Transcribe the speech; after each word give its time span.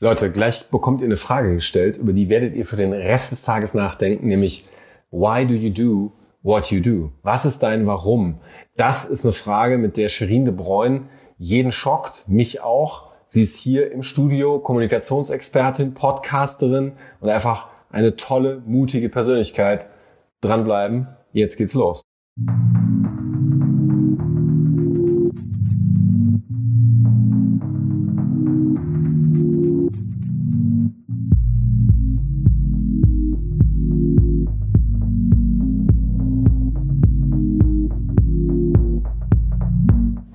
Leute, 0.00 0.30
gleich 0.30 0.68
bekommt 0.68 1.00
ihr 1.00 1.06
eine 1.06 1.16
Frage 1.16 1.54
gestellt, 1.54 1.96
über 1.96 2.12
die 2.12 2.28
werdet 2.28 2.54
ihr 2.54 2.64
für 2.64 2.76
den 2.76 2.92
Rest 2.92 3.32
des 3.32 3.42
Tages 3.42 3.74
nachdenken, 3.74 4.28
nämlich 4.28 4.64
Why 5.10 5.44
do 5.44 5.54
you 5.54 5.70
do 5.70 6.12
what 6.42 6.70
you 6.70 6.80
do? 6.80 7.10
Was 7.22 7.44
ist 7.44 7.62
dein 7.64 7.86
Warum? 7.86 8.40
Das 8.76 9.06
ist 9.06 9.24
eine 9.24 9.32
Frage, 9.32 9.76
mit 9.76 9.96
der 9.96 10.08
Shirin 10.08 10.44
de 10.44 10.54
Bruyne 10.54 11.08
jeden 11.36 11.72
schockt, 11.72 12.28
mich 12.28 12.60
auch. 12.60 13.08
Sie 13.26 13.42
ist 13.42 13.56
hier 13.56 13.90
im 13.90 14.02
Studio, 14.02 14.60
Kommunikationsexpertin, 14.60 15.94
Podcasterin 15.94 16.92
und 17.20 17.28
einfach 17.28 17.68
eine 17.90 18.14
tolle, 18.14 18.62
mutige 18.66 19.08
Persönlichkeit. 19.08 19.88
Dranbleiben, 20.40 21.08
jetzt 21.32 21.56
geht's 21.56 21.74
los. 21.74 22.02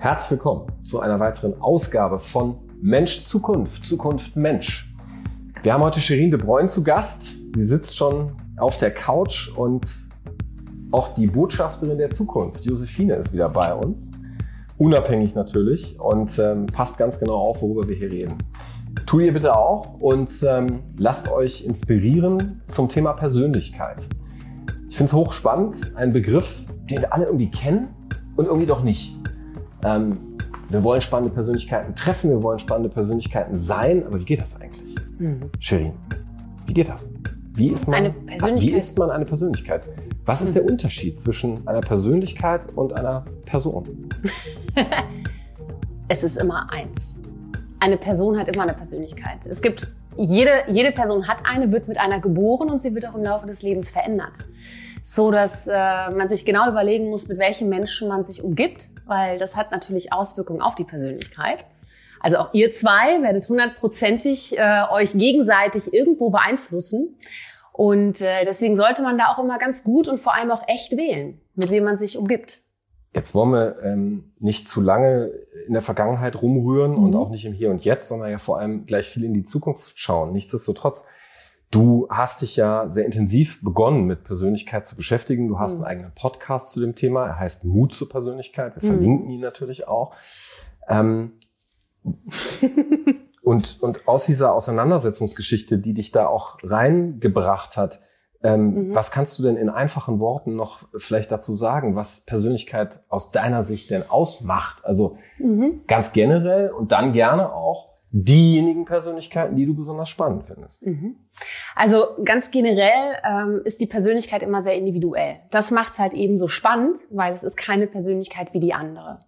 Herzlich 0.03 0.31
willkommen 0.31 0.67
zu 0.84 0.99
einer 0.99 1.17
weiteren 1.21 1.62
Ausgabe 1.62 2.20
von 2.20 2.57
Mensch 2.81 3.21
Zukunft, 3.21 3.85
Zukunft 3.85 4.35
Mensch. 4.35 4.93
Wir 5.62 5.71
haben 5.71 5.81
heute 5.81 6.02
Shirin 6.02 6.29
de 6.29 6.38
Bruyne 6.38 6.67
zu 6.67 6.84
Gast. 6.84 7.38
Sie 7.55 7.63
sitzt 7.63 7.95
schon 7.95 8.34
auf 8.57 8.77
der 8.77 8.93
Couch 8.93 9.55
und 9.55 9.88
auch 10.91 11.13
die 11.13 11.26
Botschafterin 11.26 11.98
der 11.98 12.09
Zukunft, 12.09 12.66
Josephine, 12.66 13.16
ist 13.16 13.31
wieder 13.31 13.48
bei 13.48 13.73
uns. 13.73 14.12
Unabhängig 14.77 15.35
natürlich 15.35 15.98
und 16.02 16.38
ähm, 16.38 16.65
passt 16.65 16.98
ganz 16.98 17.17
genau 17.17 17.35
auf, 17.35 17.62
worüber 17.62 17.88
wir 17.88 17.95
hier 17.95 18.12
reden. 18.12 18.34
Tut 19.05 19.21
ihr 19.21 19.31
bitte 19.31 19.55
auch 19.55 20.01
und 20.01 20.34
ähm, 20.45 20.81
lasst 20.99 21.31
euch 21.31 21.63
inspirieren 21.63 22.62
zum 22.67 22.90
Thema 22.90 23.13
Persönlichkeit. 23.13 24.01
Ich 24.90 24.98
finde 24.98 25.12
es 25.12 25.13
hochspannend, 25.13 25.95
ein 25.95 26.12
Begriff, 26.12 26.65
den 26.90 26.99
wir 26.99 27.13
alle 27.13 27.27
irgendwie 27.27 27.49
kennen 27.49 27.88
und 28.35 28.48
irgendwie 28.48 28.67
doch 28.67 28.84
nicht. 28.84 29.15
Ähm, 29.85 30.12
wir 30.70 30.84
wollen 30.84 31.01
spannende 31.01 31.34
Persönlichkeiten 31.34 31.93
treffen, 31.95 32.29
wir 32.29 32.41
wollen 32.41 32.59
spannende 32.59 32.89
Persönlichkeiten 32.89 33.55
sein, 33.55 34.05
aber 34.05 34.20
wie 34.20 34.26
geht 34.26 34.41
das 34.41 34.59
eigentlich? 34.59 34.95
Mhm. 35.20 35.51
Shirin, 35.59 35.93
wie 36.65 36.73
geht 36.73 36.89
das? 36.89 37.12
Wie 37.55 37.70
ist, 37.70 37.87
man, 37.87 38.05
eine 38.05 38.61
wie 38.61 38.71
ist 38.71 38.98
man 38.98 39.11
eine 39.11 39.26
Persönlichkeit? 39.26 39.84
Was 40.26 40.41
ist 40.41 40.55
der 40.55 40.65
Unterschied 40.65 41.20
zwischen 41.20 41.67
einer 41.67 41.81
Persönlichkeit 41.81 42.67
und 42.76 42.93
einer 42.93 43.23
Person? 43.45 44.09
es 46.07 46.23
ist 46.23 46.37
immer 46.37 46.65
eins. 46.71 47.13
Eine 47.79 47.98
Person 47.98 48.39
hat 48.39 48.48
immer 48.48 48.63
eine 48.63 48.73
Persönlichkeit. 48.73 49.45
Es 49.45 49.61
gibt 49.61 49.87
jede, 50.17 50.63
jede 50.67 50.91
Person 50.91 51.27
hat 51.27 51.45
eine, 51.45 51.71
wird 51.71 51.87
mit 51.87 51.99
einer 51.99 52.20
geboren 52.20 52.71
und 52.71 52.81
sie 52.81 52.95
wird 52.95 53.07
auch 53.07 53.13
im 53.13 53.23
Laufe 53.23 53.45
des 53.45 53.61
Lebens 53.61 53.91
verändert 53.91 54.34
so 55.04 55.31
dass 55.31 55.67
äh, 55.67 55.73
man 55.73 56.29
sich 56.29 56.45
genau 56.45 56.70
überlegen 56.70 57.09
muss, 57.09 57.27
mit 57.27 57.37
welchen 57.37 57.70
Menschen 57.70 58.07
man 58.07 58.23
sich 58.23 58.43
umgibt, 58.43 58.89
weil 59.05 59.37
das 59.37 59.55
hat 59.55 59.71
natürlich 59.71 60.13
Auswirkungen 60.13 60.62
auf 60.62 60.76
die 60.76 60.84
Persönlichkeit. 60.84 61.65
Also 62.20 62.37
auch 62.37 62.54
ihr 62.54 62.71
zwei 62.71 63.21
werdet 63.21 63.48
hundertprozentig 63.49 64.57
äh, 64.57 64.84
euch 64.91 65.12
gegenseitig 65.13 65.94
irgendwo 65.94 66.29
beeinflussen. 66.29 67.18
Und 67.73 68.22
äh, 68.22 68.45
deswegen 68.45 68.78
sollte 68.78 69.01
man 69.01 69.18
da 69.18 69.34
auch 69.34 69.44
immer 69.44 69.57
ganz 69.57 69.84
gut 69.84 70.07
und 70.07 70.19
vor 70.19 70.35
allem 70.35 70.51
auch 70.51 70.62
echt 70.68 70.95
wählen, 70.95 71.41
mit 71.56 71.69
wem 71.69 71.84
man 71.84 71.97
sich 71.97 72.18
umgibt. 72.18 72.62
Jetzt 73.13 73.35
wollen 73.35 73.51
wir 73.51 73.78
ähm, 73.84 74.31
nicht 74.40 74.68
zu 74.68 74.79
lange 74.81 75.31
in 75.67 75.73
der 75.73 75.81
Vergangenheit 75.81 76.41
rumrühren 76.41 76.94
mhm. 76.94 77.03
und 77.03 77.16
auch 77.16 77.29
nicht 77.29 77.45
im 77.45 77.53
Hier 77.53 77.69
und 77.69 77.84
Jetzt, 77.84 78.07
sondern 78.07 78.31
ja 78.31 78.38
vor 78.38 78.59
allem 78.59 78.85
gleich 78.85 79.09
viel 79.09 79.23
in 79.23 79.34
die 79.34 79.44
Zukunft 79.44 80.00
schauen. 80.00 80.34
Nichtsdestotrotz 80.34 81.06
Du 81.74 82.06
hast 82.07 82.44
dich 82.44 82.56
ja 82.56 82.88
sehr 82.90 83.03
intensiv 83.03 83.63
begonnen, 83.63 84.06
mit 84.06 84.24
Persönlichkeit 84.24 84.85
zu 84.85 84.96
beschäftigen. 84.96 85.47
Du 85.47 85.57
hast 85.57 85.79
mhm. 85.79 85.85
einen 85.85 85.91
eigenen 85.91 86.11
Podcast 86.13 86.72
zu 86.72 86.79
dem 86.79 86.94
Thema. 86.94 87.25
Er 87.25 87.39
heißt 87.39 87.66
Mut 87.66 87.95
zur 87.95 88.07
Persönlichkeit. 88.07 88.75
Wir 88.75 88.84
mhm. 88.88 88.94
verlinken 88.94 89.29
ihn 89.31 89.41
natürlich 89.41 89.88
auch. 89.88 90.13
Ähm, 90.88 91.31
und, 93.41 93.81
und 93.81 94.07
aus 94.07 94.28
dieser 94.28 94.53
Auseinandersetzungsgeschichte, 94.53 95.79
die 95.79 95.95
dich 95.95 96.11
da 96.11 96.28
auch 96.28 96.59
reingebracht 96.61 97.75
hat, 97.75 98.01
ähm, 98.44 98.90
mhm. 98.90 98.95
was 98.95 99.09
kannst 99.09 99.40
du 99.40 99.44
denn 99.44 99.57
in 99.57 99.69
einfachen 99.69 100.19
Worten 100.19 100.55
noch 100.55 100.88
vielleicht 100.95 101.31
dazu 101.31 101.55
sagen, 101.55 101.95
was 101.95 102.23
Persönlichkeit 102.25 103.01
aus 103.09 103.31
deiner 103.31 103.63
Sicht 103.63 103.90
denn 103.90 104.07
ausmacht? 104.07 104.85
Also 104.85 105.17
mhm. 105.40 105.81
ganz 105.88 106.11
generell 106.11 106.69
und 106.69 106.91
dann 106.91 107.13
gerne 107.13 107.51
auch 107.51 107.92
diejenigen 108.16 108.85
Persönlichkeiten, 108.85 109.56
die 109.56 109.66
du 109.66 109.75
besonders 109.75 110.07
spannend 110.07 110.46
findest? 110.46 110.85
Mhm. 110.85 111.16
Also 111.75 112.06
ganz 112.24 112.51
generell 112.51 113.16
ähm, 113.28 113.62
ist 113.66 113.81
die 113.81 113.88
Persönlichkeit 113.88 114.44
immer 114.44 114.62
sehr 114.62 114.75
individuell. 114.75 115.34
Das 115.50 115.72
macht 115.72 115.94
es 115.94 116.00
halt 116.00 116.13
eben 116.13 116.38
so 116.38 116.47
spannend, 116.47 117.00
weil 117.09 117.34
es 117.34 117.44
ist 117.44 117.57
keine 117.57 117.88
Persönlichkeit 117.88 118.53
wie 118.53 118.59
die 118.59 118.75
andere. 118.75 119.19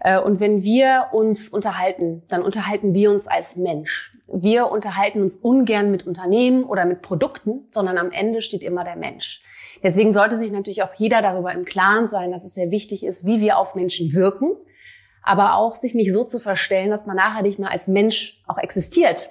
Äh, 0.00 0.20
und 0.20 0.38
wenn 0.38 0.62
wir 0.62 1.06
uns 1.12 1.48
unterhalten, 1.48 2.24
dann 2.28 2.42
unterhalten 2.42 2.92
wir 2.92 3.10
uns 3.10 3.26
als 3.26 3.56
Mensch. 3.56 4.14
Wir 4.30 4.70
unterhalten 4.70 5.22
uns 5.22 5.38
ungern 5.38 5.90
mit 5.90 6.06
Unternehmen 6.06 6.64
oder 6.64 6.84
mit 6.84 7.00
Produkten, 7.00 7.66
sondern 7.70 7.96
am 7.96 8.10
Ende 8.10 8.42
steht 8.42 8.62
immer 8.62 8.84
der 8.84 8.96
Mensch. 8.96 9.40
Deswegen 9.82 10.12
sollte 10.12 10.36
sich 10.36 10.52
natürlich 10.52 10.82
auch 10.82 10.92
jeder 10.94 11.22
darüber 11.22 11.52
im 11.52 11.64
Klaren 11.64 12.06
sein, 12.06 12.32
dass 12.32 12.44
es 12.44 12.52
sehr 12.52 12.70
wichtig 12.70 13.02
ist, 13.02 13.24
wie 13.24 13.40
wir 13.40 13.56
auf 13.56 13.74
Menschen 13.74 14.12
wirken 14.12 14.56
aber 15.26 15.56
auch 15.56 15.74
sich 15.74 15.94
nicht 15.94 16.12
so 16.12 16.24
zu 16.24 16.38
verstellen, 16.38 16.90
dass 16.90 17.04
man 17.04 17.16
nachher 17.16 17.42
nicht 17.42 17.58
mehr 17.58 17.70
als 17.70 17.88
Mensch 17.88 18.42
auch 18.46 18.58
existiert. 18.58 19.30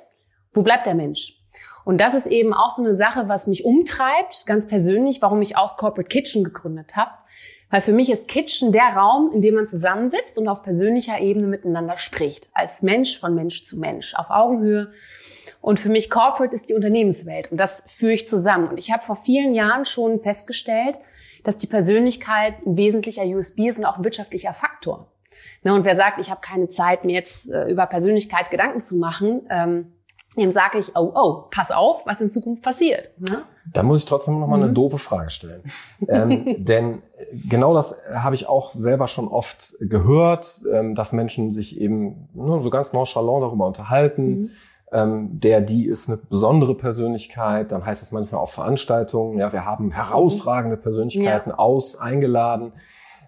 Wo 0.52 0.62
bleibt 0.62 0.86
der 0.86 0.94
Mensch? 0.94 1.40
Und 1.86 2.02
das 2.02 2.14
ist 2.14 2.26
eben 2.26 2.54
auch 2.54 2.70
so 2.70 2.84
eine 2.84 2.96
Sache, 2.96 3.28
was 3.28 3.48
mich 3.48 3.64
umtreibt, 3.64 4.46
ganz 4.46 4.68
persönlich, 4.68 5.22
warum 5.22 5.42
ich 5.42 5.58
auch 5.58 5.78
Corporate 5.78 6.10
Kitchen 6.10 6.44
gegründet 6.44 6.96
habe. 6.96 7.12
Weil 7.70 7.82
für 7.82 7.94
mich 7.94 8.10
ist 8.12 8.28
Kitchen 8.28 8.72
der 8.72 8.90
Raum, 8.96 9.32
in 9.32 9.42
dem 9.42 9.56
man 9.56 9.68
zusammensitzt 9.68 10.38
und 10.38 10.48
auf 10.48 10.64
persönlicher 10.64 11.20
Ebene 11.20 11.48
miteinander 11.48 11.98
spricht. 11.98 12.50
Als 12.54 12.82
Mensch 12.82 13.20
von 13.20 13.34
Mensch 13.34 13.64
zu 13.66 13.78
Mensch, 13.78 14.16
auf 14.16 14.30
Augenhöhe. 14.30 14.92
Und 15.62 15.80
für 15.80 15.90
mich 15.90 16.10
Corporate 16.10 16.56
ist 16.56 16.70
die 16.70 16.74
Unternehmenswelt 16.74 17.52
und 17.52 17.58
das 17.58 17.86
führe 17.88 18.14
ich 18.14 18.28
zusammen. 18.28 18.68
Und 18.68 18.78
ich 18.78 18.92
habe 18.92 19.04
vor 19.04 19.16
vielen 19.16 19.56
Jahren 19.56 19.86
schon 19.86 20.20
festgestellt, 20.20 21.00
dass 21.44 21.58
die 21.58 21.68
Persönlichkeit 21.68 22.56
ein 22.66 22.78
wesentlicher 22.78 23.24
USB 23.24 23.68
ist 23.68 23.80
und 23.80 23.86
auch 23.86 23.98
ein 23.98 24.04
wirtschaftlicher 24.04 24.54
Faktor. 24.54 25.12
Ne, 25.64 25.74
und 25.74 25.86
wer 25.86 25.96
sagt, 25.96 26.20
ich 26.20 26.32
habe 26.32 26.42
keine 26.42 26.68
Zeit, 26.68 27.06
mir 27.06 27.14
jetzt 27.14 27.50
äh, 27.50 27.70
über 27.70 27.86
Persönlichkeit 27.86 28.52
Gedanken 28.52 28.82
zu 28.82 28.98
machen, 28.98 29.48
ähm, 29.50 29.92
dem 30.38 30.52
sage 30.52 30.80
ich, 30.80 30.96
oh, 30.96 31.12
oh, 31.16 31.44
pass 31.50 31.72
auf, 31.72 32.06
was 32.06 32.22
in 32.22 32.30
Zukunft 32.30 32.62
passiert. 32.62 33.10
Ne? 33.20 33.44
Da 33.72 33.84
muss 33.84 34.00
ich 34.00 34.06
trotzdem 34.06 34.40
noch 34.40 34.48
mal 34.48 34.58
eine 34.58 34.68
mhm. 34.68 34.76
doofe 34.76 34.98
Frage 34.98 35.30
stellen. 35.30 35.64
ähm, 36.08 36.46
denn 36.66 37.02
genau 37.50 37.74
das 37.74 38.02
habe 38.14 38.36
ich 38.36 38.48
auch 38.48 38.70
selber 38.70 39.08
schon 39.08 39.28
oft 39.28 39.76
gehört, 39.80 40.62
ähm, 40.72 40.96
dass 40.96 41.14
Menschen 41.14 41.54
sich 41.54 41.80
eben 41.80 42.30
nur 42.34 42.62
so 42.62 42.70
ganz 42.70 42.94
nonchalant 42.94 43.44
darüber 43.44 43.66
unterhalten. 43.66 44.28
Mhm. 44.28 44.50
Ähm, 44.92 45.40
der, 45.40 45.62
die 45.62 45.88
ist 45.88 46.10
eine 46.10 46.18
besondere 46.18 46.76
Persönlichkeit. 46.76 47.72
Dann 47.72 47.86
heißt 47.86 48.04
es 48.04 48.12
manchmal 48.12 48.42
auf 48.42 48.52
Veranstaltungen, 48.52 49.40
ja, 49.40 49.52
wir 49.52 49.66
haben 49.66 49.92
herausragende 49.92 50.78
Persönlichkeiten 50.78 51.50
ja. 51.52 51.58
aus 51.58 52.00
eingeladen. 52.00 52.72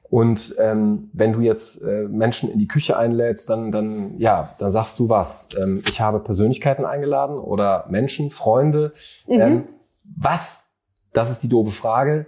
Und 0.09 0.55
ähm, 0.57 1.09
wenn 1.13 1.33
du 1.33 1.41
jetzt 1.41 1.83
äh, 1.83 2.07
Menschen 2.07 2.49
in 2.49 2.59
die 2.59 2.67
Küche 2.67 2.97
einlädst, 2.97 3.49
dann, 3.49 3.71
dann, 3.71 4.17
ja, 4.19 4.49
dann 4.59 4.71
sagst 4.71 4.99
du 4.99 5.09
was. 5.09 5.49
Ähm, 5.57 5.81
ich 5.87 5.99
habe 5.99 6.19
Persönlichkeiten 6.19 6.85
eingeladen 6.85 7.37
oder 7.37 7.85
Menschen, 7.89 8.31
Freunde. 8.31 8.93
Mhm. 9.27 9.41
Ähm, 9.41 9.67
was, 10.03 10.73
das 11.13 11.29
ist 11.29 11.43
die 11.43 11.49
doofe 11.49 11.71
Frage, 11.71 12.27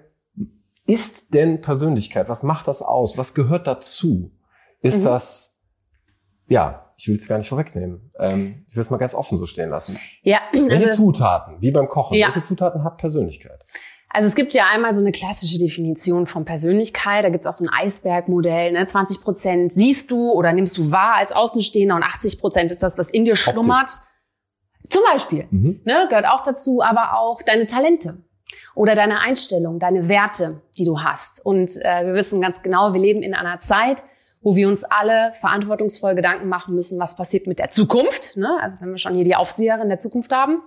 ist 0.85 1.33
denn 1.33 1.61
Persönlichkeit? 1.61 2.27
Was 2.27 2.43
macht 2.43 2.67
das 2.67 2.81
aus? 2.81 3.17
Was 3.17 3.33
gehört 3.33 3.67
dazu? 3.67 4.31
Ist 4.81 5.01
mhm. 5.01 5.05
das, 5.05 5.59
ja, 6.47 6.91
ich 6.97 7.07
will 7.07 7.15
es 7.15 7.27
gar 7.27 7.37
nicht 7.37 7.47
vorwegnehmen. 7.47 8.11
Ähm, 8.19 8.65
ich 8.67 8.75
will 8.75 8.81
es 8.81 8.89
mal 8.89 8.97
ganz 8.97 9.13
offen 9.13 9.37
so 9.37 9.45
stehen 9.45 9.69
lassen. 9.69 9.97
Ja. 10.21 10.39
Welche 10.51 10.87
also 10.87 11.03
Zutaten, 11.03 11.61
wie 11.61 11.71
beim 11.71 11.87
Kochen, 11.87 12.17
ja. 12.17 12.27
welche 12.27 12.43
Zutaten 12.43 12.83
hat 12.83 12.97
Persönlichkeit? 12.97 13.65
Also 14.11 14.27
es 14.27 14.33
gibt 14.33 14.53
ja 14.53 14.65
einmal 14.71 14.93
so 14.93 15.01
eine 15.01 15.11
klassische 15.11 15.59
Definition 15.59 16.25
von 16.25 16.43
Persönlichkeit. 16.43 17.23
Da 17.23 17.29
gibt 17.29 17.43
es 17.43 17.47
auch 17.47 17.53
so 17.53 17.65
ein 17.65 17.69
Eisbergmodell. 17.69 18.71
Ne? 18.71 18.85
20 18.85 19.21
Prozent 19.21 19.71
siehst 19.71 20.09
du 20.09 20.31
oder 20.31 20.51
nimmst 20.51 20.77
du 20.77 20.91
wahr 20.91 21.15
als 21.15 21.31
Außenstehender 21.31 21.95
und 21.95 22.03
80 22.03 22.39
Prozent 22.39 22.71
ist 22.71 22.81
das, 22.81 22.97
was 22.97 23.11
in 23.11 23.25
dir 23.25 23.35
schlummert. 23.35 23.91
Okay. 23.91 24.89
Zum 24.89 25.03
Beispiel. 25.11 25.47
Mhm. 25.51 25.81
Ne? 25.85 26.07
Gehört 26.09 26.27
auch 26.27 26.41
dazu, 26.41 26.81
aber 26.81 27.19
auch 27.19 27.43
deine 27.43 27.67
Talente 27.67 28.17
oder 28.73 28.95
deine 28.95 29.19
Einstellung, 29.19 29.79
deine 29.79 30.09
Werte, 30.09 30.61
die 30.77 30.85
du 30.85 31.01
hast. 31.01 31.45
Und 31.45 31.77
äh, 31.77 32.07
wir 32.07 32.15
wissen 32.15 32.41
ganz 32.41 32.63
genau, 32.63 32.93
wir 32.93 32.99
leben 32.99 33.21
in 33.21 33.35
einer 33.35 33.59
Zeit, 33.59 34.01
wo 34.41 34.55
wir 34.55 34.67
uns 34.67 34.83
alle 34.83 35.33
verantwortungsvoll 35.33 36.15
Gedanken 36.15 36.47
machen 36.47 36.73
müssen, 36.73 36.99
was 36.99 37.15
passiert 37.15 37.45
mit 37.45 37.59
der 37.59 37.69
Zukunft. 37.69 38.37
Ne? 38.37 38.57
Also 38.61 38.81
wenn 38.81 38.89
wir 38.89 38.97
schon 38.97 39.13
hier 39.13 39.23
die 39.23 39.35
Aufseherin 39.35 39.89
der 39.89 39.99
Zukunft 39.99 40.31
haben. 40.31 40.63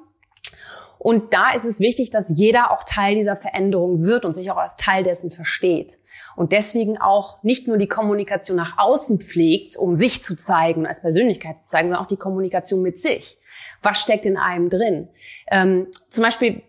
Und 1.03 1.35
da 1.35 1.51
ist 1.53 1.65
es 1.65 1.81
wichtig, 1.81 2.11
dass 2.11 2.33
jeder 2.33 2.71
auch 2.71 2.85
Teil 2.85 3.17
dieser 3.17 3.35
Veränderung 3.35 4.03
wird 4.03 4.25
und 4.25 4.35
sich 4.35 4.53
auch 4.53 4.57
als 4.57 4.77
Teil 4.77 5.03
dessen 5.03 5.33
versteht. 5.33 5.99
Und 6.37 6.53
deswegen 6.53 6.97
auch 6.97 7.43
nicht 7.43 7.67
nur 7.67 7.77
die 7.77 7.89
Kommunikation 7.89 8.57
nach 8.57 8.79
außen 8.79 9.19
pflegt, 9.19 9.77
um 9.77 9.97
sich 9.97 10.23
zu 10.23 10.37
zeigen 10.37 10.87
als 10.87 11.01
Persönlichkeit 11.01 11.59
zu 11.59 11.65
zeigen, 11.65 11.89
sondern 11.89 12.05
auch 12.05 12.09
die 12.09 12.17
Kommunikation 12.17 12.83
mit 12.83 13.01
sich. 13.01 13.37
Was 13.83 14.01
steckt 14.01 14.27
in 14.27 14.37
einem 14.37 14.71
drin? 14.71 15.09
Ähm, 15.51 15.89
zum 16.09 16.23
Beispiel, 16.23 16.63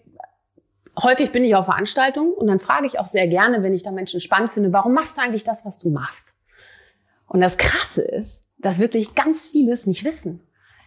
häufig 1.00 1.32
bin 1.32 1.46
ich 1.46 1.54
auf 1.54 1.66
Veranstaltungen 1.66 2.34
und 2.34 2.48
dann 2.48 2.58
frage 2.58 2.88
ich 2.88 3.00
auch 3.00 3.06
sehr 3.06 3.28
gerne, 3.28 3.62
wenn 3.62 3.76
ich 3.76 3.84
da 3.84 3.92
Menschen 3.92 4.20
spannend 4.20 4.52
finde, 4.52 4.74
warum 4.74 4.94
machst 4.94 5.16
du 5.16 5.22
eigentlich 5.22 5.44
das, 5.44 5.64
was 5.64 5.78
du 5.78 5.92
machst? 5.92 6.34
Und 7.28 7.40
das 7.40 7.60
Krasse 7.60 8.02
ist, 8.02 8.42
dass 8.58 8.80
wirklich 8.80 9.14
ganz 9.14 9.48
vieles 9.48 9.86
nicht 9.86 10.04
wissen 10.04 10.42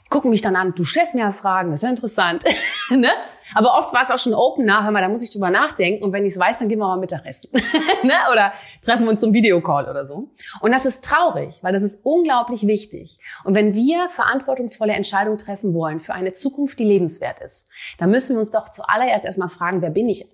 gucken 0.09 0.31
mich 0.31 0.43
dann 0.43 0.57
an, 0.57 0.75
du 0.75 0.85
stellst 0.85 1.15
mir 1.15 1.21
ja 1.21 1.33
Fragen, 1.33 1.71
das 1.71 1.81
ist 1.81 1.85
ja 1.85 1.91
interessant. 1.91 2.45
ne? 2.91 3.11
Aber 3.55 3.79
oft 3.79 3.95
war 3.95 4.03
es 4.03 4.11
auch 4.11 4.19
schon 4.19 4.35
open 4.35 4.65
nach, 4.65 4.85
hör 4.85 4.91
mal, 4.91 5.03
da 5.03 5.09
muss 5.09 5.23
ich 5.23 5.31
drüber 5.31 5.51
nachdenken 5.51 6.05
und 6.05 6.13
wenn 6.13 6.25
ich 6.25 6.33
es 6.33 6.39
weiß, 6.39 6.59
dann 6.59 6.69
gehen 6.69 6.79
wir 6.79 6.87
mal 6.87 6.99
Mittagessen. 6.99 7.51
ne? 8.03 8.15
Oder 8.33 8.53
treffen 8.83 9.05
wir 9.05 9.11
uns 9.11 9.21
zum 9.21 9.33
Videocall 9.33 9.89
oder 9.89 10.05
so. 10.07 10.31
Und 10.61 10.75
das 10.75 10.87
ist 10.87 11.05
traurig, 11.05 11.59
weil 11.63 11.73
das 11.73 11.83
ist 11.83 12.05
unglaublich 12.05 12.67
wichtig. 12.67 13.19
Und 13.45 13.55
wenn 13.55 13.75
wir 13.75 14.09
verantwortungsvolle 14.09 14.93
Entscheidungen 14.93 15.39
treffen 15.39 15.75
wollen 15.75 16.01
für 16.01 16.15
eine 16.15 16.33
Zukunft, 16.33 16.79
die 16.79 16.85
lebenswert 16.85 17.41
ist, 17.41 17.69
dann 17.99 18.11
müssen 18.11 18.37
wir 18.37 18.41
uns 18.41 18.51
doch 18.51 18.69
zuallererst 18.71 19.25
erstmal 19.25 19.49
fragen, 19.49 19.83
wer 19.83 19.91
bin 19.91 20.09
ich 20.09 20.27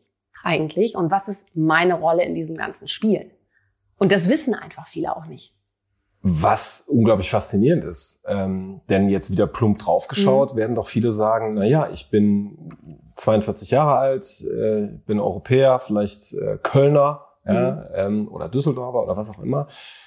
eigentlich 0.43 0.97
und 0.97 1.11
was 1.11 1.29
ist 1.29 1.55
meine 1.55 1.95
Rolle 1.95 2.25
in 2.25 2.35
diesem 2.35 2.57
ganzen 2.57 2.89
Spiel? 2.89 3.31
Und 3.99 4.13
das 4.13 4.29
wissen 4.29 4.55
einfach 4.55 4.87
viele 4.89 5.17
auch 5.17 5.27
nicht. 5.27 5.55
Was 6.25 6.85
unglaublich 6.87 7.31
faszinierend 7.31 7.85
ist. 7.85 8.23
Ähm, 8.27 8.81
denn 8.89 9.09
jetzt 9.09 9.33
wieder 9.33 9.49
plump 9.49 9.81
draufgeschaut, 9.81 10.55
mhm. 10.55 10.57
werden 10.57 10.75
doch 10.77 10.87
viele 10.87 11.11
sagen, 11.11 11.55
na 11.55 11.65
ja, 11.65 11.91
ich 11.91 12.11
bin 12.11 13.01
42 13.17 13.71
Jahre 13.71 13.97
alt, 13.97 14.43
äh, 14.43 14.89
bin 15.07 15.21
Europäer, 15.21 15.79
vielleicht 15.79 16.33
äh, 16.35 16.59
Kölner 16.63 17.27
mhm. 17.45 17.55
ja, 17.55 17.89
ähm, 17.95 18.29
oder 18.29 18.49
Düsseldorfer 18.49 19.03
oder 19.03 19.17
was 19.17 19.31
auch 19.31 19.43
immer, 19.43 19.67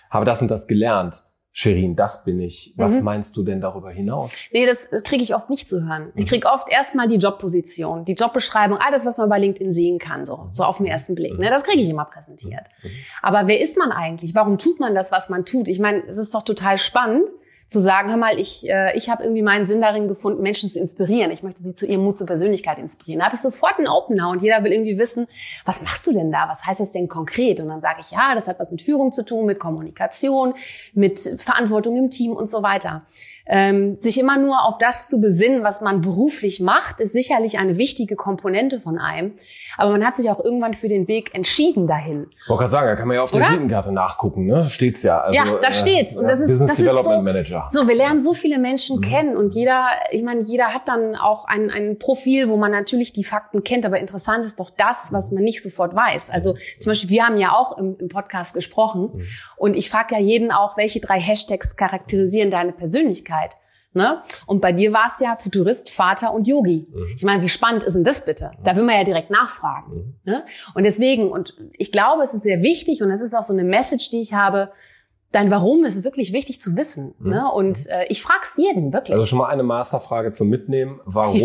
habe 0.10 0.26
das 0.26 0.42
und 0.42 0.50
das 0.50 0.68
gelernt. 0.68 1.26
Shirin, 1.58 1.96
das 1.96 2.26
bin 2.26 2.42
ich. 2.42 2.74
Was 2.76 2.98
mhm. 2.98 3.06
meinst 3.06 3.38
du 3.38 3.42
denn 3.42 3.62
darüber 3.62 3.90
hinaus? 3.90 4.36
Nee, 4.52 4.66
das 4.66 4.90
kriege 5.06 5.24
ich 5.24 5.34
oft 5.34 5.50
nicht 5.50 5.70
zu 5.70 5.88
hören. 5.88 6.12
Ich 6.14 6.26
mhm. 6.26 6.28
kriege 6.28 6.48
oft 6.50 6.70
erstmal 6.70 7.08
die 7.08 7.16
Jobposition, 7.16 8.04
die 8.04 8.12
Jobbeschreibung, 8.12 8.78
alles, 8.78 9.06
was 9.06 9.18
man 9.20 9.30
bei 9.30 9.40
LinkedIn 9.40 9.72
sehen 9.72 9.98
kann, 9.98 10.26
so, 10.26 10.48
so 10.52 10.66
auf 10.66 10.78
den 10.78 10.86
ersten 10.86 11.16
Blick. 11.16 11.40
Ne? 11.40 11.50
Das 11.50 11.64
kriege 11.64 11.82
ich 11.82 11.90
immer 11.90 12.04
präsentiert. 12.04 12.64
Mhm. 12.84 12.90
Aber 13.22 13.48
wer 13.48 13.62
ist 13.62 13.78
man 13.78 13.94
eigentlich? 13.94 14.36
Warum 14.36 14.58
tut 14.58 14.82
man 14.82 14.96
das, 14.96 15.14
was 15.14 15.30
man 15.30 15.46
tut? 15.46 15.70
Ich 15.70 15.80
meine, 15.80 16.06
es 16.06 16.18
ist 16.18 16.36
doch 16.36 16.44
total 16.44 16.78
spannend, 16.78 17.30
zu 17.68 17.80
sagen, 17.80 18.10
hör 18.10 18.18
mal, 18.18 18.40
ich, 18.40 18.70
äh, 18.70 18.96
ich 18.96 19.10
habe 19.10 19.24
irgendwie 19.24 19.42
meinen 19.42 19.66
Sinn 19.66 19.82
darin 19.82 20.08
gefunden, 20.08 20.44
Menschen 20.44 20.70
zu 20.70 20.80
inspirieren. 20.80 21.32
Ich 21.32 21.42
möchte 21.42 21.64
sie 21.64 21.74
zu 21.74 21.88
ihrem 21.88 22.04
Mut 22.04 22.18
zur 22.18 22.28
Persönlichkeit 22.28 22.78
inspirieren. 22.78 23.20
Da 23.20 23.26
habe 23.26 23.36
ich 23.36 23.42
sofort 23.42 23.80
einen 23.80 23.88
Opener 23.88 24.30
und 24.30 24.42
jeder 24.44 24.64
will 24.64 24.72
irgendwie 24.72 25.00
wissen, 25.00 25.28
was 25.66 25.82
machst 25.82 26.06
du 26.06 26.14
denn 26.14 26.32
da? 26.32 26.48
Was 26.48 26.66
heißt 26.66 26.80
das 26.80 26.92
denn 26.92 27.08
konkret? 27.08 27.60
Und 27.60 27.70
dann 27.70 27.82
sage 27.82 28.02
ich, 28.02 28.12
ja, 28.12 28.36
das 28.36 28.48
hat 28.48 28.60
was 28.60 28.72
mit 28.72 28.84
Führung 28.84 29.12
zu 29.12 29.26
tun, 29.26 29.46
mit 29.48 29.60
Kommunikation, 29.60 30.54
mit 30.94 31.20
Verantwortung 31.20 31.96
im 31.96 32.10
Team 32.12 32.34
und 32.34 32.50
so 32.50 32.62
weiter. 32.62 33.04
Ähm, 33.48 33.96
sich 33.96 34.20
immer 34.20 34.38
nur 34.38 34.64
auf 34.66 34.80
das 34.80 35.08
zu 35.08 35.22
besinnen, 35.22 35.64
was 35.64 35.82
man 35.82 36.02
beruflich 36.02 36.60
macht, 36.60 37.00
ist 37.00 37.12
sicherlich 37.12 37.60
eine 37.60 37.78
wichtige 37.78 38.16
Komponente 38.16 38.80
von 38.80 38.98
einem. 38.98 39.34
Aber 39.78 39.92
man 39.92 40.04
hat 40.04 40.16
sich 40.16 40.32
auch 40.32 40.44
irgendwann 40.44 40.74
für 40.74 40.88
den 40.88 41.08
Weg 41.08 41.36
entschieden 41.36 41.86
dahin. 41.86 42.28
Ich 42.42 42.50
wollte 42.50 42.62
gerade 42.62 42.72
sagen, 42.72 42.88
da 42.88 42.96
kann 42.96 43.08
man 43.08 43.18
ja 43.18 43.24
auf 43.24 43.30
der 43.30 43.42
Visitenkarte 43.42 43.92
nachgucken, 43.92 44.48
ne? 44.48 44.68
Steht's 44.68 45.04
ja. 45.04 45.22
Also, 45.22 45.38
ja, 45.38 45.46
da 45.62 45.72
steht's. 45.72 46.18
Und 46.18 46.26
das 46.26 46.40
ist, 46.40 46.48
Business 46.48 46.70
das 46.70 46.78
Development 46.78 47.08
ist 47.08 47.16
so, 47.18 47.22
Manager. 47.22 47.65
So, 47.70 47.88
wir 47.88 47.96
lernen 47.96 48.22
so 48.22 48.34
viele 48.34 48.60
Menschen 48.60 48.98
mhm. 48.98 49.02
kennen 49.02 49.38
und 49.38 49.54
jeder, 49.54 49.88
ich 50.12 50.24
meine, 50.24 50.42
jeder 50.42 50.74
hat 50.74 50.88
dann 50.88 51.16
auch 51.16 51.46
ein, 51.46 51.70
ein 51.70 52.00
Profil, 52.00 52.50
wo 52.50 52.58
man 52.58 52.72
natürlich 52.72 53.14
die 53.14 53.24
Fakten 53.24 53.64
kennt, 53.64 53.86
aber 53.86 54.00
interessant 54.00 54.46
ist 54.46 54.60
doch 54.60 54.70
das, 54.70 55.12
was 55.12 55.32
man 55.32 55.44
nicht 55.44 55.62
sofort 55.62 55.96
weiß. 55.96 56.30
Also 56.30 56.56
zum 56.80 56.92
Beispiel, 56.92 57.10
wir 57.10 57.26
haben 57.26 57.38
ja 57.38 57.52
auch 57.52 57.78
im, 57.78 57.98
im 58.00 58.08
Podcast 58.08 58.54
gesprochen 58.54 59.10
mhm. 59.14 59.28
und 59.58 59.76
ich 59.76 59.90
frage 59.90 60.16
ja 60.16 60.22
jeden 60.22 60.52
auch, 60.52 60.78
welche 60.78 61.00
drei 61.00 61.20
Hashtags 61.20 61.76
charakterisieren 61.76 62.52
deine 62.52 62.72
Persönlichkeit? 62.72 63.58
Ne? 63.96 64.22
Und 64.46 64.60
bei 64.60 64.74
dir 64.74 64.92
war 64.92 65.06
es 65.08 65.22
ja 65.22 65.38
Futurist, 65.38 65.90
Vater 65.90 66.34
und 66.34 66.48
Yogi. 66.48 66.86
Mhm. 66.92 67.14
Ich 67.16 67.24
meine, 67.24 67.42
wie 67.42 67.48
spannend 67.48 67.82
ist 67.84 67.94
denn 67.94 68.04
das 68.04 68.26
bitte? 68.26 68.52
Da 68.62 68.76
will 68.76 68.84
man 68.84 68.96
ja 68.96 69.06
direkt 69.06 69.30
nachfragen. 69.30 70.18
Mhm. 70.26 70.32
Ne? 70.32 70.46
Und 70.74 70.84
deswegen, 70.84 71.32
und 71.32 71.56
ich 71.78 71.94
glaube, 71.94 72.22
es 72.24 72.34
ist 72.34 72.44
sehr 72.44 72.62
wichtig 72.62 73.02
und 73.02 73.08
das 73.08 73.22
ist 73.22 73.34
auch 73.34 73.44
so 73.44 73.54
eine 73.54 73.64
Message, 73.64 74.10
die 74.10 74.20
ich 74.20 74.34
habe, 74.34 74.74
dein 75.36 75.52
Warum 75.52 75.84
ist 75.84 76.04
wirklich 76.06 76.32
wichtig 76.32 76.62
zu 76.62 76.78
wissen. 76.78 77.14
Mhm. 77.20 77.30
Ne? 77.30 77.52
Und 77.52 77.88
äh, 77.88 78.06
ich 78.08 78.24
frage 78.24 78.40
es 78.44 78.56
jeden, 78.56 78.94
wirklich. 78.94 79.14
Also 79.14 79.26
schon 79.26 79.40
mal 79.40 79.50
eine 79.50 79.64
Masterfrage 79.64 80.32
zum 80.32 80.50
Mitnehmen. 80.50 81.02
Warum 81.04 81.38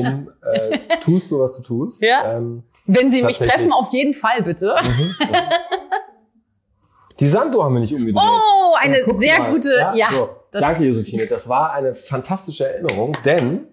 ja. 0.45 0.53
äh, 0.53 0.79
tust 1.03 1.31
du, 1.31 1.41
was 1.41 1.57
du 1.57 1.63
tust? 1.63 2.01
Ja. 2.03 2.37
Ähm, 2.37 2.63
Wenn 2.87 3.11
Sie 3.11 3.23
mich 3.23 3.39
treffen, 3.39 3.73
auf 3.73 3.93
jeden 3.93 4.15
Fall 4.15 4.43
bitte. 4.43 4.77
Mhm. 4.81 5.15
Die 7.19 7.27
Sanduhr 7.27 7.65
haben 7.65 7.75
wir 7.75 7.81
nicht 7.81 7.93
umgedreht. 7.93 8.17
Oh, 8.17 8.75
eine 8.81 9.05
sehr 9.13 9.41
mal. 9.41 9.53
gute, 9.53 9.71
ja. 9.77 9.95
ja 9.95 10.09
so. 10.11 10.31
Danke, 10.53 10.85
Josephine. 10.85 11.27
Das 11.27 11.49
war 11.49 11.73
eine 11.73 11.95
fantastische 11.95 12.67
Erinnerung, 12.67 13.13
denn 13.25 13.67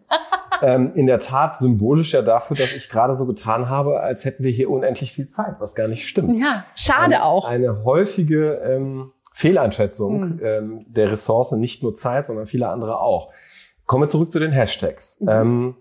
ähm, 0.62 0.92
in 0.96 1.08
der 1.08 1.20
Tat 1.20 1.58
symbolisch 1.58 2.14
ja 2.14 2.22
dafür, 2.22 2.58
dass 2.58 2.74
ich 2.74 2.90
gerade 2.90 3.16
so 3.16 3.26
getan 3.26 3.70
habe, 3.70 4.00
als 4.02 4.26
hätten 4.26 4.44
wir 4.44 4.52
hier 4.52 4.70
unendlich 4.70 5.12
viel 5.12 5.28
Zeit, 5.28 5.56
was 5.60 5.76
gar 5.76 5.88
nicht 5.88 6.08
stimmt. 6.08 6.40
Ja, 6.40 6.66
schade 6.76 7.16
eine, 7.16 7.24
auch. 7.24 7.48
Eine 7.48 7.84
häufige 7.84 8.56
ähm, 8.64 9.12
Fehleinschätzung 9.38 10.20
mhm. 10.20 10.40
ähm, 10.42 10.86
der 10.88 11.12
Ressource, 11.12 11.52
nicht 11.52 11.84
nur 11.84 11.94
Zeit, 11.94 12.26
sondern 12.26 12.48
viele 12.48 12.70
andere 12.70 13.00
auch. 13.00 13.32
Kommen 13.86 14.06
wir 14.06 14.08
zurück 14.08 14.32
zu 14.32 14.40
den 14.40 14.52
Hashtags. 14.52 15.22
Mhm. 15.22 15.30
Ähm, 15.30 15.76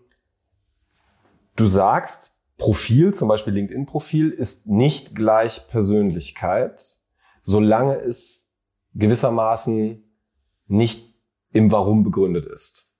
du 1.56 1.66
sagst, 1.66 2.34
Profil, 2.58 3.14
zum 3.14 3.28
Beispiel 3.28 3.54
LinkedIn-Profil, 3.54 4.28
ist 4.30 4.66
nicht 4.66 5.14
gleich 5.14 5.68
Persönlichkeit, 5.70 6.82
solange 7.40 7.98
es 7.98 8.52
gewissermaßen 8.94 10.04
nicht 10.66 11.14
im 11.52 11.72
Warum 11.72 12.02
begründet 12.02 12.44
ist. 12.44 12.90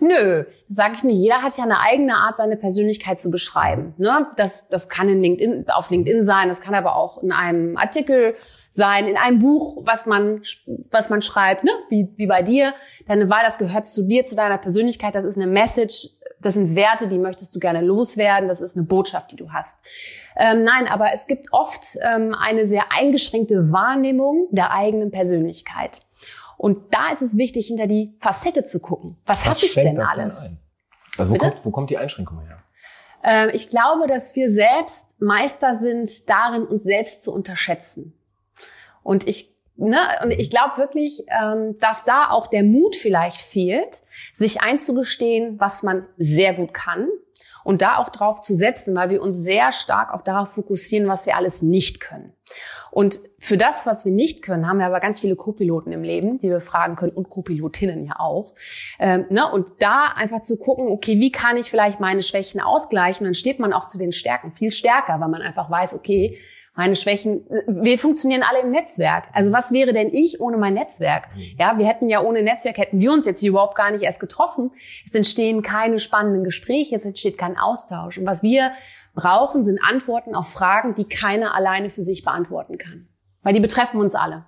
Nö, 0.00 0.44
sage 0.68 0.94
ich 0.94 1.04
nicht. 1.04 1.18
Jeder 1.18 1.42
hat 1.42 1.56
ja 1.58 1.64
eine 1.64 1.80
eigene 1.80 2.14
Art, 2.14 2.38
seine 2.38 2.56
Persönlichkeit 2.56 3.20
zu 3.20 3.30
beschreiben. 3.30 3.92
Ne? 3.98 4.28
Das, 4.36 4.68
das 4.68 4.88
kann 4.88 5.10
in 5.10 5.20
LinkedIn, 5.20 5.66
auf 5.68 5.90
LinkedIn 5.90 6.24
sein, 6.24 6.48
das 6.48 6.62
kann 6.62 6.74
aber 6.74 6.96
auch 6.96 7.22
in 7.22 7.32
einem 7.32 7.76
Artikel 7.76 8.34
sein, 8.78 9.06
in 9.06 9.18
einem 9.18 9.40
Buch, 9.40 9.82
was 9.84 10.06
man, 10.06 10.40
was 10.90 11.10
man 11.10 11.20
schreibt, 11.20 11.64
ne? 11.64 11.70
wie, 11.90 12.08
wie 12.16 12.26
bei 12.26 12.40
dir. 12.40 12.72
Deine 13.06 13.28
Wahl, 13.28 13.42
das 13.44 13.58
gehört 13.58 13.86
zu 13.86 14.08
dir, 14.08 14.24
zu 14.24 14.34
deiner 14.34 14.56
Persönlichkeit. 14.56 15.14
Das 15.14 15.24
ist 15.24 15.36
eine 15.36 15.46
Message, 15.46 16.08
das 16.40 16.54
sind 16.54 16.74
Werte, 16.74 17.08
die 17.08 17.18
möchtest 17.18 17.54
du 17.54 17.58
gerne 17.58 17.82
loswerden. 17.82 18.48
Das 18.48 18.60
ist 18.60 18.76
eine 18.76 18.86
Botschaft, 18.86 19.32
die 19.32 19.36
du 19.36 19.52
hast. 19.52 19.78
Ähm, 20.36 20.64
nein, 20.64 20.86
aber 20.86 21.12
es 21.12 21.26
gibt 21.26 21.52
oft 21.52 21.98
ähm, 22.00 22.34
eine 22.34 22.66
sehr 22.66 22.84
eingeschränkte 22.90 23.72
Wahrnehmung 23.72 24.46
der 24.50 24.72
eigenen 24.72 25.10
Persönlichkeit. 25.10 26.02
Und 26.56 26.94
da 26.94 27.12
ist 27.12 27.22
es 27.22 27.36
wichtig, 27.36 27.66
hinter 27.68 27.86
die 27.86 28.16
Facette 28.18 28.64
zu 28.64 28.80
gucken. 28.80 29.16
Was, 29.26 29.40
Was 29.40 29.56
habe 29.56 29.66
ich 29.66 29.74
denn 29.74 30.00
alles? 30.00 30.42
Denn 30.44 30.58
also 31.18 31.32
wo 31.32 31.36
kommt, 31.36 31.64
wo 31.64 31.70
kommt 31.70 31.90
die 31.90 31.98
Einschränkung 31.98 32.40
her? 32.40 32.58
Ähm, 33.24 33.50
ich 33.52 33.70
glaube, 33.70 34.06
dass 34.06 34.34
wir 34.36 34.50
selbst 34.50 35.20
Meister 35.20 35.74
sind 35.74 36.28
darin, 36.28 36.64
uns 36.64 36.84
selbst 36.84 37.22
zu 37.22 37.32
unterschätzen. 37.32 38.17
Und 39.08 39.26
ich 39.26 39.56
Ne, 39.80 40.00
und 40.24 40.32
ich 40.32 40.50
glaube 40.50 40.76
wirklich, 40.76 41.22
ähm, 41.40 41.78
dass 41.78 42.04
da 42.04 42.30
auch 42.30 42.48
der 42.48 42.64
Mut 42.64 42.96
vielleicht 42.96 43.40
fehlt, 43.40 44.02
sich 44.34 44.60
einzugestehen, 44.60 45.60
was 45.60 45.84
man 45.84 46.04
sehr 46.16 46.52
gut 46.52 46.74
kann 46.74 47.06
und 47.62 47.80
da 47.80 47.98
auch 47.98 48.08
drauf 48.08 48.40
zu 48.40 48.56
setzen, 48.56 48.96
weil 48.96 49.10
wir 49.10 49.22
uns 49.22 49.36
sehr 49.36 49.70
stark 49.70 50.12
auch 50.12 50.22
darauf 50.22 50.48
fokussieren, 50.48 51.06
was 51.06 51.26
wir 51.26 51.36
alles 51.36 51.62
nicht 51.62 52.00
können. 52.00 52.32
Und 52.90 53.20
für 53.38 53.56
das, 53.56 53.86
was 53.86 54.04
wir 54.04 54.10
nicht 54.10 54.42
können, 54.42 54.66
haben 54.66 54.78
wir 54.78 54.86
aber 54.86 54.98
ganz 54.98 55.20
viele 55.20 55.36
Co-Piloten 55.36 55.92
im 55.92 56.02
Leben, 56.02 56.38
die 56.38 56.48
wir 56.48 56.60
fragen 56.60 56.96
können 56.96 57.12
und 57.12 57.28
Co-Pilotinnen 57.28 58.04
ja 58.04 58.18
auch. 58.18 58.54
Ähm, 58.98 59.26
ne? 59.30 59.48
Und 59.48 59.74
da 59.78 60.06
einfach 60.16 60.42
zu 60.42 60.58
gucken, 60.58 60.88
okay, 60.88 61.20
wie 61.20 61.30
kann 61.30 61.56
ich 61.56 61.70
vielleicht 61.70 62.00
meine 62.00 62.22
Schwächen 62.22 62.60
ausgleichen? 62.60 63.26
Dann 63.26 63.34
steht 63.34 63.60
man 63.60 63.72
auch 63.72 63.86
zu 63.86 63.96
den 63.96 64.10
Stärken 64.10 64.50
viel 64.50 64.72
stärker, 64.72 65.20
weil 65.20 65.28
man 65.28 65.42
einfach 65.42 65.70
weiß, 65.70 65.94
okay, 65.94 66.36
meine 66.78 66.94
Schwächen, 66.94 67.44
wir 67.66 67.98
funktionieren 67.98 68.44
alle 68.48 68.60
im 68.60 68.70
Netzwerk. 68.70 69.24
Also 69.32 69.52
was 69.52 69.72
wäre 69.72 69.92
denn 69.92 70.10
ich 70.12 70.40
ohne 70.40 70.58
mein 70.58 70.74
Netzwerk? 70.74 71.24
Ja, 71.58 71.76
wir 71.76 71.84
hätten 71.84 72.08
ja 72.08 72.22
ohne 72.22 72.40
Netzwerk, 72.40 72.78
hätten 72.78 73.00
wir 73.00 73.10
uns 73.10 73.26
jetzt 73.26 73.40
hier 73.40 73.50
überhaupt 73.50 73.74
gar 73.74 73.90
nicht 73.90 74.04
erst 74.04 74.20
getroffen. 74.20 74.70
Es 75.04 75.12
entstehen 75.12 75.62
keine 75.62 75.98
spannenden 75.98 76.44
Gespräche, 76.44 76.94
es 76.94 77.04
entsteht 77.04 77.36
kein 77.36 77.58
Austausch. 77.58 78.16
Und 78.18 78.26
was 78.26 78.44
wir 78.44 78.70
brauchen, 79.16 79.64
sind 79.64 79.80
Antworten 79.82 80.36
auf 80.36 80.50
Fragen, 80.50 80.94
die 80.94 81.08
keiner 81.08 81.52
alleine 81.56 81.90
für 81.90 82.02
sich 82.02 82.22
beantworten 82.22 82.78
kann. 82.78 83.08
Weil 83.42 83.54
die 83.54 83.60
betreffen 83.60 84.00
uns 84.00 84.14
alle. 84.14 84.44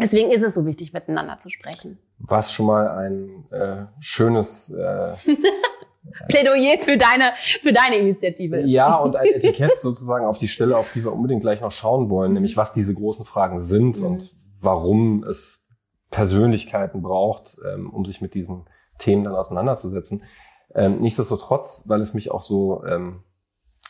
Deswegen 0.00 0.30
ist 0.30 0.42
es 0.42 0.54
so 0.54 0.64
wichtig, 0.64 0.94
miteinander 0.94 1.36
zu 1.36 1.50
sprechen. 1.50 1.98
Was 2.18 2.50
schon 2.50 2.64
mal 2.64 2.88
ein 2.88 3.44
äh, 3.50 3.84
schönes 4.00 4.70
äh, 4.70 5.12
Plädoyer 6.28 6.78
für 6.78 6.96
deine, 6.96 7.32
für 7.36 7.72
deine 7.72 7.96
Initiative. 7.96 8.60
Ja, 8.60 8.96
und 8.96 9.16
ein 9.16 9.26
Etikett 9.26 9.76
sozusagen 9.78 10.26
auf 10.26 10.38
die 10.38 10.48
Stelle, 10.48 10.76
auf 10.76 10.92
die 10.92 11.04
wir 11.04 11.12
unbedingt 11.12 11.42
gleich 11.42 11.60
noch 11.60 11.72
schauen 11.72 12.10
wollen, 12.10 12.32
nämlich 12.32 12.56
was 12.56 12.72
diese 12.72 12.94
großen 12.94 13.24
Fragen 13.24 13.60
sind 13.60 13.98
mhm. 13.98 14.06
und 14.06 14.36
warum 14.60 15.24
es 15.24 15.68
Persönlichkeiten 16.10 17.02
braucht, 17.02 17.58
ähm, 17.72 17.90
um 17.90 18.04
sich 18.04 18.20
mit 18.20 18.34
diesen 18.34 18.64
Themen 18.98 19.24
dann 19.24 19.34
auseinanderzusetzen. 19.34 20.24
Ähm, 20.74 21.00
nichtsdestotrotz, 21.00 21.84
weil 21.86 22.00
es 22.00 22.14
mich 22.14 22.30
auch 22.30 22.42
so 22.42 22.84
ähm, 22.84 23.22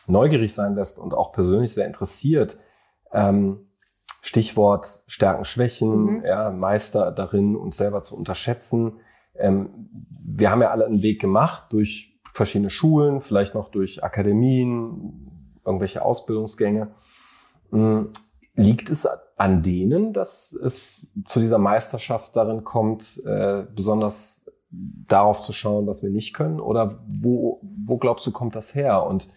neugierig 0.07 0.53
sein 0.53 0.75
lässt 0.75 0.99
und 0.99 1.13
auch 1.13 1.31
persönlich 1.31 1.73
sehr 1.73 1.87
interessiert, 1.87 2.57
Stichwort 4.21 5.03
Stärken, 5.07 5.45
Schwächen, 5.45 6.17
mhm. 6.17 6.25
ja, 6.25 6.51
Meister 6.51 7.11
darin, 7.11 7.55
uns 7.55 7.77
selber 7.77 8.03
zu 8.03 8.15
unterschätzen. 8.15 8.99
Ähm, 9.35 9.89
wir 10.39 10.51
haben 10.51 10.61
ja 10.61 10.71
alle 10.71 10.85
einen 10.85 11.01
Weg 11.01 11.19
gemacht 11.21 11.65
durch 11.69 12.19
verschiedene 12.33 12.69
Schulen, 12.69 13.21
vielleicht 13.21 13.55
noch 13.55 13.69
durch 13.69 14.03
Akademien, 14.03 15.51
irgendwelche 15.65 16.03
Ausbildungsgänge. 16.03 16.89
Mhm. 17.71 18.09
Liegt 18.55 18.89
es 18.89 19.07
an 19.37 19.63
denen, 19.63 20.11
dass 20.11 20.53
es 20.53 21.07
zu 21.27 21.39
dieser 21.39 21.59
Meisterschaft 21.59 22.35
darin 22.35 22.63
kommt, 22.63 23.21
äh, 23.25 23.63
besonders 23.73 24.45
darauf 24.71 25.41
zu 25.41 25.53
schauen, 25.53 25.87
was 25.87 26.03
wir 26.03 26.09
nicht 26.09 26.33
können? 26.33 26.59
Oder 26.59 26.99
wo, 27.07 27.61
wo 27.61 27.97
glaubst 27.97 28.27
du, 28.27 28.31
kommt 28.31 28.55
das 28.55 28.75
her? 28.75 29.05
Und 29.05 29.29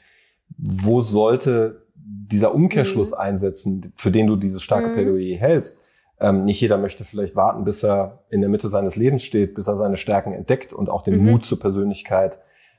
wo 0.58 1.00
sollte 1.00 1.86
dieser 1.94 2.54
Umkehrschluss 2.54 3.12
mhm. 3.12 3.18
einsetzen, 3.18 3.92
für 3.96 4.10
den 4.10 4.26
du 4.26 4.36
dieses 4.36 4.62
starke 4.62 4.88
mhm. 4.88 4.94
Plädoyer 4.94 5.38
hältst? 5.38 5.81
Ähm, 6.22 6.44
nicht 6.44 6.60
jeder 6.60 6.78
möchte 6.78 7.04
vielleicht 7.04 7.34
warten, 7.34 7.64
bis 7.64 7.82
er 7.82 8.20
in 8.30 8.40
der 8.40 8.48
Mitte 8.48 8.68
seines 8.68 8.94
Lebens 8.94 9.24
steht, 9.24 9.56
bis 9.56 9.66
er 9.66 9.76
seine 9.76 9.96
Stärken 9.96 10.32
entdeckt 10.32 10.72
und 10.72 10.88
auch 10.88 11.02
den 11.02 11.18
mhm. 11.18 11.32
Mut 11.32 11.44
zur 11.44 11.58
Persönlichkeit, 11.58 12.38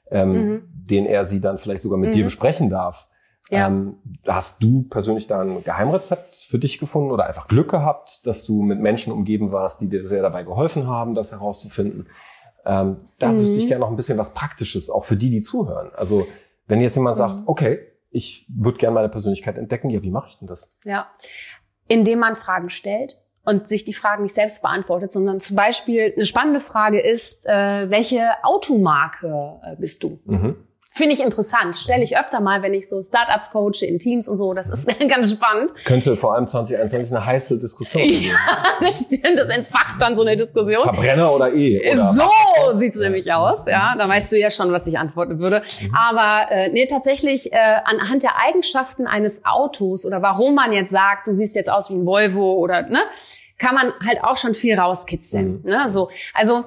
ähm, 0.09 0.31
mhm. 0.31 0.61
den 0.71 1.05
er 1.05 1.25
sie 1.25 1.41
dann 1.41 1.57
vielleicht 1.57 1.83
sogar 1.83 1.99
mit 1.99 2.15
dir 2.15 2.21
mhm. 2.21 2.27
besprechen 2.27 2.69
darf. 2.69 3.09
Ja. 3.49 3.67
Ähm, 3.67 3.97
hast 4.25 4.63
du 4.63 4.83
persönlich 4.83 5.27
da 5.27 5.41
ein 5.41 5.61
Geheimrezept 5.61 6.37
für 6.37 6.57
dich 6.57 6.79
gefunden 6.79 7.11
oder 7.11 7.25
einfach 7.25 7.49
Glück 7.49 7.69
gehabt, 7.69 8.25
dass 8.25 8.45
du 8.45 8.61
mit 8.61 8.79
Menschen 8.79 9.11
umgeben 9.11 9.51
warst, 9.51 9.81
die 9.81 9.89
dir 9.89 10.07
sehr 10.07 10.21
dabei 10.21 10.43
geholfen 10.43 10.87
haben, 10.87 11.13
das 11.13 11.33
herauszufinden? 11.33 12.07
Ähm, 12.65 13.09
da 13.19 13.27
mhm. 13.27 13.41
wüsste 13.41 13.59
ich 13.59 13.67
gerne 13.67 13.81
noch 13.81 13.89
ein 13.89 13.97
bisschen 13.97 14.17
was 14.17 14.33
Praktisches, 14.33 14.89
auch 14.89 15.03
für 15.03 15.17
die, 15.17 15.29
die 15.29 15.41
zuhören. 15.41 15.91
Also 15.95 16.25
wenn 16.67 16.79
jetzt 16.79 16.95
jemand 16.95 17.17
sagt, 17.17 17.41
mhm. 17.41 17.47
okay, 17.47 17.79
ich 18.09 18.47
würde 18.47 18.77
gerne 18.77 18.95
meine 18.95 19.09
Persönlichkeit 19.09 19.57
entdecken, 19.57 19.89
ja, 19.89 20.01
wie 20.01 20.11
mache 20.11 20.29
ich 20.29 20.39
denn 20.39 20.47
das? 20.47 20.71
Ja, 20.85 21.07
indem 21.89 22.19
man 22.19 22.37
Fragen 22.37 22.69
stellt 22.69 23.22
und 23.45 23.67
sich 23.67 23.83
die 23.83 23.93
Fragen 23.93 24.23
nicht 24.23 24.35
selbst 24.35 24.61
beantwortet, 24.61 25.11
sondern 25.11 25.39
zum 25.39 25.55
Beispiel 25.55 26.13
eine 26.15 26.25
spannende 26.25 26.59
Frage 26.59 26.99
ist, 26.99 27.45
äh, 27.45 27.89
welche 27.89 28.43
Automarke 28.43 29.59
äh, 29.63 29.75
bist 29.77 30.03
du? 30.03 30.19
Mhm. 30.25 30.55
Finde 30.95 31.15
ich 31.15 31.21
interessant. 31.21 31.75
Stelle 31.79 32.03
ich 32.03 32.19
öfter 32.19 32.39
mal, 32.39 32.61
wenn 32.61 32.75
ich 32.75 32.87
so 32.87 33.01
Startups 33.01 33.49
coache 33.49 33.83
in 33.83 33.97
Teams 33.97 34.27
und 34.27 34.37
so. 34.37 34.53
Das 34.53 34.69
ist 34.69 34.87
ganz 35.09 35.31
spannend. 35.31 35.73
Könnte 35.85 36.15
vor 36.15 36.35
allem 36.35 36.45
2021 36.45 37.15
eine 37.15 37.25
heiße 37.25 37.57
Diskussion 37.57 38.03
geben. 38.03 38.25
Ja, 38.27 38.37
das 38.79 39.05
stimmt. 39.05 39.39
Das 39.39 39.49
entfacht 39.49 39.99
dann 39.99 40.15
so 40.15 40.21
eine 40.21 40.35
Diskussion. 40.35 40.83
Verbrenner 40.83 41.33
oder 41.33 41.51
E. 41.51 41.91
Oder 41.91 42.11
so 42.11 42.79
sieht's 42.79 42.97
nämlich 42.97 43.33
aus. 43.33 43.65
Ja, 43.65 43.95
da 43.97 44.07
weißt 44.07 44.31
du 44.33 44.37
ja 44.37 44.51
schon, 44.51 44.71
was 44.71 44.85
ich 44.85 44.99
antworten 44.99 45.39
würde. 45.39 45.63
Mhm. 45.81 45.95
Aber 45.95 46.51
äh, 46.51 46.69
nee, 46.69 46.85
tatsächlich 46.85 47.51
äh, 47.51 47.57
anhand 47.85 48.21
der 48.21 48.37
Eigenschaften 48.45 49.07
eines 49.07 49.45
Autos 49.45 50.05
oder 50.05 50.21
warum 50.21 50.53
man 50.53 50.73
jetzt 50.73 50.91
sagt, 50.91 51.27
du 51.27 51.31
siehst 51.31 51.55
jetzt 51.55 51.71
aus 51.71 51.89
wie 51.89 51.95
ein 51.95 52.05
Volvo 52.05 52.53
oder 52.53 52.83
ne, 52.83 52.99
kann 53.57 53.73
man 53.73 53.93
halt 54.07 54.23
auch 54.23 54.37
schon 54.37 54.53
viel 54.53 54.77
rauskitzeln. 54.77 55.63
Mhm. 55.63 55.69
Ne? 55.71 55.89
So, 55.89 56.11
also 56.35 56.65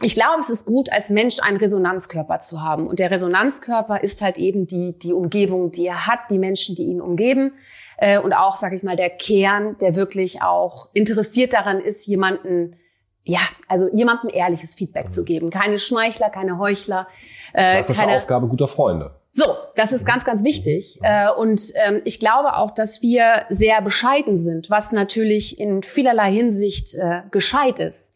ich 0.00 0.14
glaube, 0.14 0.40
es 0.40 0.50
ist 0.50 0.64
gut, 0.64 0.92
als 0.92 1.10
Mensch 1.10 1.40
einen 1.40 1.56
Resonanzkörper 1.56 2.40
zu 2.40 2.62
haben. 2.62 2.86
Und 2.86 2.98
der 2.98 3.10
Resonanzkörper 3.10 4.02
ist 4.02 4.22
halt 4.22 4.38
eben 4.38 4.66
die, 4.66 4.96
die 4.98 5.12
Umgebung, 5.12 5.70
die 5.70 5.86
er 5.86 6.06
hat, 6.06 6.20
die 6.30 6.38
Menschen, 6.38 6.76
die 6.76 6.84
ihn 6.84 7.00
umgeben. 7.00 7.54
Äh, 7.96 8.20
und 8.20 8.32
auch, 8.32 8.56
sage 8.56 8.76
ich 8.76 8.82
mal, 8.82 8.96
der 8.96 9.10
Kern, 9.10 9.76
der 9.80 9.96
wirklich 9.96 10.42
auch 10.42 10.88
interessiert 10.92 11.52
daran 11.52 11.80
ist, 11.80 12.06
jemanden, 12.06 12.76
ja, 13.24 13.40
also 13.66 13.88
jemandem 13.92 14.30
ehrliches 14.32 14.74
Feedback 14.74 15.08
mhm. 15.08 15.12
zu 15.12 15.24
geben. 15.24 15.50
Keine 15.50 15.78
Schmeichler, 15.78 16.30
keine 16.30 16.58
Heuchler. 16.58 17.08
Äh, 17.52 17.78
das 17.78 17.90
ist 17.90 17.98
keine 17.98 18.16
Aufgabe 18.16 18.46
guter 18.46 18.68
Freunde. 18.68 19.18
So, 19.32 19.54
das 19.76 19.92
ist 19.92 20.06
ganz, 20.06 20.24
ganz 20.24 20.42
wichtig. 20.42 20.98
Äh, 21.02 21.30
und 21.30 21.60
ähm, 21.86 22.00
ich 22.04 22.18
glaube 22.18 22.56
auch, 22.56 22.70
dass 22.70 23.02
wir 23.02 23.44
sehr 23.50 23.82
bescheiden 23.82 24.38
sind, 24.38 24.70
was 24.70 24.90
natürlich 24.90 25.60
in 25.60 25.82
vielerlei 25.82 26.32
Hinsicht 26.32 26.94
äh, 26.94 27.22
gescheit 27.30 27.78
ist 27.78 28.14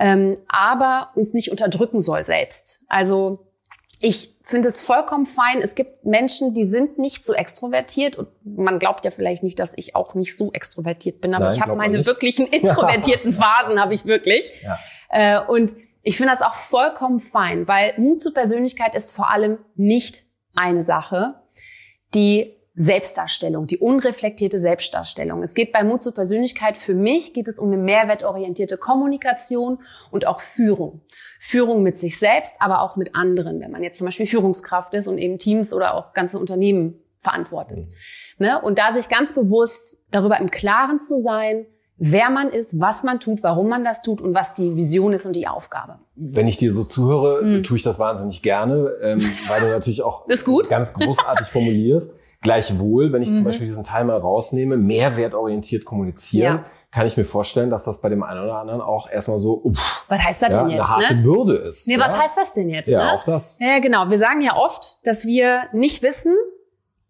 ähm, 0.00 0.34
aber 0.48 1.10
uns 1.14 1.34
nicht 1.34 1.50
unterdrücken 1.50 2.00
soll 2.00 2.24
selbst. 2.24 2.82
Also 2.88 3.46
ich 4.00 4.34
finde 4.42 4.68
es 4.68 4.80
vollkommen 4.80 5.26
fein. 5.26 5.60
Es 5.60 5.74
gibt 5.74 6.06
Menschen, 6.06 6.54
die 6.54 6.64
sind 6.64 6.98
nicht 6.98 7.26
so 7.26 7.34
extrovertiert 7.34 8.16
und 8.16 8.28
man 8.42 8.78
glaubt 8.78 9.04
ja 9.04 9.10
vielleicht 9.10 9.42
nicht, 9.42 9.60
dass 9.60 9.74
ich 9.76 9.94
auch 9.94 10.14
nicht 10.14 10.36
so 10.36 10.52
extrovertiert 10.52 11.20
bin, 11.20 11.34
aber 11.34 11.44
Nein, 11.44 11.54
ich 11.54 11.60
habe 11.60 11.76
meine 11.76 12.06
wirklichen 12.06 12.46
introvertierten 12.50 13.34
Phasen 13.34 13.78
habe 13.78 13.92
ich 13.92 14.06
wirklich. 14.06 14.50
Ja. 14.62 14.78
Äh, 15.10 15.46
und 15.46 15.72
ich 16.02 16.16
finde 16.16 16.32
das 16.32 16.40
auch 16.40 16.54
vollkommen 16.54 17.20
fein, 17.20 17.68
weil 17.68 17.92
Mut 17.98 18.22
zur 18.22 18.32
Persönlichkeit 18.32 18.94
ist 18.94 19.12
vor 19.12 19.30
allem 19.30 19.58
nicht 19.76 20.24
eine 20.54 20.82
Sache, 20.82 21.34
die 22.14 22.56
Selbstdarstellung, 22.80 23.66
die 23.66 23.76
unreflektierte 23.76 24.58
Selbstdarstellung. 24.58 25.42
Es 25.42 25.52
geht 25.52 25.70
bei 25.70 25.84
Mut 25.84 26.02
zur 26.02 26.14
Persönlichkeit, 26.14 26.78
für 26.78 26.94
mich 26.94 27.34
geht 27.34 27.46
es 27.46 27.58
um 27.58 27.70
eine 27.70 27.76
mehrwertorientierte 27.76 28.78
Kommunikation 28.78 29.80
und 30.10 30.26
auch 30.26 30.40
Führung. 30.40 31.02
Führung 31.38 31.82
mit 31.82 31.98
sich 31.98 32.18
selbst, 32.18 32.56
aber 32.58 32.80
auch 32.80 32.96
mit 32.96 33.14
anderen, 33.14 33.60
wenn 33.60 33.70
man 33.70 33.82
jetzt 33.82 33.98
zum 33.98 34.06
Beispiel 34.06 34.26
Führungskraft 34.26 34.94
ist 34.94 35.08
und 35.08 35.18
eben 35.18 35.36
Teams 35.36 35.74
oder 35.74 35.92
auch 35.92 36.14
ganze 36.14 36.38
Unternehmen 36.38 36.94
verantwortet. 37.18 37.86
Mhm. 38.38 38.46
Ne? 38.46 38.58
Und 38.62 38.78
da 38.78 38.92
sich 38.94 39.10
ganz 39.10 39.34
bewusst 39.34 39.98
darüber 40.10 40.40
im 40.40 40.50
Klaren 40.50 41.00
zu 41.00 41.18
sein, 41.18 41.66
wer 41.98 42.30
man 42.30 42.48
ist, 42.48 42.80
was 42.80 43.02
man 43.02 43.20
tut, 43.20 43.42
warum 43.42 43.68
man 43.68 43.84
das 43.84 44.00
tut 44.00 44.22
und 44.22 44.34
was 44.34 44.54
die 44.54 44.74
Vision 44.74 45.12
ist 45.12 45.26
und 45.26 45.36
die 45.36 45.46
Aufgabe. 45.46 45.98
Wenn 46.14 46.48
ich 46.48 46.56
dir 46.56 46.72
so 46.72 46.84
zuhöre, 46.84 47.42
mhm. 47.42 47.62
tue 47.62 47.76
ich 47.76 47.82
das 47.82 47.98
wahnsinnig 47.98 48.40
gerne, 48.40 48.90
ähm, 49.02 49.20
weil 49.48 49.60
du 49.60 49.68
natürlich 49.68 50.00
auch 50.00 50.26
ganz 50.70 50.94
großartig 50.94 51.46
formulierst. 51.46 52.19
Gleichwohl, 52.42 53.12
wenn 53.12 53.22
ich 53.22 53.30
mhm. 53.30 53.36
zum 53.36 53.44
Beispiel 53.44 53.66
diesen 53.66 53.84
Teil 53.84 54.04
mal 54.04 54.16
rausnehme, 54.16 54.76
mehrwertorientiert 54.78 55.84
kommunizieren, 55.84 56.56
ja. 56.58 56.64
kann 56.90 57.06
ich 57.06 57.16
mir 57.16 57.24
vorstellen, 57.24 57.68
dass 57.68 57.84
das 57.84 58.00
bei 58.00 58.08
dem 58.08 58.22
einen 58.22 58.42
oder 58.42 58.56
anderen 58.56 58.80
auch 58.80 59.10
erstmal 59.10 59.38
so, 59.38 59.60
uff, 59.62 60.04
was 60.08 60.20
heißt 60.20 60.42
das 60.42 60.54
ja, 60.54 60.62
denn 60.62 60.70
jetzt? 60.70 60.80
Eine 60.80 60.88
harte 60.88 61.16
ne? 61.16 61.22
Bürde 61.22 61.56
ist. 61.56 61.86
Nee, 61.86 61.94
ja? 61.94 62.00
was 62.00 62.16
heißt 62.16 62.38
das 62.38 62.54
denn 62.54 62.70
jetzt? 62.70 62.88
Ja, 62.88 63.04
ne? 63.04 63.12
auch 63.12 63.24
das. 63.24 63.58
Ja, 63.60 63.78
genau. 63.78 64.08
Wir 64.08 64.16
sagen 64.16 64.40
ja 64.40 64.56
oft, 64.56 64.98
dass 65.04 65.26
wir 65.26 65.64
nicht 65.72 66.02
wissen, 66.02 66.34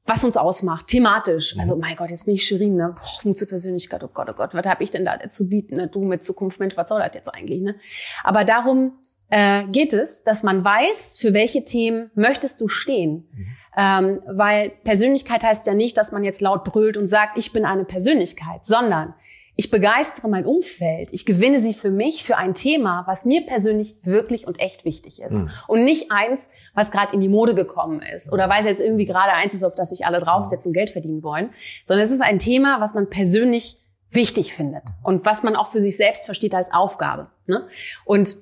was 0.05 0.25
uns 0.25 0.37
ausmacht, 0.37 0.89
thematisch. 0.89 1.55
Mhm. 1.55 1.61
Also 1.61 1.77
mein 1.77 1.95
Gott, 1.95 2.11
jetzt 2.11 2.27
bin 2.27 2.35
ich 2.35 2.45
Shirin, 2.45 2.75
ne? 2.75 2.97
Boah, 2.97 3.21
Mut 3.23 3.39
zur 3.39 3.49
Persönlichkeit, 3.49 4.03
oh 4.03 4.11
Gott, 4.13 4.29
oh 4.29 4.35
Gott, 4.35 4.53
was 4.55 4.67
habe 4.67 4.83
ich 4.83 4.91
denn 4.91 5.05
da 5.05 5.17
zu 5.29 5.49
bieten? 5.49 5.77
Ne? 5.77 5.87
Du 5.87 6.01
mit 6.01 6.25
Zukunft, 6.25 6.59
Mensch, 6.59 6.77
was 6.77 6.89
soll 6.89 7.01
das 7.01 7.15
jetzt 7.15 7.33
eigentlich? 7.33 7.61
Ne? 7.61 7.77
Aber 8.25 8.45
darum 8.45 8.99
äh, 9.29 9.65
geht 9.67 9.93
es, 9.93 10.25
dass 10.25 10.43
man 10.43 10.65
weiß, 10.65 11.19
für 11.19 11.33
welche 11.33 11.65
Themen 11.65 12.11
möchtest 12.15 12.61
du 12.61 12.67
stehen. 12.67 13.29
Mhm. 13.33 13.47
Ähm, 13.77 14.21
weil 14.27 14.71
Persönlichkeit 14.85 15.43
heißt 15.43 15.67
ja 15.67 15.75
nicht, 15.75 15.97
dass 15.97 16.13
man 16.13 16.25
jetzt 16.25 16.41
laut 16.41 16.65
brüllt 16.65 16.97
und 16.97 17.07
sagt, 17.07 17.39
ich 17.39 17.53
bin 17.53 17.65
eine 17.65 17.85
Persönlichkeit, 17.85 18.65
sondern 18.65 19.15
ich 19.61 19.71
begeistere 19.71 20.27
mein 20.29 20.47
Umfeld. 20.47 21.13
Ich 21.13 21.27
gewinne 21.27 21.61
sie 21.61 21.75
für 21.75 21.91
mich, 21.91 22.25
für 22.25 22.39
ein 22.39 22.55
Thema, 22.55 23.05
was 23.07 23.27
mir 23.27 23.45
persönlich 23.45 23.97
wirklich 24.03 24.47
und 24.47 24.59
echt 24.59 24.87
wichtig 24.87 25.21
ist. 25.21 25.33
Mhm. 25.33 25.51
Und 25.69 25.85
nicht 25.85 26.11
eins, 26.11 26.51
was 26.73 26.91
gerade 26.91 27.15
in 27.15 27.21
die 27.21 27.29
Mode 27.29 27.55
gekommen 27.55 28.01
ist 28.01 28.33
oder 28.33 28.49
weil 28.49 28.61
es 28.61 28.67
jetzt 28.67 28.81
irgendwie 28.81 29.05
gerade 29.05 29.33
eins 29.33 29.53
ist, 29.53 29.63
auf 29.63 29.75
das 29.75 29.91
sich 29.91 30.07
alle 30.07 30.19
draufsetzen 30.19 30.71
und 30.71 30.75
Geld 30.75 30.89
verdienen 30.89 31.23
wollen, 31.23 31.51
sondern 31.85 32.07
es 32.07 32.11
ist 32.11 32.23
ein 32.23 32.39
Thema, 32.39 32.81
was 32.81 32.95
man 32.95 33.11
persönlich 33.11 33.77
wichtig 34.11 34.55
findet 34.55 34.85
und 35.03 35.27
was 35.27 35.43
man 35.43 35.57
auch 35.57 35.71
für 35.71 35.81
sich 35.81 35.97
selbst 35.97 36.25
versteht 36.25 36.55
als 36.55 36.73
Aufgabe. 36.73 37.29
Ne? 37.47 37.67
Und 38.07 38.37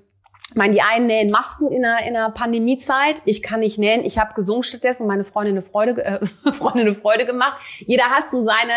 ich 0.50 0.56
meine, 0.56 0.72
die 0.72 0.80
einen 0.80 1.06
nähen 1.06 1.30
Masken 1.30 1.70
in 1.70 1.84
einer, 1.84 2.06
in 2.06 2.16
einer 2.16 2.30
Pandemiezeit. 2.30 3.20
Ich 3.26 3.42
kann 3.42 3.60
nicht 3.60 3.78
nähen. 3.78 4.02
Ich 4.04 4.18
habe 4.18 4.32
gesungen 4.34 4.62
stattdessen 4.62 5.06
meine 5.06 5.24
Freundin 5.24 5.54
eine 5.54 5.62
Freude, 5.62 6.02
äh, 6.02 6.24
Freundin 6.52 6.86
eine 6.86 6.94
Freude 6.94 7.26
gemacht. 7.26 7.60
Jeder 7.86 8.04
hat 8.04 8.30
so 8.30 8.40
seine, 8.40 8.72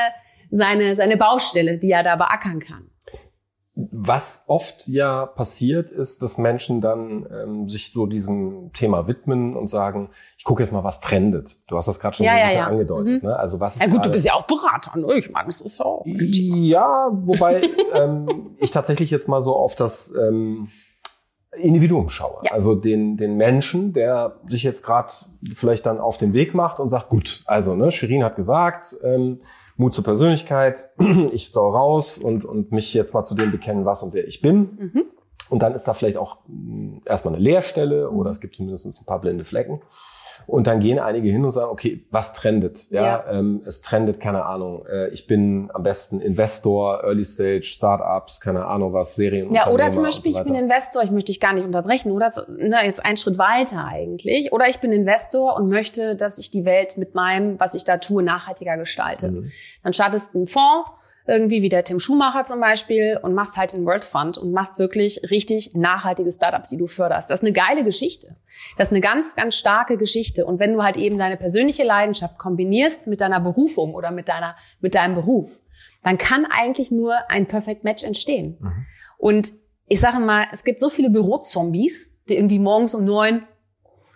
seine, 0.49 0.95
seine 0.97 1.15
Baustelle, 1.15 1.77
die 1.77 1.91
er 1.91 2.03
da 2.03 2.17
beackern 2.17 2.59
kann. 2.59 2.87
Was 3.73 4.43
oft 4.47 4.89
ja 4.89 5.25
passiert, 5.25 5.91
ist, 5.91 6.21
dass 6.21 6.37
Menschen 6.37 6.81
dann 6.81 7.25
ähm, 7.31 7.69
sich 7.69 7.93
so 7.93 8.05
diesem 8.05 8.71
Thema 8.73 9.07
widmen 9.07 9.55
und 9.55 9.67
sagen, 9.67 10.09
ich 10.37 10.43
gucke 10.43 10.61
jetzt 10.61 10.73
mal, 10.73 10.83
was 10.83 10.99
trendet. 10.99 11.57
Du 11.69 11.77
hast 11.77 11.87
das 11.87 12.01
gerade 12.01 12.17
schon 12.17 12.25
ja, 12.25 12.33
so 12.33 12.37
ein 12.37 12.43
bisschen 12.43 12.57
ja, 12.57 12.63
ja. 12.63 12.69
angedeutet. 12.69 13.23
Mhm. 13.23 13.29
Ne? 13.29 13.39
Also 13.39 13.61
was 13.61 13.75
ist 13.75 13.81
ja 13.81 13.87
gut, 13.87 14.05
du 14.05 14.11
bist 14.11 14.25
ja 14.25 14.33
auch 14.33 14.45
Berater. 14.45 14.99
Ne? 14.99 15.13
Ich 15.13 15.31
meine, 15.31 15.45
das 15.45 15.61
ist 15.61 15.79
ja 15.79 15.85
auch 15.85 16.03
Ja, 16.05 17.07
wobei 17.13 17.61
ähm, 17.95 18.57
ich 18.57 18.71
tatsächlich 18.71 19.09
jetzt 19.09 19.29
mal 19.29 19.41
so 19.41 19.55
auf 19.55 19.75
das... 19.75 20.13
Ähm, 20.15 20.67
Individuum 21.57 22.09
schaue. 22.09 22.41
Ja. 22.45 22.51
Also 22.51 22.75
den, 22.75 23.17
den 23.17 23.35
Menschen, 23.35 23.93
der 23.93 24.39
sich 24.47 24.63
jetzt 24.63 24.83
gerade 24.83 25.11
vielleicht 25.53 25.85
dann 25.85 25.99
auf 25.99 26.17
den 26.17 26.33
Weg 26.33 26.53
macht 26.53 26.79
und 26.79 26.89
sagt, 26.89 27.09
gut, 27.09 27.43
also 27.45 27.75
ne, 27.75 27.91
Shirin 27.91 28.23
hat 28.23 28.35
gesagt, 28.35 28.95
ähm, 29.03 29.41
Mut 29.75 29.93
zur 29.93 30.03
Persönlichkeit, 30.03 30.91
ich 31.31 31.51
soll 31.51 31.71
raus 31.71 32.17
und, 32.17 32.45
und 32.45 32.71
mich 32.71 32.93
jetzt 32.93 33.13
mal 33.13 33.23
zu 33.23 33.35
dem 33.35 33.51
bekennen, 33.51 33.85
was 33.85 34.03
und 34.03 34.13
wer 34.13 34.27
ich 34.27 34.41
bin. 34.41 34.91
Mhm. 34.93 35.03
Und 35.49 35.61
dann 35.61 35.73
ist 35.73 35.87
da 35.87 35.93
vielleicht 35.93 36.17
auch 36.17 36.37
mh, 36.47 36.55
hm, 36.55 37.01
erstmal 37.05 37.33
eine 37.35 37.43
Leerstelle 37.43 38.09
oder 38.09 38.29
es 38.29 38.39
gibt 38.39 38.55
zumindest 38.55 38.85
ein 39.01 39.05
paar 39.05 39.19
blinde 39.19 39.43
Flecken. 39.43 39.81
Und 40.51 40.67
dann 40.67 40.81
gehen 40.81 40.99
einige 40.99 41.29
hin 41.29 41.45
und 41.45 41.51
sagen, 41.51 41.71
okay, 41.71 42.03
was 42.11 42.33
trendet? 42.33 42.91
Ja, 42.91 43.03
Ja. 43.03 43.25
Ähm, 43.31 43.61
es 43.65 43.81
trendet, 43.81 44.19
keine 44.19 44.43
Ahnung. 44.43 44.85
Äh, 44.85 45.07
ich 45.11 45.25
bin 45.25 45.71
am 45.73 45.81
besten 45.81 46.19
Investor, 46.19 47.05
Early 47.05 47.23
Stage, 47.23 47.63
Startups, 47.63 48.41
keine 48.41 48.65
Ahnung 48.65 48.91
was, 48.91 49.15
Serien. 49.15 49.53
Ja, 49.53 49.69
oder 49.69 49.91
zum 49.91 50.03
Beispiel, 50.03 50.33
so 50.33 50.39
ich 50.39 50.43
bin. 50.43 50.55
Investor, 50.55 51.03
ich 51.03 51.11
möchte 51.11 51.31
dich 51.31 51.39
gar 51.39 51.53
nicht 51.53 51.63
unterbrechen, 51.63 52.11
oder 52.11 52.29
so, 52.29 52.41
ne, 52.49 52.79
jetzt 52.83 53.05
einen 53.05 53.15
Schritt 53.15 53.37
weiter 53.37 53.85
eigentlich. 53.87 54.51
Oder 54.51 54.67
ich 54.67 54.79
bin 54.79 54.91
Investor 54.91 55.55
und 55.55 55.69
möchte, 55.69 56.17
dass 56.17 56.37
ich 56.37 56.51
die 56.51 56.65
Welt 56.65 56.97
mit 56.97 57.15
meinem, 57.15 57.57
was 57.57 57.73
ich 57.73 57.85
da 57.85 57.95
tue, 57.95 58.21
nachhaltiger 58.21 58.75
gestalte. 58.75 59.31
Mhm. 59.31 59.51
Dann 59.83 59.93
startest 59.93 60.33
du 60.33 60.39
einen 60.39 60.47
Fonds, 60.47 60.89
irgendwie 61.27 61.61
wie 61.61 61.69
der 61.69 61.83
Tim 61.83 61.99
Schumacher 61.99 62.45
zum 62.45 62.59
Beispiel, 62.59 63.19
und 63.21 63.33
machst 63.33 63.57
halt 63.57 63.73
den 63.73 63.85
World 63.85 64.03
Fund 64.03 64.37
und 64.37 64.51
machst 64.51 64.79
wirklich 64.79 65.21
richtig 65.29 65.73
nachhaltige 65.73 66.31
Startups, 66.31 66.69
die 66.69 66.77
du 66.77 66.87
förderst. 66.87 67.29
Das 67.29 67.41
ist 67.41 67.45
eine 67.45 67.53
geile 67.53 67.83
Geschichte. 67.83 68.35
Das 68.77 68.87
ist 68.87 68.93
eine 68.93 69.01
ganz, 69.01 69.35
ganz 69.35 69.55
starke 69.55 69.97
Geschichte. 69.97 70.45
Und 70.45 70.59
wenn 70.59 70.73
du 70.73 70.83
halt 70.83 70.97
eben 70.97 71.17
deine 71.17 71.37
persönliche 71.37 71.83
Leidenschaft 71.83 72.37
kombinierst 72.37 73.07
mit 73.07 73.21
deiner 73.21 73.39
Berufung 73.39 73.93
oder 73.93 74.11
mit 74.11 74.29
deiner, 74.29 74.55
mit 74.79 74.95
deinem 74.95 75.15
Beruf, 75.15 75.61
dann 76.03 76.17
kann 76.17 76.45
eigentlich 76.45 76.91
nur 76.91 77.15
ein 77.29 77.47
Perfect 77.47 77.83
Match 77.83 78.03
entstehen. 78.03 78.57
Und 79.17 79.53
ich 79.87 79.99
sage 79.99 80.19
mal, 80.19 80.45
es 80.51 80.63
gibt 80.63 80.79
so 80.79 80.89
viele 80.89 81.09
Bürozombies, 81.09 82.17
die 82.27 82.35
irgendwie 82.35 82.59
morgens 82.59 82.95
um 82.95 83.05
neun 83.05 83.43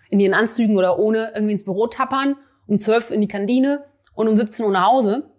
in 0.09 0.19
ihren 0.19 0.33
Anzügen 0.33 0.77
oder 0.77 0.97
ohne 0.99 1.31
irgendwie 1.35 1.53
ins 1.53 1.65
Büro 1.65 1.87
tappern, 1.87 2.37
um 2.67 2.79
zwölf 2.79 3.11
in 3.11 3.21
die 3.21 3.27
Kantine 3.27 3.83
und 4.13 4.27
um 4.27 4.37
17 4.37 4.65
Uhr 4.65 4.71
nach 4.71 4.87
Hause. 4.87 5.31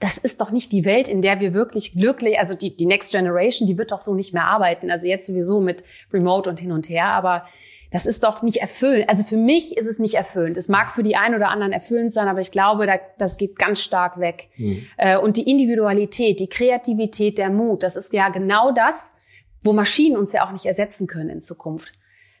Das 0.00 0.16
ist 0.16 0.40
doch 0.40 0.50
nicht 0.50 0.72
die 0.72 0.84
Welt, 0.86 1.08
in 1.08 1.20
der 1.20 1.40
wir 1.40 1.52
wirklich 1.52 1.92
glücklich, 1.92 2.38
also 2.38 2.54
die, 2.54 2.74
die 2.74 2.86
Next 2.86 3.12
Generation, 3.12 3.68
die 3.68 3.76
wird 3.76 3.92
doch 3.92 3.98
so 3.98 4.14
nicht 4.14 4.32
mehr 4.32 4.44
arbeiten. 4.44 4.90
Also 4.90 5.06
jetzt 5.06 5.26
sowieso 5.26 5.60
mit 5.60 5.84
Remote 6.12 6.48
und 6.48 6.58
hin 6.58 6.72
und 6.72 6.88
her, 6.88 7.06
aber 7.06 7.44
das 7.90 8.06
ist 8.06 8.22
doch 8.22 8.40
nicht 8.40 8.58
erfüllend. 8.58 9.10
Also 9.10 9.24
für 9.24 9.36
mich 9.36 9.76
ist 9.76 9.86
es 9.86 9.98
nicht 9.98 10.14
erfüllend. 10.14 10.56
Es 10.56 10.68
mag 10.68 10.92
für 10.92 11.02
die 11.02 11.16
einen 11.16 11.34
oder 11.34 11.48
anderen 11.50 11.72
erfüllend 11.72 12.12
sein, 12.12 12.28
aber 12.28 12.40
ich 12.40 12.50
glaube, 12.50 12.86
da, 12.86 12.94
das 13.18 13.36
geht 13.36 13.58
ganz 13.58 13.82
stark 13.82 14.18
weg. 14.20 14.48
Äh, 14.96 15.18
Und 15.18 15.36
die 15.36 15.50
Individualität, 15.50 16.40
die 16.40 16.48
Kreativität, 16.48 17.36
der 17.36 17.50
Mut, 17.50 17.82
das 17.82 17.96
ist 17.96 18.12
ja 18.12 18.28
genau 18.28 18.72
das, 18.72 19.14
wo 19.62 19.72
Maschinen 19.72 20.16
uns 20.16 20.32
ja 20.32 20.46
auch 20.46 20.52
nicht 20.52 20.64
ersetzen 20.64 21.08
können 21.08 21.28
in 21.28 21.42
Zukunft. 21.42 21.92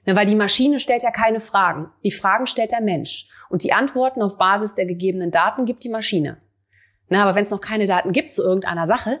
Ne, 0.06 0.16
Weil 0.16 0.26
die 0.26 0.36
Maschine 0.36 0.80
stellt 0.80 1.02
ja 1.02 1.10
keine 1.10 1.40
Fragen. 1.40 1.90
Die 2.04 2.12
Fragen 2.12 2.46
stellt 2.46 2.70
der 2.70 2.80
Mensch. 2.80 3.26
Und 3.50 3.64
die 3.64 3.72
Antworten 3.72 4.22
auf 4.22 4.38
Basis 4.38 4.74
der 4.74 4.86
gegebenen 4.86 5.30
Daten 5.30 5.66
gibt 5.66 5.84
die 5.84 5.90
Maschine. 5.90 6.38
Na, 7.10 7.22
aber 7.24 7.34
wenn 7.34 7.44
es 7.44 7.50
noch 7.50 7.60
keine 7.60 7.86
Daten 7.86 8.12
gibt 8.12 8.32
zu 8.32 8.42
irgendeiner 8.42 8.86
Sache, 8.86 9.18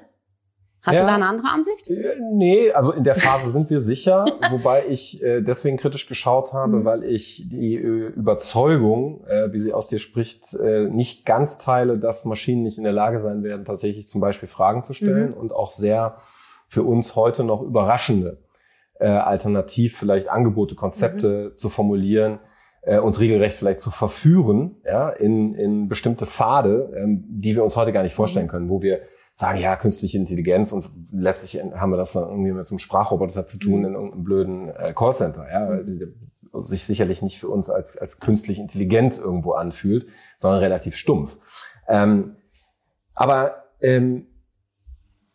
hast 0.82 0.94
Ja. 0.94 1.00
du 1.02 1.06
da 1.08 1.14
eine 1.16 1.26
andere 1.26 1.48
Ansicht? 1.48 1.90
Äh, 1.90 2.16
Nee, 2.32 2.70
also 2.72 2.92
in 2.92 3.04
der 3.04 3.16
Phase 3.16 3.50
sind 3.50 3.68
wir 3.68 3.80
sicher, 3.82 4.24
wobei 4.50 4.84
ich 4.88 5.22
äh, 5.22 5.42
deswegen 5.42 5.76
kritisch 5.76 6.06
geschaut 6.08 6.52
habe, 6.54 6.78
Mhm. 6.78 6.84
weil 6.86 7.04
ich 7.04 7.48
die 7.50 7.74
äh, 7.76 8.06
Überzeugung, 8.16 9.24
äh, 9.26 9.52
wie 9.52 9.58
sie 9.58 9.74
aus 9.74 9.88
dir 9.88 9.98
spricht, 9.98 10.54
äh, 10.54 10.88
nicht 10.88 11.26
ganz 11.26 11.58
teile, 11.58 11.98
dass 11.98 12.24
Maschinen 12.24 12.62
nicht 12.62 12.78
in 12.78 12.84
der 12.84 12.92
Lage 12.92 13.20
sein 13.20 13.42
werden, 13.42 13.64
tatsächlich 13.64 14.08
zum 14.08 14.20
Beispiel 14.20 14.48
Fragen 14.48 14.82
zu 14.82 14.94
stellen 14.94 15.32
Mhm. 15.32 15.36
und 15.36 15.52
auch 15.52 15.70
sehr 15.72 16.16
für 16.68 16.84
uns 16.84 17.16
heute 17.16 17.44
noch 17.44 17.60
überraschende 17.62 18.38
äh, 19.00 19.06
alternativ 19.06 19.96
vielleicht 19.98 20.28
Angebote, 20.28 20.74
Konzepte 20.76 21.54
zu 21.56 21.68
formulieren, 21.70 22.38
äh, 22.82 22.98
uns 22.98 23.20
regelrecht 23.20 23.56
vielleicht 23.56 23.80
zu 23.80 23.90
verführen, 23.90 24.76
ja, 24.84 25.10
in, 25.10 25.54
in 25.54 25.88
bestimmte 25.88 26.26
Pfade, 26.26 26.92
ähm, 26.96 27.24
die 27.28 27.54
wir 27.54 27.62
uns 27.62 27.76
heute 27.76 27.92
gar 27.92 28.02
nicht 28.02 28.14
vorstellen 28.14 28.48
können, 28.48 28.68
wo 28.68 28.82
wir 28.82 29.00
sagen, 29.34 29.58
ja, 29.58 29.76
künstliche 29.76 30.18
Intelligenz 30.18 30.72
und 30.72 30.90
letztlich 31.12 31.62
haben 31.62 31.90
wir 31.90 31.96
das 31.96 32.12
dann 32.12 32.28
irgendwie 32.28 32.52
mit 32.52 32.66
so 32.66 32.74
einem 32.74 32.78
Sprachroboter 32.78 33.46
zu 33.46 33.58
tun 33.58 33.84
in 33.84 33.94
irgendeinem 33.94 34.24
blöden 34.24 34.68
äh, 34.68 34.92
Callcenter, 34.94 35.46
ja, 35.50 35.76
der 35.82 36.08
sich 36.52 36.84
sicherlich 36.84 37.22
nicht 37.22 37.38
für 37.38 37.48
uns 37.48 37.70
als, 37.70 37.96
als 37.96 38.20
künstlich 38.20 38.58
intelligent 38.58 39.18
irgendwo 39.18 39.52
anfühlt, 39.52 40.06
sondern 40.38 40.60
relativ 40.60 40.96
stumpf. 40.96 41.38
Ähm, 41.88 42.36
aber 43.14 43.64
ähm, 43.80 44.26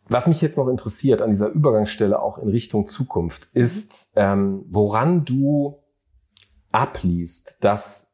was 0.08 0.26
mich 0.26 0.40
jetzt 0.40 0.56
noch 0.56 0.68
interessiert 0.68 1.20
an 1.20 1.30
dieser 1.30 1.48
Übergangsstelle 1.48 2.20
auch 2.20 2.38
in 2.38 2.48
Richtung 2.48 2.86
Zukunft 2.86 3.48
ist, 3.54 4.12
ähm, 4.14 4.64
woran 4.68 5.24
du 5.24 5.82
abliest, 6.76 7.58
dass 7.62 8.12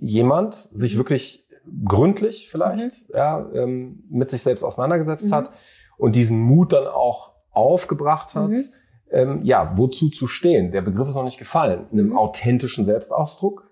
jemand 0.00 0.54
sich 0.54 0.96
wirklich 0.96 1.46
gründlich 1.84 2.48
vielleicht 2.50 3.08
ja, 3.12 3.46
ähm, 3.52 4.04
mit 4.08 4.30
sich 4.30 4.42
selbst 4.42 4.62
auseinandergesetzt 4.62 5.30
hat 5.32 5.50
und 5.98 6.16
diesen 6.16 6.38
Mut 6.40 6.72
dann 6.72 6.86
auch 6.86 7.32
aufgebracht 7.50 8.34
hat, 8.34 8.50
Mhm. 8.50 8.64
ähm, 9.10 9.40
ja, 9.42 9.76
wozu 9.76 10.08
zu 10.08 10.26
stehen. 10.26 10.70
Der 10.72 10.80
Begriff 10.82 11.08
ist 11.08 11.14
noch 11.16 11.24
nicht 11.24 11.38
gefallen. 11.38 11.86
Einem 11.92 12.16
authentischen 12.16 12.86
Selbstausdruck. 12.86 13.70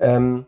Ähm, 0.00 0.46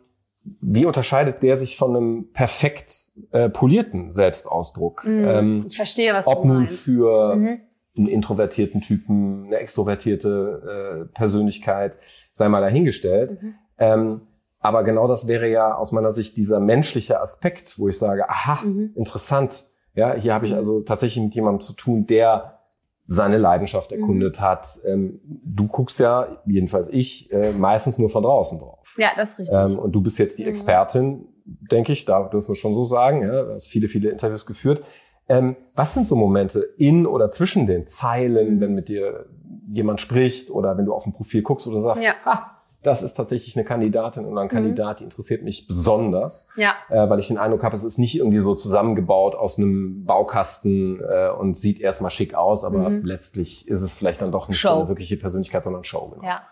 wie 0.62 0.86
unterscheidet 0.86 1.42
der 1.42 1.56
sich 1.56 1.76
von 1.76 1.94
einem 1.96 2.32
perfekt 2.32 3.10
äh, 3.32 3.50
polierten 3.50 4.10
Selbstausdruck? 4.10 5.04
Ähm, 5.06 5.64
Ich 5.66 5.76
verstehe, 5.76 6.14
was 6.14 6.26
ob 6.26 6.42
du 6.42 6.48
nun 6.48 6.56
meinst. 6.62 6.80
für 6.84 7.34
Mhm. 7.36 7.58
einen 7.98 8.06
introvertierten 8.06 8.80
Typen, 8.80 9.46
eine 9.46 9.56
extrovertierte 9.56 11.06
äh, 11.10 11.12
Persönlichkeit, 11.14 11.98
sei 12.40 12.48
mal 12.48 12.60
dahingestellt. 12.60 13.40
Mhm. 13.40 13.54
Ähm, 13.78 14.20
aber 14.58 14.82
genau 14.82 15.06
das 15.06 15.28
wäre 15.28 15.48
ja 15.48 15.74
aus 15.74 15.92
meiner 15.92 16.12
Sicht 16.12 16.36
dieser 16.36 16.58
menschliche 16.60 17.20
Aspekt, 17.20 17.78
wo 17.78 17.88
ich 17.88 17.98
sage, 17.98 18.28
aha, 18.28 18.64
Mhm. 18.64 18.92
interessant. 18.96 19.66
Ja, 19.94 20.14
hier 20.14 20.34
habe 20.34 20.46
ich 20.46 20.54
also 20.54 20.80
tatsächlich 20.80 21.22
mit 21.24 21.34
jemandem 21.34 21.60
zu 21.60 21.72
tun, 21.74 22.06
der 22.06 22.58
seine 23.06 23.38
Leidenschaft 23.38 23.90
erkundet 23.92 24.40
hat. 24.40 24.78
Ähm, 24.86 25.20
du 25.44 25.66
guckst 25.66 25.98
ja, 26.00 26.42
jedenfalls 26.46 26.88
ich, 26.88 27.32
äh, 27.32 27.52
meistens 27.52 27.98
nur 27.98 28.08
von 28.08 28.22
draußen 28.22 28.58
drauf. 28.58 28.94
Ja, 28.98 29.08
das 29.16 29.30
ist 29.32 29.38
richtig. 29.40 29.58
Ähm, 29.58 29.78
und 29.78 29.92
du 29.94 30.00
bist 30.00 30.18
jetzt 30.18 30.38
die 30.38 30.44
Mhm. 30.44 30.48
Expertin, 30.50 31.24
denke 31.44 31.92
ich, 31.92 32.04
da 32.04 32.22
dürfen 32.28 32.48
wir 32.48 32.54
schon 32.54 32.74
so 32.74 32.84
sagen. 32.84 33.22
Ja, 33.22 33.42
du 33.42 33.52
hast 33.54 33.68
viele, 33.68 33.88
viele 33.88 34.10
Interviews 34.10 34.46
geführt. 34.46 34.82
Ähm, 35.28 35.56
was 35.74 35.94
sind 35.94 36.06
so 36.06 36.14
Momente 36.16 36.60
in 36.76 37.06
oder 37.06 37.30
zwischen 37.30 37.66
den 37.66 37.86
Zeilen, 37.86 38.56
Mhm. 38.56 38.60
wenn 38.60 38.74
mit 38.74 38.88
dir 38.88 39.26
jemand 39.72 40.00
spricht 40.00 40.50
oder 40.50 40.76
wenn 40.78 40.84
du 40.84 40.94
auf 40.94 41.06
ein 41.06 41.12
Profil 41.12 41.42
guckst 41.42 41.66
oder 41.66 41.80
sagst, 41.80 42.04
Ja. 42.04 42.14
ha, 42.24 42.56
das 42.82 43.02
ist 43.02 43.12
tatsächlich 43.14 43.56
eine 43.56 43.64
Kandidatin 43.66 44.24
oder 44.24 44.40
ein 44.40 44.48
Kandidat, 44.48 45.00
die 45.00 45.04
interessiert 45.04 45.42
mich 45.42 45.66
besonders, 45.66 46.48
ja. 46.56 46.74
äh, 46.88 47.10
weil 47.10 47.18
ich 47.18 47.28
den 47.28 47.36
Eindruck 47.36 47.62
habe, 47.62 47.76
es 47.76 47.84
ist 47.84 47.98
nicht 47.98 48.16
irgendwie 48.16 48.38
so 48.38 48.54
zusammengebaut 48.54 49.34
aus 49.34 49.58
einem 49.58 50.04
Baukasten 50.06 51.00
äh, 51.00 51.28
und 51.30 51.58
sieht 51.58 51.78
erstmal 51.80 52.10
schick 52.10 52.34
aus, 52.34 52.64
aber 52.64 52.88
Mhm. 52.88 53.04
letztlich 53.04 53.68
ist 53.68 53.82
es 53.82 53.92
vielleicht 53.94 54.22
dann 54.22 54.32
doch 54.32 54.48
nicht 54.48 54.60
so 54.60 54.68
Show. 54.68 54.74
eine 54.80 54.88
wirkliche 54.88 55.16
Persönlichkeit, 55.18 55.62
sondern 55.62 55.84
Show. 55.84 56.08
Genau. 56.14 56.24
Ja. 56.26 56.42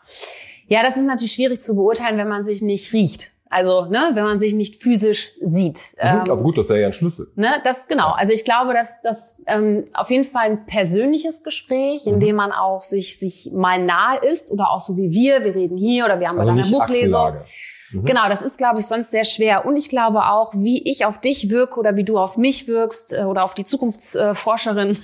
Ja, 0.66 0.82
das 0.82 0.98
ist 0.98 1.06
natürlich 1.06 1.32
schwierig 1.32 1.62
zu 1.62 1.74
beurteilen, 1.74 2.18
wenn 2.18 2.28
man 2.28 2.44
sich 2.44 2.60
nicht 2.60 2.92
riecht. 2.92 3.30
Also, 3.50 3.86
ne, 3.86 4.10
wenn 4.14 4.24
man 4.24 4.38
sich 4.40 4.54
nicht 4.54 4.82
physisch 4.82 5.32
sieht. 5.40 5.94
Mhm, 6.02 6.30
aber 6.30 6.36
gut, 6.42 6.58
das 6.58 6.68
wäre 6.68 6.80
ja 6.80 6.86
ein 6.88 6.92
Schlüssel. 6.92 7.30
Ne, 7.34 7.48
das 7.64 7.88
genau. 7.88 8.10
Also 8.10 8.32
ich 8.32 8.44
glaube, 8.44 8.74
dass 8.74 9.00
das 9.02 9.38
ähm, 9.46 9.86
auf 9.94 10.10
jeden 10.10 10.24
Fall 10.24 10.46
ein 10.46 10.66
persönliches 10.66 11.42
Gespräch, 11.42 12.06
in 12.06 12.16
Mhm. 12.16 12.20
dem 12.20 12.36
man 12.36 12.52
auch 12.52 12.82
sich 12.82 13.18
sich 13.18 13.50
mal 13.52 13.82
nahe 13.82 14.18
ist 14.18 14.50
oder 14.50 14.70
auch 14.70 14.80
so 14.80 14.96
wie 14.96 15.10
wir, 15.12 15.44
wir 15.44 15.54
reden 15.54 15.76
hier 15.76 16.04
oder 16.04 16.20
wir 16.20 16.28
haben 16.28 16.38
Also 16.38 16.52
bei 16.52 16.58
einer 16.60 16.70
Buchlesung. 16.70 17.20
Aktenlage. 17.20 17.44
Mhm. 17.92 18.04
Genau, 18.04 18.28
das 18.28 18.42
ist, 18.42 18.58
glaube 18.58 18.80
ich, 18.80 18.86
sonst 18.86 19.10
sehr 19.10 19.24
schwer. 19.24 19.64
Und 19.66 19.76
ich 19.76 19.88
glaube 19.88 20.26
auch, 20.26 20.54
wie 20.54 20.82
ich 20.88 21.04
auf 21.06 21.20
dich 21.20 21.50
wirke 21.50 21.78
oder 21.78 21.96
wie 21.96 22.04
du 22.04 22.18
auf 22.18 22.36
mich 22.36 22.68
wirkst 22.68 23.12
äh, 23.12 23.22
oder 23.22 23.44
auf 23.44 23.54
die 23.54 23.64
Zukunftsforscherin 23.64 24.96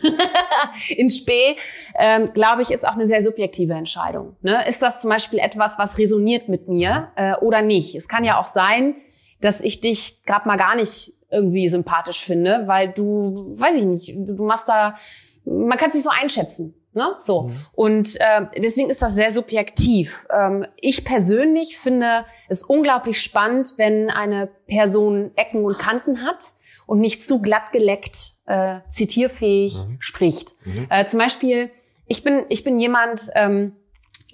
in 0.89 1.11
Spee, 1.11 1.57
ähm, 1.99 2.33
glaube 2.33 2.63
ich, 2.63 2.71
ist 2.71 2.87
auch 2.87 2.95
eine 2.95 3.07
sehr 3.07 3.23
subjektive 3.23 3.75
Entscheidung. 3.75 4.37
Ne? 4.43 4.67
Ist 4.69 4.83
das 4.83 5.01
zum 5.01 5.11
Beispiel 5.11 5.39
etwas, 5.39 5.79
was 5.79 5.99
resoniert 5.99 6.49
mit 6.49 6.69
mir 6.69 7.09
äh, 7.17 7.37
oder 7.37 7.63
nicht? 7.63 7.95
Es 7.95 8.09
kann 8.09 8.25
ja 8.25 8.41
auch 8.41 8.47
sein, 8.47 8.97
dass 9.41 9.61
ich 9.61 9.81
dich 9.81 10.23
gerade 10.25 10.47
mal 10.49 10.57
gar 10.57 10.77
nicht 10.77 11.13
irgendwie 11.31 11.69
sympathisch 11.69 12.23
finde, 12.25 12.65
weil 12.67 12.93
du, 12.93 13.53
weiß 13.57 13.77
ich 13.77 13.85
nicht, 13.85 14.15
du, 14.17 14.37
du 14.37 14.45
machst 14.45 14.69
da, 14.69 14.95
man 15.45 15.77
kann 15.77 15.89
es 15.89 15.97
nicht 15.97 16.05
so 16.05 16.11
einschätzen. 16.11 16.75
Ne? 16.95 17.17
So. 17.19 17.51
Und 17.73 18.17
äh, 18.21 18.47
deswegen 18.57 18.91
ist 18.91 19.03
das 19.03 19.15
sehr 19.15 19.33
subjektiv. 19.33 20.27
Ähm, 20.31 20.67
ich 20.77 21.05
persönlich 21.05 21.79
finde 21.79 22.25
es 22.49 22.63
unglaublich 22.63 23.21
spannend, 23.21 23.75
wenn 23.77 24.11
eine 24.11 24.49
Person 24.67 25.33
Ecken 25.37 25.65
und 25.65 25.79
Kanten 25.79 26.25
hat 26.25 26.45
und 26.87 27.01
nicht 27.01 27.25
zu 27.25 27.41
glatt 27.41 27.73
geleckt, 27.73 28.35
äh, 28.47 28.81
zitierfähig 28.91 29.77
spricht. 29.99 30.55
Äh, 30.91 31.07
zum 31.07 31.19
Beispiel, 31.19 31.71
ich 32.07 32.23
bin, 32.23 32.45
ich 32.49 32.63
bin 32.63 32.79
jemand, 32.79 33.31
ähm, 33.35 33.77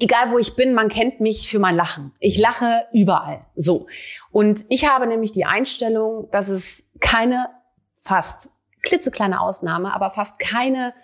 egal 0.00 0.32
wo 0.32 0.38
ich 0.38 0.56
bin, 0.56 0.74
man 0.74 0.88
kennt 0.88 1.20
mich 1.20 1.48
für 1.48 1.58
mein 1.58 1.76
Lachen. 1.76 2.12
Ich 2.18 2.38
lache 2.38 2.86
überall. 2.92 3.46
So. 3.54 3.86
Und 4.30 4.64
ich 4.68 4.88
habe 4.88 5.06
nämlich 5.06 5.32
die 5.32 5.44
Einstellung, 5.44 6.28
dass 6.30 6.48
es 6.48 6.84
keine 7.00 7.48
fast 8.02 8.50
klitzekleine 8.82 9.40
Ausnahme, 9.40 9.94
aber 9.94 10.10
fast 10.10 10.38
keine 10.38 10.94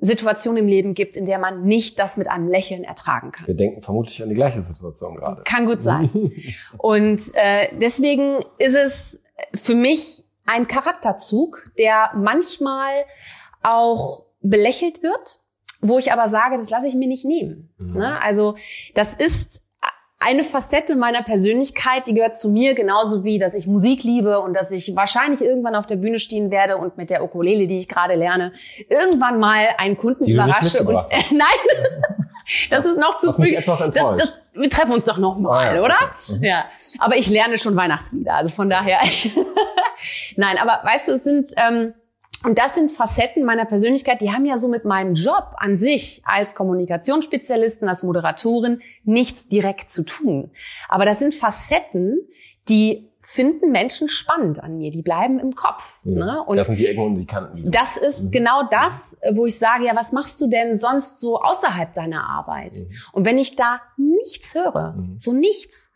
Situation 0.00 0.56
im 0.56 0.68
Leben 0.68 0.94
gibt, 0.94 1.16
in 1.16 1.26
der 1.26 1.38
man 1.38 1.64
nicht 1.64 1.98
das 1.98 2.16
mit 2.16 2.28
einem 2.28 2.46
Lächeln 2.48 2.84
ertragen 2.84 3.32
kann. 3.32 3.46
Wir 3.46 3.54
denken 3.54 3.82
vermutlich 3.82 4.22
an 4.22 4.28
die 4.28 4.34
gleiche 4.34 4.62
Situation 4.62 5.16
gerade. 5.16 5.42
Kann 5.42 5.66
gut 5.66 5.82
sein. 5.82 6.10
Und 6.78 7.34
äh, 7.34 7.68
deswegen 7.80 8.38
ist 8.58 8.76
es 8.76 9.20
für 9.54 9.74
mich 9.74 10.24
ein 10.46 10.68
Charakterzug, 10.68 11.70
der 11.78 12.12
manchmal 12.16 13.04
auch 13.62 14.24
belächelt 14.40 15.02
wird, 15.02 15.40
wo 15.80 15.98
ich 15.98 16.12
aber 16.12 16.28
sage, 16.28 16.56
das 16.56 16.70
lasse 16.70 16.86
ich 16.86 16.94
mir 16.94 17.08
nicht 17.08 17.24
nehmen. 17.24 17.70
Mhm. 17.78 17.94
Ne? 17.94 18.22
Also 18.22 18.56
das 18.94 19.14
ist 19.14 19.62
eine 20.20 20.42
Facette 20.42 20.96
meiner 20.96 21.22
Persönlichkeit, 21.22 22.06
die 22.08 22.14
gehört 22.14 22.36
zu 22.36 22.48
mir, 22.50 22.74
genauso 22.74 23.22
wie, 23.22 23.38
dass 23.38 23.54
ich 23.54 23.66
Musik 23.68 24.02
liebe 24.02 24.40
und 24.40 24.52
dass 24.54 24.72
ich 24.72 24.96
wahrscheinlich 24.96 25.40
irgendwann 25.40 25.76
auf 25.76 25.86
der 25.86 25.96
Bühne 25.96 26.18
stehen 26.18 26.50
werde 26.50 26.76
und 26.76 26.96
mit 26.96 27.10
der 27.10 27.22
Ukulele, 27.22 27.68
die 27.68 27.76
ich 27.76 27.88
gerade 27.88 28.14
lerne, 28.16 28.52
irgendwann 28.88 29.38
mal 29.38 29.68
einen 29.78 29.96
Kunden 29.96 30.24
Die 30.24 30.32
überrasche 30.32 30.82
und 30.82 30.96
hast. 30.96 31.12
nein, 31.30 31.46
das 32.68 32.84
ist 32.84 32.98
noch 32.98 33.18
zu 33.18 33.32
früh. 33.32 33.54
Das, 33.64 33.78
das, 33.92 34.38
wir 34.54 34.68
treffen 34.70 34.92
uns 34.92 35.04
doch 35.04 35.18
noch 35.18 35.38
mal, 35.38 35.68
Ah, 35.68 35.74
ja, 35.76 35.82
oder? 35.82 35.94
okay. 36.02 36.36
Mhm. 36.38 36.42
Ja, 36.44 36.64
aber 36.98 37.16
ich 37.16 37.28
lerne 37.28 37.56
schon 37.56 37.76
Weihnachtslieder, 37.76 38.34
also 38.34 38.52
von 38.52 38.68
daher. 38.68 38.98
nein, 40.36 40.56
aber 40.58 40.80
weißt 40.82 41.08
du, 41.08 41.12
es 41.12 41.22
sind 41.22 41.46
ähm, 41.56 41.94
und 42.44 42.58
das 42.58 42.74
sind 42.74 42.90
Facetten 42.90 43.44
meiner 43.44 43.64
Persönlichkeit, 43.64 44.20
die 44.20 44.32
haben 44.32 44.44
ja 44.44 44.58
so 44.58 44.68
mit 44.68 44.84
meinem 44.84 45.14
Job 45.14 45.54
an 45.56 45.76
sich 45.76 46.22
als 46.24 46.54
Kommunikationsspezialistin, 46.54 47.88
als 47.88 48.02
Moderatorin 48.02 48.80
nichts 49.04 49.48
direkt 49.48 49.90
zu 49.90 50.04
tun. 50.04 50.50
Aber 50.88 51.04
das 51.04 51.18
sind 51.18 51.34
Facetten, 51.34 52.18
die 52.68 53.08
finden 53.20 53.72
Menschen 53.72 54.08
spannend 54.08 54.62
an 54.62 54.78
mir, 54.78 54.90
die 54.90 55.02
bleiben 55.02 55.38
im 55.38 55.54
Kopf. 55.54 56.00
Ne? 56.04 56.42
Und 56.46 56.56
das 56.56 56.68
sind 56.68 56.78
die 56.78 56.86
Ecken 56.86 57.04
und 57.04 57.16
die 57.16 57.26
Kanten. 57.26 57.56
die 57.56 57.70
das 57.70 57.96
ist 57.96 58.32
genau 58.32 58.62
das, 58.70 59.18
wo 59.34 59.44
ich 59.44 59.58
sage, 59.58 59.84
ja, 59.84 59.94
was 59.94 60.12
machst 60.12 60.40
du 60.40 60.46
denn 60.46 60.78
sonst 60.78 61.18
so 61.18 61.40
außerhalb 61.40 61.92
deiner 61.92 62.24
Arbeit? 62.24 62.86
Und 63.12 63.26
wenn 63.26 63.36
ich 63.36 63.54
da 63.56 63.80
nichts 63.96 64.54
höre, 64.54 64.96
so 65.18 65.32
nichts, 65.32 65.87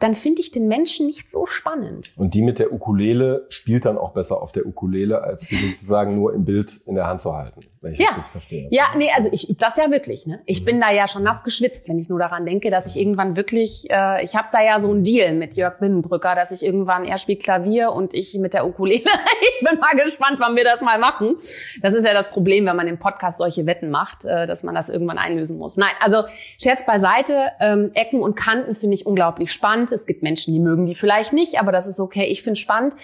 dann 0.00 0.14
finde 0.14 0.42
ich 0.42 0.50
den 0.50 0.68
Menschen 0.68 1.06
nicht 1.06 1.30
so 1.30 1.46
spannend. 1.46 2.12
Und 2.16 2.34
die 2.34 2.42
mit 2.42 2.58
der 2.58 2.72
Ukulele 2.72 3.46
spielt 3.48 3.84
dann 3.84 3.98
auch 3.98 4.12
besser 4.12 4.40
auf 4.42 4.52
der 4.52 4.66
Ukulele, 4.66 5.22
als 5.22 5.42
sie 5.42 5.56
sozusagen 5.56 6.14
nur 6.14 6.34
im 6.34 6.44
Bild 6.44 6.80
in 6.86 6.94
der 6.94 7.06
Hand 7.06 7.20
zu 7.20 7.34
halten, 7.36 7.62
wenn 7.80 7.92
ich 7.94 7.98
Ja. 7.98 8.10
das 8.16 8.26
verstehe. 8.28 8.68
Ja, 8.70 8.84
nee, 8.96 9.10
also 9.16 9.28
ich 9.32 9.48
übe 9.50 9.58
das 9.58 9.76
ja 9.76 9.90
wirklich. 9.90 10.26
Ne? 10.26 10.40
Ich 10.46 10.64
bin 10.64 10.80
da 10.80 10.90
ja 10.92 11.08
schon 11.08 11.22
nass 11.24 11.42
geschwitzt, 11.42 11.88
wenn 11.88 11.98
ich 11.98 12.08
nur 12.08 12.18
daran 12.18 12.46
denke, 12.46 12.70
dass 12.70 12.86
ich 12.86 12.96
irgendwann 13.00 13.34
wirklich, 13.36 13.88
äh, 13.90 14.22
ich 14.22 14.36
habe 14.36 14.48
da 14.52 14.62
ja 14.62 14.78
so 14.78 14.90
einen 14.90 15.02
Deal 15.02 15.34
mit 15.34 15.56
Jörg 15.56 15.78
Binnenbrücker, 15.80 16.34
dass 16.34 16.52
ich 16.52 16.64
irgendwann, 16.64 17.04
er 17.04 17.18
spielt 17.18 17.42
Klavier 17.42 17.92
und 17.92 18.14
ich 18.14 18.34
mit 18.38 18.54
der 18.54 18.66
Ukulele. 18.66 19.02
ich 19.60 19.68
bin 19.68 19.78
mal 19.80 19.96
gespannt, 19.96 20.36
wann 20.38 20.54
wir 20.54 20.64
das 20.64 20.80
mal 20.82 20.98
machen. 20.98 21.36
Das 21.82 21.92
ist 21.94 22.04
ja 22.04 22.12
das 22.14 22.30
Problem, 22.30 22.66
wenn 22.66 22.76
man 22.76 22.86
im 22.86 22.98
Podcast 22.98 23.38
solche 23.38 23.66
Wetten 23.66 23.90
macht, 23.90 24.24
äh, 24.24 24.46
dass 24.46 24.62
man 24.62 24.74
das 24.74 24.88
irgendwann 24.88 25.18
einlösen 25.18 25.58
muss. 25.58 25.76
Nein, 25.76 25.90
also 26.00 26.22
Scherz 26.60 26.86
beiseite, 26.86 27.48
ähm, 27.60 27.90
Ecken 27.94 28.20
und 28.20 28.36
Kanten 28.36 28.74
finde 28.74 28.94
ich 28.94 29.04
unglaublich 29.06 29.50
spannend. 29.52 29.87
Es 29.92 30.06
gibt 30.06 30.22
Menschen, 30.22 30.54
die 30.54 30.60
mögen 30.60 30.86
die 30.86 30.94
vielleicht 30.94 31.32
nicht, 31.32 31.60
aber 31.60 31.72
das 31.72 31.86
ist 31.86 32.00
okay. 32.00 32.24
Ich 32.24 32.42
finde 32.42 32.58
spannend. 32.58 32.94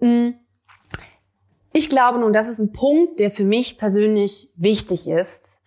Mm. 0.00 0.30
Ich 1.72 1.88
glaube 1.88 2.18
nun, 2.18 2.32
das 2.32 2.48
ist 2.48 2.58
ein 2.58 2.72
Punkt, 2.72 3.18
der 3.18 3.30
für 3.30 3.44
mich 3.44 3.78
persönlich 3.78 4.50
wichtig 4.56 5.08
ist. 5.08 5.62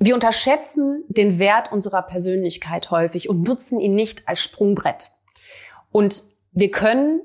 Wir 0.00 0.14
unterschätzen 0.14 1.04
den 1.08 1.38
Wert 1.38 1.72
unserer 1.72 2.02
Persönlichkeit 2.02 2.90
häufig 2.90 3.28
und 3.28 3.46
nutzen 3.46 3.80
ihn 3.80 3.94
nicht 3.94 4.28
als 4.28 4.40
Sprungbrett. 4.40 5.12
Und 5.90 6.24
wir 6.52 6.70
können 6.70 7.20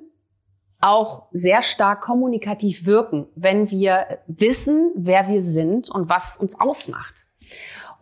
auch 0.82 1.28
sehr 1.32 1.62
stark 1.62 2.02
kommunikativ 2.02 2.86
wirken, 2.86 3.28
wenn 3.36 3.72
wir 3.72 4.20
wissen, 4.28 4.92
wer 4.96 5.28
wir 5.28 5.42
sind 5.42 5.90
und 5.90 6.10
was 6.10 6.38
uns 6.38 6.60
ausmacht. 6.60 7.23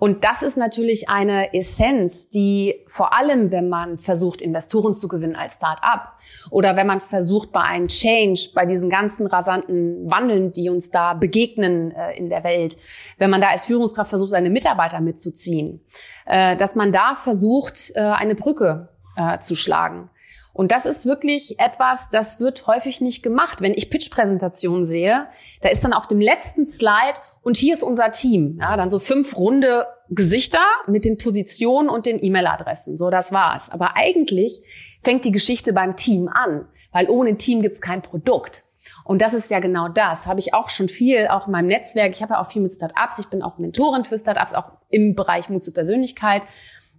Und 0.03 0.23
das 0.23 0.41
ist 0.41 0.57
natürlich 0.57 1.09
eine 1.09 1.53
Essenz, 1.53 2.27
die 2.27 2.83
vor 2.87 3.15
allem, 3.15 3.51
wenn 3.51 3.69
man 3.69 3.99
versucht, 3.99 4.41
Investoren 4.41 4.95
zu 4.95 5.07
gewinnen 5.07 5.35
als 5.35 5.57
Start-up 5.57 6.15
oder 6.49 6.75
wenn 6.75 6.87
man 6.87 6.99
versucht, 6.99 7.51
bei 7.51 7.61
einem 7.61 7.87
Change, 7.87 8.49
bei 8.55 8.65
diesen 8.65 8.89
ganzen 8.89 9.27
rasanten 9.27 10.09
Wandeln, 10.09 10.53
die 10.53 10.71
uns 10.71 10.89
da 10.89 11.13
begegnen 11.13 11.91
äh, 11.91 12.17
in 12.17 12.31
der 12.31 12.43
Welt, 12.43 12.77
wenn 13.19 13.29
man 13.29 13.41
da 13.41 13.49
als 13.49 13.67
Führungskraft 13.67 14.09
versucht, 14.09 14.31
seine 14.31 14.49
Mitarbeiter 14.49 15.01
mitzuziehen, 15.01 15.85
äh, 16.25 16.55
dass 16.55 16.73
man 16.73 16.91
da 16.91 17.13
versucht, 17.13 17.91
äh, 17.93 17.99
eine 17.99 18.33
Brücke 18.33 18.89
äh, 19.15 19.37
zu 19.37 19.55
schlagen. 19.55 20.09
Und 20.51 20.71
das 20.71 20.87
ist 20.87 21.05
wirklich 21.05 21.59
etwas, 21.59 22.09
das 22.09 22.39
wird 22.39 22.65
häufig 22.65 23.01
nicht 23.01 23.21
gemacht. 23.21 23.61
Wenn 23.61 23.73
ich 23.75 23.91
Pitch-Präsentationen 23.91 24.87
sehe, 24.87 25.27
da 25.61 25.69
ist 25.69 25.83
dann 25.83 25.93
auf 25.93 26.07
dem 26.07 26.19
letzten 26.19 26.65
Slide 26.65 27.19
und 27.41 27.57
hier 27.57 27.73
ist 27.73 27.83
unser 27.83 28.11
Team. 28.11 28.57
Ja, 28.59 28.77
dann 28.77 28.89
so 28.89 28.99
fünf 28.99 29.35
runde 29.37 29.87
Gesichter 30.09 30.63
mit 30.87 31.05
den 31.05 31.17
Positionen 31.17 31.89
und 31.89 32.05
den 32.05 32.23
E-Mail-Adressen. 32.23 32.97
So, 32.97 33.09
das 33.09 33.31
war's. 33.31 33.69
Aber 33.71 33.95
eigentlich 33.95 34.61
fängt 35.01 35.25
die 35.25 35.31
Geschichte 35.31 35.73
beim 35.73 35.95
Team 35.95 36.27
an, 36.27 36.67
weil 36.91 37.09
ohne 37.09 37.37
Team 37.37 37.61
gibt's 37.61 37.81
kein 37.81 38.01
Produkt. 38.01 38.63
Und 39.03 39.21
das 39.21 39.33
ist 39.33 39.49
ja 39.49 39.59
genau 39.59 39.87
das. 39.87 40.27
Habe 40.27 40.39
ich 40.39 40.53
auch 40.53 40.69
schon 40.69 40.89
viel, 40.89 41.27
auch 41.27 41.47
in 41.47 41.53
meinem 41.53 41.67
Netzwerk. 41.67 42.11
Ich 42.11 42.21
habe 42.21 42.33
ja 42.33 42.41
auch 42.41 42.51
viel 42.51 42.61
mit 42.61 42.73
Startups. 42.73 43.19
Ich 43.19 43.27
bin 43.27 43.41
auch 43.41 43.57
Mentorin 43.57 44.03
für 44.03 44.17
Startups, 44.17 44.53
auch 44.53 44.71
im 44.89 45.15
Bereich 45.15 45.49
Mut 45.49 45.63
zur 45.63 45.73
Persönlichkeit. 45.73 46.43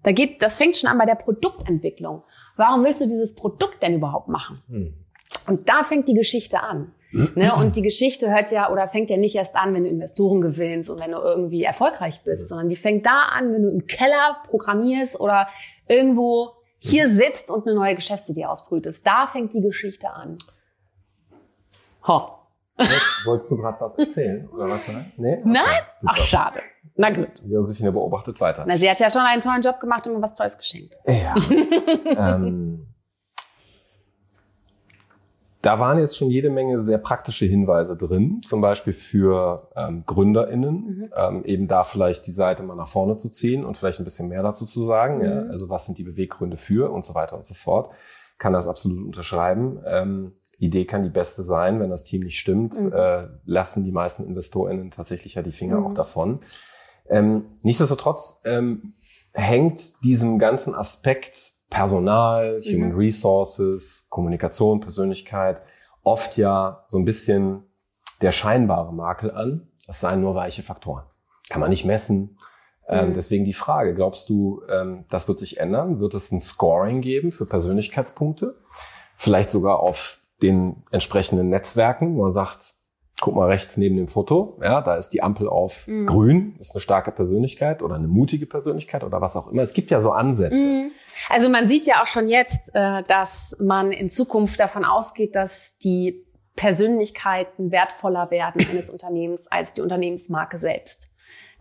Da 0.02 0.10
geht, 0.10 0.42
das 0.42 0.58
fängt 0.58 0.76
schon 0.76 0.90
an 0.90 0.98
bei 0.98 1.06
der 1.06 1.14
Produktentwicklung. 1.14 2.24
Warum 2.56 2.84
willst 2.84 3.00
du 3.00 3.04
dieses 3.04 3.34
Produkt 3.34 3.82
denn 3.82 3.94
überhaupt 3.94 4.28
machen? 4.28 4.60
Und 5.46 5.68
da 5.68 5.84
fängt 5.84 6.08
die 6.08 6.14
Geschichte 6.14 6.60
an. 6.60 6.92
Ne? 7.12 7.54
Und 7.54 7.76
die 7.76 7.82
Geschichte 7.82 8.30
hört 8.30 8.50
ja 8.50 8.70
oder 8.70 8.88
fängt 8.88 9.10
ja 9.10 9.16
nicht 9.16 9.34
erst 9.34 9.54
an, 9.54 9.74
wenn 9.74 9.84
du 9.84 9.90
Investoren 9.90 10.40
gewinnst 10.40 10.88
und 10.90 11.00
wenn 11.00 11.12
du 11.12 11.18
irgendwie 11.18 11.62
erfolgreich 11.62 12.22
bist, 12.24 12.48
sondern 12.48 12.68
die 12.68 12.76
fängt 12.76 13.04
da 13.04 13.28
an, 13.32 13.52
wenn 13.52 13.62
du 13.62 13.70
im 13.70 13.86
Keller 13.86 14.38
programmierst 14.48 15.20
oder 15.20 15.46
irgendwo 15.88 16.52
hier 16.78 17.08
sitzt 17.08 17.50
und 17.50 17.66
eine 17.66 17.76
neue 17.76 17.94
Geschäftsidee 17.94 18.46
ausbrütest. 18.46 19.06
Da 19.06 19.26
fängt 19.26 19.52
die 19.52 19.60
Geschichte 19.60 20.10
an. 20.10 20.38
Ho. 22.06 22.38
Wolltest 23.24 23.50
du 23.50 23.56
gerade 23.58 23.80
was 23.80 23.98
erzählen 23.98 24.48
oder 24.48 24.70
was? 24.70 24.88
Ne? 24.88 25.12
Nee? 25.16 25.32
Okay, 25.34 25.42
Nein? 25.44 25.64
super. 25.98 26.12
Ach, 26.14 26.16
schade. 26.16 26.60
Na 26.96 27.10
gut. 27.10 27.30
Josephine 27.44 27.92
beobachtet 27.92 28.40
weiter. 28.40 28.64
Na, 28.66 28.76
sie 28.76 28.90
hat 28.90 28.98
ja 28.98 29.08
schon 29.10 29.22
einen 29.22 29.40
tollen 29.40 29.62
Job 29.62 29.78
gemacht 29.78 30.06
und 30.06 30.14
mir 30.14 30.22
was 30.22 30.34
Tolles 30.34 30.58
geschenkt. 30.58 30.94
Ja. 31.06 31.34
ähm, 32.34 32.86
da 35.62 35.78
waren 35.78 35.98
jetzt 35.98 36.16
schon 36.16 36.28
jede 36.28 36.50
Menge 36.50 36.80
sehr 36.80 36.98
praktische 36.98 37.46
Hinweise 37.46 37.96
drin, 37.96 38.40
zum 38.42 38.60
Beispiel 38.60 38.92
für 38.92 39.70
ähm, 39.76 40.02
GründerInnen, 40.06 41.10
ähm, 41.16 41.44
eben 41.44 41.68
da 41.68 41.84
vielleicht 41.84 42.26
die 42.26 42.32
Seite 42.32 42.64
mal 42.64 42.74
nach 42.74 42.88
vorne 42.88 43.16
zu 43.16 43.30
ziehen 43.30 43.64
und 43.64 43.78
vielleicht 43.78 44.00
ein 44.00 44.04
bisschen 44.04 44.28
mehr 44.28 44.42
dazu 44.42 44.66
zu 44.66 44.82
sagen. 44.82 45.24
Ja, 45.24 45.42
also 45.50 45.68
was 45.68 45.86
sind 45.86 45.98
die 45.98 46.02
Beweggründe 46.02 46.56
für 46.56 46.90
und 46.90 47.04
so 47.04 47.14
weiter 47.14 47.36
und 47.36 47.46
so 47.46 47.54
fort. 47.54 47.90
Kann 48.38 48.52
das 48.52 48.66
absolut 48.66 49.06
unterschreiben. 49.06 49.80
Ähm, 49.86 50.32
Idee 50.58 50.84
kann 50.84 51.04
die 51.04 51.10
beste 51.10 51.44
sein, 51.44 51.80
wenn 51.80 51.90
das 51.90 52.04
Team 52.04 52.22
nicht 52.22 52.38
stimmt, 52.38 52.74
äh, 52.76 53.28
lassen 53.44 53.84
die 53.84 53.92
meisten 53.92 54.24
InvestorInnen 54.24 54.90
tatsächlich 54.90 55.34
ja 55.34 55.42
die 55.42 55.52
Finger 55.52 55.84
auch 55.84 55.94
davon. 55.94 56.40
Ähm, 57.08 57.44
nichtsdestotrotz 57.62 58.42
ähm, 58.44 58.94
hängt 59.32 60.04
diesem 60.04 60.38
ganzen 60.38 60.74
Aspekt 60.74 61.52
Personal, 61.72 62.60
Human 62.64 62.92
Resources, 62.92 64.06
Kommunikation, 64.10 64.80
Persönlichkeit 64.80 65.62
oft 66.02 66.36
ja 66.36 66.84
so 66.88 66.98
ein 66.98 67.04
bisschen 67.04 67.64
der 68.20 68.32
scheinbare 68.32 68.92
Makel 68.92 69.30
an. 69.30 69.68
Das 69.86 70.00
seien 70.00 70.20
nur 70.20 70.34
weiche 70.34 70.62
Faktoren. 70.62 71.04
Kann 71.48 71.60
man 71.60 71.70
nicht 71.70 71.84
messen. 71.84 72.38
Ähm, 72.88 73.14
deswegen 73.14 73.44
die 73.44 73.52
Frage, 73.52 73.94
glaubst 73.94 74.28
du, 74.28 74.62
ähm, 74.68 75.06
das 75.08 75.28
wird 75.28 75.38
sich 75.38 75.58
ändern? 75.58 75.98
Wird 75.98 76.14
es 76.14 76.30
ein 76.30 76.40
Scoring 76.40 77.00
geben 77.00 77.32
für 77.32 77.46
Persönlichkeitspunkte? 77.46 78.56
Vielleicht 79.16 79.50
sogar 79.50 79.80
auf 79.80 80.20
den 80.42 80.82
entsprechenden 80.90 81.48
Netzwerken, 81.48 82.16
wo 82.16 82.22
man 82.22 82.32
sagt, 82.32 82.74
guck 83.22 83.36
mal 83.36 83.46
rechts 83.48 83.76
neben 83.76 83.96
dem 83.96 84.08
Foto, 84.08 84.58
ja, 84.60 84.80
da 84.80 84.96
ist 84.96 85.10
die 85.10 85.22
Ampel 85.22 85.48
auf 85.48 85.86
grün, 85.86 86.56
ist 86.58 86.74
eine 86.74 86.80
starke 86.80 87.12
Persönlichkeit 87.12 87.80
oder 87.80 87.94
eine 87.94 88.08
mutige 88.08 88.46
Persönlichkeit 88.46 89.04
oder 89.04 89.20
was 89.20 89.36
auch 89.36 89.46
immer. 89.46 89.62
Es 89.62 89.74
gibt 89.74 89.92
ja 89.92 90.00
so 90.00 90.10
Ansätze. 90.10 90.90
Also 91.28 91.48
man 91.48 91.68
sieht 91.68 91.86
ja 91.86 92.02
auch 92.02 92.08
schon 92.08 92.26
jetzt, 92.26 92.74
äh, 92.74 93.04
dass 93.04 93.56
man 93.60 93.92
in 93.92 94.10
Zukunft 94.10 94.58
davon 94.58 94.84
ausgeht, 94.84 95.36
dass 95.36 95.78
die 95.78 96.26
Persönlichkeiten 96.56 97.70
wertvoller 97.70 98.32
werden 98.32 98.66
eines 98.68 98.90
Unternehmens 98.90 99.46
als 99.46 99.72
die 99.72 99.82
Unternehmensmarke 99.82 100.58
selbst. 100.58 101.08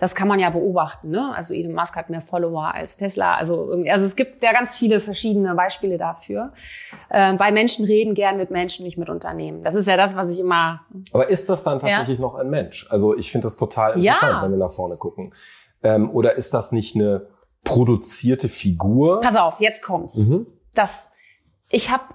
Das 0.02 0.16
kann 0.16 0.28
man 0.28 0.40
ja 0.40 0.50
beobachten. 0.50 1.12
Ne? 1.12 1.32
Also 1.36 1.54
Elon 1.54 1.74
Musk 1.74 1.96
hat 1.96 2.10
mehr 2.10 2.22
Follower 2.22 2.74
als 2.74 2.98
Tesla. 2.98 3.36
Also, 3.36 3.70
irgendwie, 3.70 3.92
also 3.92 4.04
es 4.04 4.16
gibt 4.16 4.42
ja 4.44 4.52
ganz 4.52 4.76
viele 4.76 5.00
verschiedene 5.00 5.54
Beispiele 5.54 6.00
dafür. 6.00 6.54
Äh, 7.10 7.38
weil 7.38 7.52
Menschen 7.54 7.86
reden 7.86 8.16
gern 8.16 8.38
mit 8.38 8.50
Menschen, 8.50 8.84
nicht 8.84 8.98
mit 8.98 9.10
Unternehmen. 9.10 9.64
Das 9.64 9.76
ist 9.76 9.88
ja 9.88 9.98
das, 9.98 10.16
was 10.16 10.34
ich 10.34 10.40
immer 10.40 10.82
Aber 11.14 11.30
ist 11.30 11.48
das 11.50 11.62
dann 11.62 11.80
tatsächlich 11.80 12.18
noch 12.18 12.34
ein 12.34 12.50
Mensch? 12.50 12.88
Also 12.90 13.16
ich 13.16 13.32
finde 13.32 13.46
das 13.46 13.58
total 13.58 13.94
interessant, 13.94 14.32
Ja. 14.34 14.42
wenn 14.44 14.50
wir 14.50 14.58
nach 14.58 14.72
vorne 14.72 14.98
gucken. 14.98 15.36
Ähm, 15.84 16.10
oder 16.10 16.36
ist 16.36 16.52
das 16.56 16.72
nicht 16.72 16.96
eine 16.96 17.28
produzierte 17.64 18.50
Figur? 18.50 19.20
Pass 19.22 19.36
auf, 19.36 19.60
jetzt 19.60 19.84
kommt's. 19.84 20.18
Mhm. 20.18 20.48
Das, 20.74 21.12
ich 21.70 21.92
habe 21.92 22.06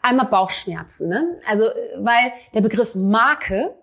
einmal 0.00 0.26
Bauchschmerzen, 0.26 1.08
ne? 1.08 1.40
Also, 1.50 1.64
äh, 1.64 1.74
weil 1.98 2.32
der 2.54 2.60
Begriff 2.60 2.94
Marke 2.94 3.74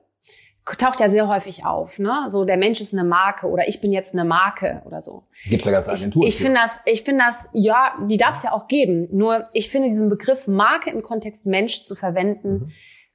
taucht 0.75 0.99
ja 0.99 1.09
sehr 1.09 1.27
häufig 1.27 1.65
auf, 1.65 1.99
ne? 1.99 2.25
So 2.27 2.45
der 2.45 2.57
Mensch 2.57 2.81
ist 2.81 2.93
eine 2.93 3.03
Marke 3.03 3.47
oder 3.47 3.67
ich 3.67 3.81
bin 3.81 3.91
jetzt 3.91 4.13
eine 4.13 4.25
Marke 4.25 4.81
oder 4.85 5.01
so. 5.01 5.23
Gibt's 5.45 5.65
ja 5.65 5.71
ganze 5.71 5.91
Agenturen. 5.91 6.27
Ich 6.27 6.37
finde 6.37 6.59
das, 6.61 6.79
ich 6.85 7.03
finde 7.03 7.23
das, 7.25 7.49
ja, 7.53 7.93
die 8.07 8.17
darf 8.17 8.35
es 8.35 8.43
ja 8.43 8.51
auch 8.51 8.67
geben. 8.67 9.07
Nur 9.11 9.47
ich 9.53 9.69
finde 9.69 9.89
diesen 9.89 10.09
Begriff 10.09 10.47
Marke 10.47 10.89
im 10.89 11.01
Kontext 11.01 11.45
Mensch 11.45 11.83
zu 11.83 11.95
verwenden, 11.95 12.71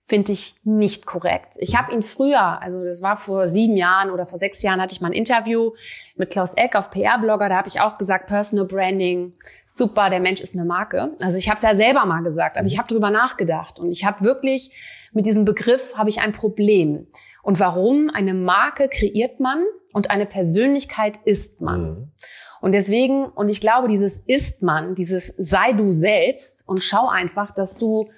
finde 0.08 0.32
ich 0.32 0.54
nicht 0.62 1.04
korrekt. 1.04 1.54
Ich 1.58 1.76
habe 1.76 1.92
ihn 1.92 2.02
früher, 2.02 2.62
also 2.62 2.84
das 2.84 3.02
war 3.02 3.16
vor 3.16 3.48
sieben 3.48 3.76
Jahren 3.76 4.10
oder 4.10 4.24
vor 4.24 4.38
sechs 4.38 4.62
Jahren, 4.62 4.80
hatte 4.80 4.94
ich 4.94 5.00
mal 5.00 5.08
ein 5.08 5.12
Interview 5.12 5.72
mit 6.14 6.30
Klaus 6.30 6.54
Eck 6.54 6.76
auf 6.76 6.90
PR-Blogger. 6.90 7.48
Da 7.48 7.56
habe 7.56 7.66
ich 7.66 7.80
auch 7.80 7.98
gesagt, 7.98 8.28
Personal 8.28 8.66
Branding, 8.66 9.32
super, 9.66 10.08
der 10.08 10.20
Mensch 10.20 10.40
ist 10.40 10.54
eine 10.54 10.64
Marke. 10.64 11.16
Also 11.20 11.38
ich 11.38 11.48
habe 11.48 11.56
es 11.56 11.62
ja 11.62 11.74
selber 11.74 12.06
mal 12.06 12.22
gesagt, 12.22 12.56
aber 12.56 12.68
ich 12.68 12.78
habe 12.78 12.86
drüber 12.86 13.10
nachgedacht 13.10 13.80
und 13.80 13.90
ich 13.90 14.04
habe 14.04 14.24
wirklich 14.24 14.70
mit 15.12 15.26
diesem 15.26 15.44
Begriff 15.44 15.96
habe 15.96 16.08
ich 16.08 16.20
ein 16.20 16.32
Problem. 16.32 17.08
Und 17.46 17.60
warum? 17.60 18.10
Eine 18.12 18.34
Marke 18.34 18.88
kreiert 18.88 19.38
man 19.38 19.62
und 19.92 20.10
eine 20.10 20.26
Persönlichkeit 20.26 21.20
ist 21.24 21.60
man. 21.60 21.80
Mhm. 21.80 22.12
Und 22.60 22.72
deswegen, 22.72 23.26
und 23.26 23.48
ich 23.48 23.60
glaube, 23.60 23.86
dieses 23.86 24.18
ist 24.18 24.64
man, 24.64 24.96
dieses 24.96 25.32
sei 25.38 25.72
du 25.72 25.90
selbst 25.90 26.68
und 26.68 26.82
schau 26.82 27.08
einfach, 27.08 27.52
dass 27.52 27.78
du 27.78 28.08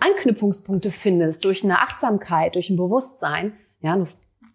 Anknüpfungspunkte 0.00 0.90
findest 0.90 1.46
durch 1.46 1.64
eine 1.64 1.80
Achtsamkeit, 1.80 2.56
durch 2.56 2.68
ein 2.68 2.76
Bewusstsein. 2.76 3.54
Ja, 3.80 3.96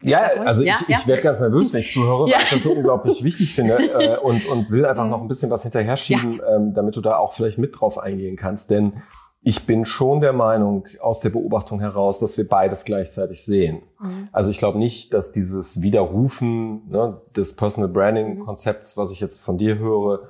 ja, 0.03 0.19
also 0.45 0.61
ja, 0.61 0.75
ich, 0.79 0.87
ja. 0.89 0.99
ich 0.99 1.07
werde 1.07 1.23
ganz 1.23 1.39
nervös, 1.39 1.73
wenn 1.73 1.79
ich 1.79 1.91
zuhöre, 1.91 2.29
ja. 2.29 2.35
weil 2.35 2.43
ich 2.43 2.49
das 2.51 2.61
so 2.61 2.73
unglaublich 2.73 3.23
wichtig 3.23 3.55
finde 3.55 3.77
äh, 3.99 4.17
und, 4.19 4.45
und 4.45 4.69
will 4.69 4.85
einfach 4.85 5.09
noch 5.09 5.21
ein 5.21 5.27
bisschen 5.27 5.49
was 5.49 5.63
hinterher 5.63 5.97
schieben, 5.97 6.39
ähm, 6.47 6.75
damit 6.75 6.95
du 6.95 7.01
da 7.01 7.17
auch 7.17 7.33
vielleicht 7.33 7.57
mit 7.57 7.81
drauf 7.81 7.97
eingehen 7.97 8.35
kannst. 8.35 8.69
Denn 8.69 8.93
ich 9.41 9.65
bin 9.65 9.85
schon 9.85 10.19
der 10.19 10.33
Meinung 10.33 10.85
aus 10.99 11.21
der 11.21 11.29
Beobachtung 11.29 11.79
heraus, 11.79 12.19
dass 12.19 12.37
wir 12.37 12.47
beides 12.47 12.83
gleichzeitig 12.83 13.43
sehen. 13.43 13.83
Mhm. 13.99 14.27
Also 14.31 14.51
ich 14.51 14.57
glaube 14.57 14.77
nicht, 14.77 15.13
dass 15.13 15.31
dieses 15.31 15.81
Widerrufen 15.81 16.89
ne, 16.89 17.21
des 17.35 17.55
Personal 17.55 17.89
Branding 17.89 18.39
Konzepts, 18.39 18.97
was 18.97 19.11
ich 19.11 19.19
jetzt 19.19 19.39
von 19.39 19.57
dir 19.57 19.77
höre, 19.77 20.29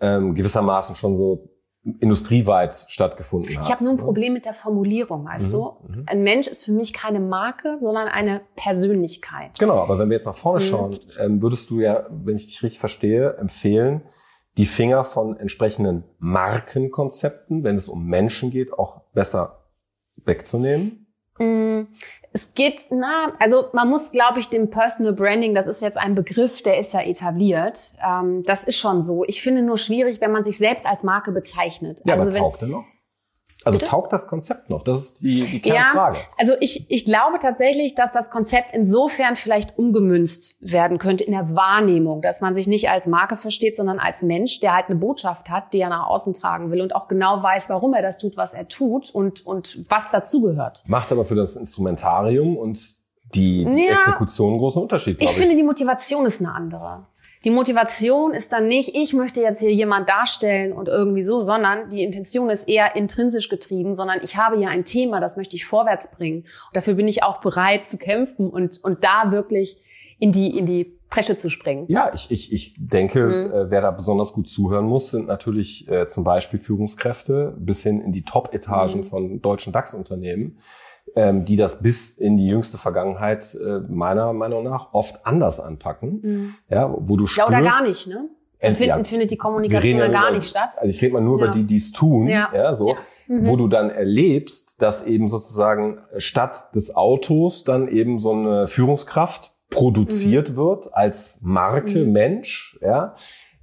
ähm, 0.00 0.34
gewissermaßen 0.34 0.94
schon 0.94 1.16
so 1.16 1.50
industrieweit 1.82 2.74
stattgefunden 2.88 3.56
hat. 3.56 3.64
Ich 3.64 3.72
habe 3.72 3.82
nur 3.82 3.94
ein 3.94 3.96
ne? 3.96 4.02
Problem 4.02 4.34
mit 4.34 4.44
der 4.44 4.52
Formulierung, 4.52 5.24
weißt 5.24 5.46
mhm. 5.46 5.50
du? 5.50 5.76
Mhm. 5.88 6.04
Ein 6.06 6.22
Mensch 6.22 6.46
ist 6.46 6.66
für 6.66 6.72
mich 6.72 6.92
keine 6.92 7.20
Marke, 7.20 7.78
sondern 7.80 8.08
eine 8.08 8.42
Persönlichkeit. 8.56 9.58
Genau, 9.58 9.78
aber 9.78 9.98
wenn 9.98 10.10
wir 10.10 10.16
jetzt 10.16 10.26
nach 10.26 10.34
vorne 10.34 10.62
mhm. 10.62 10.68
schauen, 10.68 10.98
ähm, 11.18 11.40
würdest 11.40 11.70
du 11.70 11.80
ja, 11.80 12.06
wenn 12.10 12.36
ich 12.36 12.48
dich 12.48 12.62
richtig 12.62 12.80
verstehe, 12.80 13.36
empfehlen, 13.38 14.02
die 14.56 14.66
Finger 14.66 15.04
von 15.04 15.36
entsprechenden 15.36 16.04
Markenkonzepten, 16.18 17.64
wenn 17.64 17.76
es 17.76 17.88
um 17.88 18.06
Menschen 18.06 18.50
geht, 18.50 18.72
auch 18.72 19.02
besser 19.12 19.64
wegzunehmen? 20.24 21.06
Mm, 21.38 21.86
es 22.32 22.54
geht, 22.54 22.86
na, 22.90 23.32
also 23.38 23.66
man 23.72 23.88
muss, 23.88 24.12
glaube 24.12 24.40
ich, 24.40 24.48
dem 24.48 24.70
Personal 24.70 25.14
Branding, 25.14 25.54
das 25.54 25.66
ist 25.66 25.82
jetzt 25.82 25.96
ein 25.96 26.14
Begriff, 26.14 26.62
der 26.62 26.78
ist 26.78 26.92
ja 26.92 27.00
etabliert. 27.00 27.94
Ähm, 28.06 28.42
das 28.44 28.64
ist 28.64 28.76
schon 28.76 29.02
so. 29.02 29.24
Ich 29.26 29.42
finde 29.42 29.62
nur 29.62 29.78
schwierig, 29.78 30.20
wenn 30.20 30.30
man 30.30 30.44
sich 30.44 30.58
selbst 30.58 30.86
als 30.86 31.02
Marke 31.02 31.32
bezeichnet. 31.32 32.02
Ja, 32.04 32.14
also 32.14 32.28
aber 32.28 32.38
taugt 32.38 32.62
er 32.62 32.68
noch? 32.68 32.84
Also 33.64 33.78
Bitte? 33.78 33.90
taugt 33.90 34.12
das 34.12 34.26
Konzept 34.26 34.70
noch? 34.70 34.82
Das 34.82 35.00
ist 35.00 35.20
die, 35.20 35.42
die 35.44 35.60
Kernfrage. 35.60 36.16
Ja, 36.16 36.22
also 36.38 36.54
ich, 36.60 36.90
ich 36.90 37.04
glaube 37.04 37.38
tatsächlich, 37.38 37.94
dass 37.94 38.12
das 38.12 38.30
Konzept 38.30 38.68
insofern 38.72 39.36
vielleicht 39.36 39.78
umgemünzt 39.78 40.56
werden 40.60 40.98
könnte 40.98 41.24
in 41.24 41.32
der 41.32 41.54
Wahrnehmung, 41.54 42.22
dass 42.22 42.40
man 42.40 42.54
sich 42.54 42.68
nicht 42.68 42.88
als 42.88 43.06
Marke 43.06 43.36
versteht, 43.36 43.76
sondern 43.76 43.98
als 43.98 44.22
Mensch, 44.22 44.60
der 44.60 44.74
halt 44.74 44.86
eine 44.86 44.98
Botschaft 44.98 45.50
hat, 45.50 45.74
die 45.74 45.80
er 45.80 45.90
nach 45.90 46.06
außen 46.06 46.32
tragen 46.32 46.70
will 46.70 46.80
und 46.80 46.94
auch 46.94 47.06
genau 47.06 47.42
weiß, 47.42 47.68
warum 47.68 47.92
er 47.92 48.00
das 48.00 48.16
tut, 48.16 48.38
was 48.38 48.54
er 48.54 48.66
tut 48.68 49.10
und, 49.14 49.44
und 49.44 49.84
was 49.90 50.10
dazugehört. 50.10 50.82
Macht 50.86 51.12
aber 51.12 51.26
für 51.26 51.34
das 51.34 51.56
Instrumentarium 51.56 52.56
und 52.56 52.78
die, 53.34 53.64
die 53.64 53.86
ja, 53.86 53.92
Exekution 53.92 54.50
einen 54.50 54.58
großen 54.58 54.82
Unterschied. 54.82 55.18
Ich, 55.20 55.30
ich 55.30 55.36
finde, 55.36 55.54
die 55.54 55.62
Motivation 55.62 56.26
ist 56.26 56.40
eine 56.40 56.52
andere. 56.52 57.06
Die 57.44 57.50
Motivation 57.50 58.32
ist 58.32 58.52
dann 58.52 58.68
nicht, 58.68 58.94
ich 58.94 59.14
möchte 59.14 59.40
jetzt 59.40 59.60
hier 59.60 59.72
jemand 59.72 60.10
darstellen 60.10 60.72
und 60.72 60.88
irgendwie 60.88 61.22
so, 61.22 61.40
sondern 61.40 61.88
die 61.88 62.02
Intention 62.02 62.50
ist 62.50 62.68
eher 62.68 62.96
intrinsisch 62.96 63.48
getrieben, 63.48 63.94
sondern 63.94 64.20
ich 64.22 64.36
habe 64.36 64.58
hier 64.58 64.68
ein 64.68 64.84
Thema, 64.84 65.20
das 65.20 65.38
möchte 65.38 65.56
ich 65.56 65.64
vorwärts 65.64 66.10
bringen. 66.10 66.40
Und 66.40 66.76
dafür 66.76 66.94
bin 66.94 67.08
ich 67.08 67.22
auch 67.22 67.40
bereit 67.40 67.86
zu 67.86 67.96
kämpfen 67.96 68.50
und, 68.50 68.78
und 68.82 69.04
da 69.04 69.32
wirklich 69.32 69.78
in 70.18 70.32
die, 70.32 70.56
in 70.56 70.66
die 70.66 70.98
Presche 71.08 71.38
zu 71.38 71.48
springen. 71.48 71.86
Ja, 71.88 72.12
ich, 72.14 72.30
ich, 72.30 72.52
ich 72.52 72.74
denke, 72.78 73.24
mhm. 73.24 73.52
äh, 73.52 73.70
wer 73.70 73.80
da 73.80 73.90
besonders 73.90 74.34
gut 74.34 74.48
zuhören 74.48 74.84
muss, 74.84 75.10
sind 75.10 75.26
natürlich 75.26 75.88
äh, 75.88 76.06
zum 76.08 76.24
Beispiel 76.24 76.60
Führungskräfte 76.60 77.56
bis 77.58 77.82
hin 77.82 78.02
in 78.02 78.12
die 78.12 78.22
Top-Etagen 78.22 79.00
mhm. 79.00 79.04
von 79.04 79.40
deutschen 79.40 79.72
DAX-Unternehmen 79.72 80.58
ähm, 81.16 81.44
die 81.44 81.56
das 81.56 81.82
bis 81.82 82.10
in 82.16 82.36
die 82.36 82.46
jüngste 82.46 82.78
Vergangenheit 82.78 83.54
äh, 83.54 83.80
meiner 83.88 84.32
Meinung 84.32 84.64
nach 84.64 84.92
oft 84.92 85.26
anders 85.26 85.60
anpacken. 85.60 86.20
Mhm. 86.22 86.54
Ja, 86.68 86.92
wo 86.96 87.16
du 87.16 87.26
spürst, 87.26 87.50
ja, 87.50 87.58
oder 87.58 87.62
gar 87.62 87.82
nicht, 87.82 88.06
ne? 88.06 88.28
Finden, 88.60 88.82
ja, 88.82 89.04
findet 89.04 89.30
die 89.30 89.38
Kommunikation 89.38 89.98
ja 89.98 90.08
gar 90.08 90.30
nicht 90.30 90.46
statt. 90.46 90.70
Also 90.76 90.90
ich 90.90 91.00
rede 91.00 91.14
mal 91.14 91.22
nur 91.22 91.38
ja. 91.38 91.46
über 91.46 91.54
die, 91.54 91.64
die 91.64 91.78
es 91.78 91.92
tun, 91.92 92.28
ja, 92.28 92.50
ja 92.52 92.74
so, 92.74 92.96
mhm. 93.26 93.46
wo 93.46 93.56
du 93.56 93.68
dann 93.68 93.88
erlebst, 93.88 94.82
dass 94.82 95.06
eben 95.06 95.28
sozusagen 95.28 95.98
statt 96.18 96.74
des 96.74 96.94
Autos 96.94 97.64
dann 97.64 97.88
eben 97.88 98.18
so 98.18 98.32
eine 98.32 98.66
Führungskraft 98.66 99.54
produziert 99.70 100.50
mhm. 100.50 100.56
wird 100.56 100.94
als 100.94 101.38
Marke 101.42 102.04
mhm. 102.04 102.12
Mensch, 102.12 102.78
ja, 102.82 103.14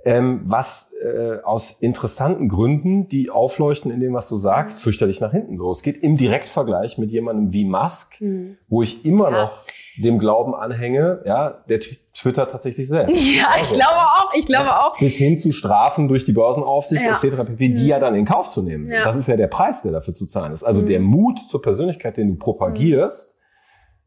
ähm, 0.07 0.39
was 0.45 0.93
äh, 1.03 1.41
aus 1.43 1.71
interessanten 1.81 2.47
Gründen, 2.47 3.09
die 3.09 3.29
aufleuchten 3.29 3.91
in 3.91 3.99
dem, 3.99 4.13
was 4.13 4.29
du 4.29 4.37
sagst, 4.37 4.81
fürchterlich 4.81 5.19
nach 5.19 5.31
hinten 5.31 5.57
losgeht. 5.57 6.01
Im 6.01 6.15
Direktvergleich 6.15 6.97
mit 6.97 7.11
jemandem 7.11 7.51
wie 7.51 7.65
Musk, 7.65 8.21
mhm. 8.21 8.55
wo 8.69 8.81
ich 8.81 9.03
immer 9.03 9.29
ja. 9.31 9.43
noch 9.43 9.65
dem 9.97 10.17
Glauben 10.17 10.55
anhänge, 10.55 11.23
ja, 11.25 11.61
der 11.67 11.81
Twitter 12.13 12.47
tatsächlich 12.47 12.87
selbst. 12.87 13.17
Ja, 13.37 13.49
also, 13.49 13.73
ich 13.73 13.79
glaube 13.81 13.97
auch, 13.97 14.33
ich 14.33 14.45
glaube 14.45 14.67
ja, 14.67 14.87
auch. 14.87 14.97
Bis 14.97 15.17
hin 15.17 15.37
zu 15.37 15.51
Strafen 15.51 16.07
durch 16.07 16.23
die 16.23 16.31
Börsenaufsicht 16.31 17.03
ja. 17.03 17.11
etc. 17.11 17.43
pp, 17.45 17.69
die 17.69 17.81
mhm. 17.81 17.87
ja 17.89 17.99
dann 17.99 18.15
in 18.15 18.23
Kauf 18.23 18.47
zu 18.47 18.61
nehmen. 18.61 18.87
Ja. 18.87 19.03
Das 19.03 19.17
ist 19.17 19.27
ja 19.27 19.35
der 19.35 19.47
Preis, 19.47 19.81
der 19.81 19.91
dafür 19.91 20.13
zu 20.13 20.25
zahlen 20.25 20.53
ist. 20.53 20.63
Also 20.63 20.83
mhm. 20.83 20.87
der 20.87 20.99
Mut 21.01 21.39
zur 21.39 21.61
Persönlichkeit, 21.61 22.15
den 22.15 22.29
du 22.29 22.35
propagierst, 22.35 23.36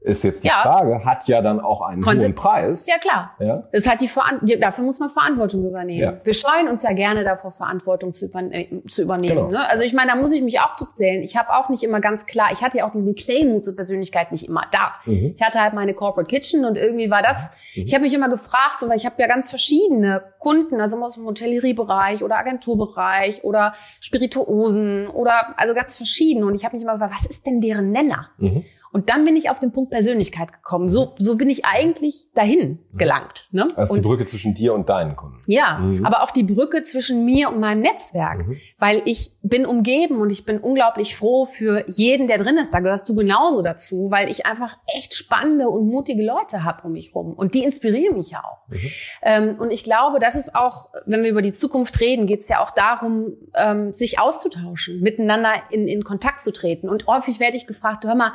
ist 0.01 0.25
jetzt 0.25 0.45
die 0.45 0.49
ja. 0.49 0.55
Frage, 0.55 1.05
hat 1.05 1.29
ja 1.29 1.43
dann 1.43 1.61
auch 1.61 1.83
einen 1.83 2.01
Konse 2.01 2.27
hohen 2.27 2.35
Preis. 2.35 2.87
Ja, 2.87 2.97
klar. 2.97 3.35
Ja? 3.39 3.69
Das 3.73 3.87
hat 3.87 4.01
die 4.01 4.09
Veran 4.09 4.41
dafür 4.61 4.85
muss 4.85 4.99
man 4.99 5.11
Verantwortung 5.11 5.63
übernehmen. 5.63 6.01
Ja. 6.01 6.25
Wir 6.25 6.33
scheuen 6.33 6.69
uns 6.69 6.83
ja 6.83 6.93
gerne 6.93 7.23
davor, 7.23 7.51
Verantwortung 7.51 8.15
zu, 8.15 8.27
überne 8.27 8.55
äh, 8.55 8.87
zu 8.87 9.03
übernehmen. 9.03 9.49
Genau. 9.49 9.51
Ne? 9.51 9.71
Also 9.71 9.85
ich 9.85 9.93
meine, 9.93 10.13
da 10.13 10.17
muss 10.17 10.33
ich 10.33 10.43
mich 10.43 10.61
auch 10.61 10.75
zuzählen. 10.75 11.23
Ich 11.23 11.37
habe 11.37 11.51
auch 11.51 11.69
nicht 11.69 11.83
immer 11.83 12.01
ganz 12.01 12.25
klar, 12.25 12.49
ich 12.53 12.63
hatte 12.63 12.79
ja 12.79 12.89
auch 12.89 12.93
diesen 12.93 13.15
Claim 13.15 13.63
zur 13.63 13.77
Persönlichkeit 13.77 14.33
nicht 14.33 14.49
immer 14.49 14.65
da. 14.71 14.95
Mhm. 15.05 15.35
Ich 15.37 15.43
hatte 15.43 15.61
halt 15.61 15.75
meine 15.75 15.93
Corporate 15.93 16.29
Kitchen 16.29 16.65
und 16.65 16.79
irgendwie 16.79 17.11
war 17.11 17.23
das, 17.23 17.51
mhm. 17.75 17.85
ich 17.85 17.93
habe 17.93 18.05
mich 18.05 18.15
immer 18.15 18.31
gefragt, 18.31 18.81
so, 18.81 18.89
weil 18.89 18.97
ich 18.97 19.05
habe 19.05 19.17
ja 19.19 19.29
ganz 19.29 19.51
verschiedene 19.51 20.23
Kunden, 20.39 20.81
also 20.81 20.99
aus 21.03 21.15
dem 21.15 21.27
Hotelleriebereich 21.27 22.25
oder 22.25 22.39
Agenturbereich 22.39 23.45
oder 23.45 23.75
Spirituosen 24.01 25.09
oder 25.09 25.59
also 25.59 25.75
ganz 25.75 25.97
verschieden. 25.97 26.45
Und 26.45 26.55
ich 26.55 26.65
habe 26.65 26.75
mich 26.75 26.83
immer 26.83 26.95
gefragt, 26.95 27.15
was 27.17 27.27
ist 27.27 27.45
denn 27.45 27.61
deren 27.61 27.91
Nenner? 27.91 28.31
Mhm. 28.39 28.65
Und 28.93 29.09
dann 29.09 29.25
bin 29.25 29.37
ich 29.37 29.51
auf 29.51 29.61
den 29.61 29.73
Punkt 29.73 29.91
Persönlichkeit 29.91 30.53
gekommen. 30.53 30.89
So, 30.89 31.15
so 31.19 31.37
bin 31.37 31.49
ich 31.49 31.65
eigentlich 31.65 32.27
dahin 32.35 32.81
gelangt. 32.93 33.49
Ne? 33.53 33.69
Also 33.77 33.95
die 33.95 34.01
Brücke 34.01 34.25
zwischen 34.25 34.55
dir 34.55 34.75
und 34.75 34.89
deinen 34.89 35.15
Kunden. 35.15 35.41
Ja, 35.47 35.79
mhm. 35.79 36.05
aber 36.05 36.25
auch 36.25 36.31
die 36.31 36.43
Brücke 36.43 36.83
zwischen 36.83 37.25
mir 37.25 37.51
und 37.51 37.61
meinem 37.61 37.83
Netzwerk. 37.83 38.47
Mhm. 38.49 38.57
Weil 38.79 39.03
ich 39.05 39.33
bin 39.43 39.65
umgeben 39.65 40.21
und 40.21 40.33
ich 40.33 40.45
bin 40.45 40.59
unglaublich 40.59 41.15
froh 41.17 41.45
für 41.45 41.85
jeden, 41.89 42.27
der 42.27 42.39
drin 42.39 42.57
ist. 42.57 42.75
Da 42.75 42.81
gehörst 42.81 43.09
du 43.09 43.15
genauso 43.15 43.63
dazu, 43.63 44.11
weil 44.11 44.29
ich 44.29 44.47
einfach 44.47 44.77
echt 44.87 45.15
spannende 45.15 45.69
und 45.69 45.87
mutige 45.87 46.25
Leute 46.25 46.65
habe 46.65 46.83
um 46.87 46.93
mich 46.93 47.15
rum. 47.15 47.33
Und 47.33 47.55
die 47.55 47.63
inspirieren 47.63 48.17
mich 48.17 48.31
ja 48.31 48.43
auch. 48.43 48.69
Mhm. 48.69 48.91
Ähm, 49.23 49.57
und 49.61 49.73
ich 49.73 49.85
glaube, 49.85 50.19
das 50.19 50.35
ist 50.35 50.57
auch, 50.57 50.91
wenn 51.07 51.23
wir 51.23 51.31
über 51.31 51.43
die 51.43 51.53
Zukunft 51.53 52.01
reden, 52.01 52.27
geht 52.27 52.41
es 52.41 52.49
ja 52.49 52.61
auch 52.61 52.73
darum, 52.73 53.37
ähm, 53.55 53.93
sich 53.93 54.19
auszutauschen, 54.19 55.01
miteinander 55.01 55.53
in, 55.71 55.87
in 55.87 56.03
Kontakt 56.03 56.43
zu 56.43 56.53
treten. 56.53 56.89
Und 56.89 57.07
häufig 57.07 57.39
werde 57.39 57.57
ich 57.57 57.69
gefragt, 57.69 58.05
hör 58.05 58.17
mal, 58.17 58.33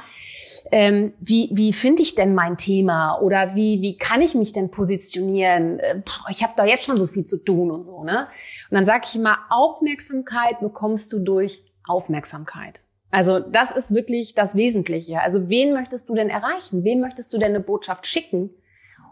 ähm, 0.71 1.13
wie, 1.19 1.49
wie 1.54 1.73
finde 1.73 2.01
ich 2.01 2.15
denn 2.15 2.34
mein 2.34 2.58
Thema 2.58 3.19
oder 3.19 3.56
wie, 3.56 3.82
wie 3.82 3.97
kann 3.97 4.21
ich 4.21 4.36
mich 4.36 4.51
denn 4.54 4.71
positionieren? 4.71 5.80
Äh, 5.80 6.01
ich 6.30 6.43
habe 6.43 6.54
da 6.56 6.65
jetzt 6.65 6.86
schon 6.86 6.97
so 6.97 7.08
viel 7.08 7.25
zu 7.25 7.38
tun 7.38 7.71
und 7.71 7.84
so. 7.84 8.04
Ne? 8.04 8.28
Und 8.69 8.75
dann 8.75 8.86
sage 8.86 9.04
ich 9.06 9.15
immer, 9.15 9.38
Aufmerksamkeit 9.49 10.60
bekommst 10.60 11.13
du 11.13 11.19
durch 11.19 11.63
Aufmerksamkeit. 11.88 12.82
Also 13.12 13.39
das 13.39 13.71
ist 13.71 13.93
wirklich 13.93 14.34
das 14.34 14.56
Wesentliche. 14.56 15.21
Also 15.21 15.49
wen 15.49 15.73
möchtest 15.73 16.10
du 16.10 16.15
denn 16.15 16.30
erreichen? 16.30 16.84
Wem 16.84 16.99
möchtest 16.99 17.34
du 17.34 17.38
denn 17.38 17.51
eine 17.51 17.62
Botschaft 17.62 18.08
schicken? 18.08 18.49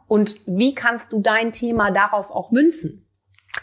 Und 0.08 0.36
wie 0.46 0.76
kannst 0.76 1.12
du 1.12 1.22
dein 1.22 1.52
Thema 1.52 1.92
darauf 1.92 2.32
auch 2.32 2.52
münzen? 2.52 3.06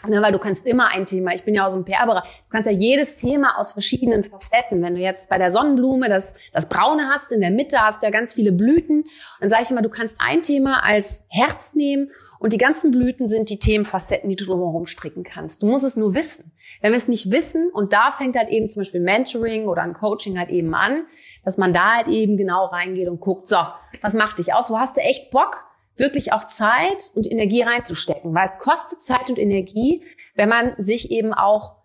Ne, 0.07 0.19
weil 0.21 0.31
du 0.31 0.39
kannst 0.39 0.65
immer 0.65 0.87
ein 0.87 1.05
Thema, 1.05 1.35
ich 1.35 1.43
bin 1.43 1.53
ja 1.53 1.65
aus 1.65 1.73
dem 1.73 1.85
PR-Bereich, 1.85 2.23
du 2.23 2.49
kannst 2.49 2.67
ja 2.67 2.73
jedes 2.73 3.17
Thema 3.17 3.59
aus 3.59 3.73
verschiedenen 3.73 4.23
Facetten. 4.23 4.81
Wenn 4.81 4.95
du 4.95 5.01
jetzt 5.01 5.29
bei 5.29 5.37
der 5.37 5.51
Sonnenblume 5.51 6.09
das, 6.09 6.33
das 6.53 6.67
Braune 6.69 7.07
hast, 7.09 7.31
in 7.31 7.41
der 7.41 7.51
Mitte 7.51 7.79
hast 7.79 8.01
du 8.01 8.07
ja 8.07 8.11
ganz 8.11 8.33
viele 8.33 8.51
Blüten, 8.51 9.03
dann 9.39 9.49
sage 9.49 9.61
ich 9.63 9.71
immer, 9.71 9.83
du 9.83 9.89
kannst 9.89 10.17
ein 10.19 10.41
Thema 10.41 10.83
als 10.83 11.27
Herz 11.29 11.75
nehmen 11.75 12.09
und 12.39 12.51
die 12.53 12.57
ganzen 12.57 12.89
Blüten 12.89 13.27
sind 13.27 13.49
die 13.51 13.59
Themenfacetten, 13.59 14.27
die 14.27 14.35
du 14.35 14.45
drumherum 14.45 14.87
stricken 14.87 15.23
kannst. 15.23 15.61
Du 15.61 15.67
musst 15.67 15.83
es 15.83 15.95
nur 15.95 16.15
wissen. 16.15 16.51
Wenn 16.81 16.91
wir 16.91 16.97
es 16.97 17.07
nicht 17.07 17.29
wissen, 17.29 17.69
und 17.71 17.93
da 17.93 18.11
fängt 18.11 18.35
halt 18.35 18.49
eben 18.49 18.67
zum 18.67 18.79
Beispiel 18.79 19.01
Mentoring 19.01 19.67
oder 19.67 19.83
ein 19.83 19.93
Coaching 19.93 20.39
halt 20.39 20.49
eben 20.49 20.73
an, 20.73 21.05
dass 21.45 21.59
man 21.59 21.73
da 21.73 21.97
halt 21.97 22.07
eben 22.07 22.37
genau 22.37 22.65
reingeht 22.65 23.07
und 23.07 23.19
guckt, 23.19 23.47
so, 23.47 23.57
was 24.01 24.13
macht 24.15 24.39
dich 24.39 24.53
aus? 24.53 24.71
Wo 24.71 24.79
hast 24.79 24.97
du 24.97 25.01
echt 25.01 25.29
Bock? 25.29 25.63
Wirklich 25.95 26.33
auch 26.33 26.43
Zeit 26.43 27.11
und 27.15 27.29
Energie 27.29 27.61
reinzustecken, 27.61 28.33
weil 28.33 28.45
es 28.45 28.59
kostet 28.59 29.01
Zeit 29.01 29.29
und 29.29 29.39
Energie, 29.39 30.03
wenn 30.35 30.49
man 30.49 30.73
sich 30.77 31.11
eben 31.11 31.33
auch 31.33 31.75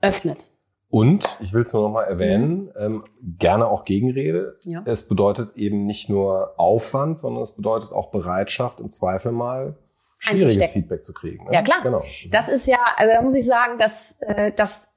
öffnet. 0.00 0.50
Und 0.88 1.24
ich 1.40 1.52
will 1.52 1.62
es 1.62 1.72
nur 1.72 1.82
noch 1.82 1.90
mal 1.90 2.02
erwähnen, 2.02 2.64
mhm. 2.64 2.72
ähm, 2.76 3.04
gerne 3.38 3.68
auch 3.68 3.84
Gegenrede. 3.84 4.58
Ja. 4.64 4.82
Es 4.86 5.06
bedeutet 5.06 5.56
eben 5.56 5.86
nicht 5.86 6.08
nur 6.08 6.54
Aufwand, 6.58 7.20
sondern 7.20 7.44
es 7.44 7.54
bedeutet 7.54 7.92
auch 7.92 8.10
Bereitschaft, 8.10 8.80
im 8.80 8.90
Zweifel 8.90 9.30
mal 9.30 9.76
schwieriges 10.18 10.70
Feedback 10.70 11.04
zu 11.04 11.12
kriegen. 11.12 11.44
Ne? 11.44 11.50
Ja 11.52 11.62
klar. 11.62 11.82
Genau. 11.82 12.02
Das 12.30 12.48
ist 12.48 12.66
ja, 12.66 12.78
also 12.96 13.14
da 13.14 13.22
muss 13.22 13.34
ich 13.34 13.46
sagen, 13.46 13.78
das, 13.78 14.16
äh, 14.20 14.52
das 14.52 14.88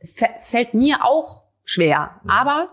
fällt 0.41 0.73
mir 0.73 1.05
auch 1.05 1.43
schwer. 1.63 2.19
Mhm. 2.23 2.29
Aber 2.29 2.69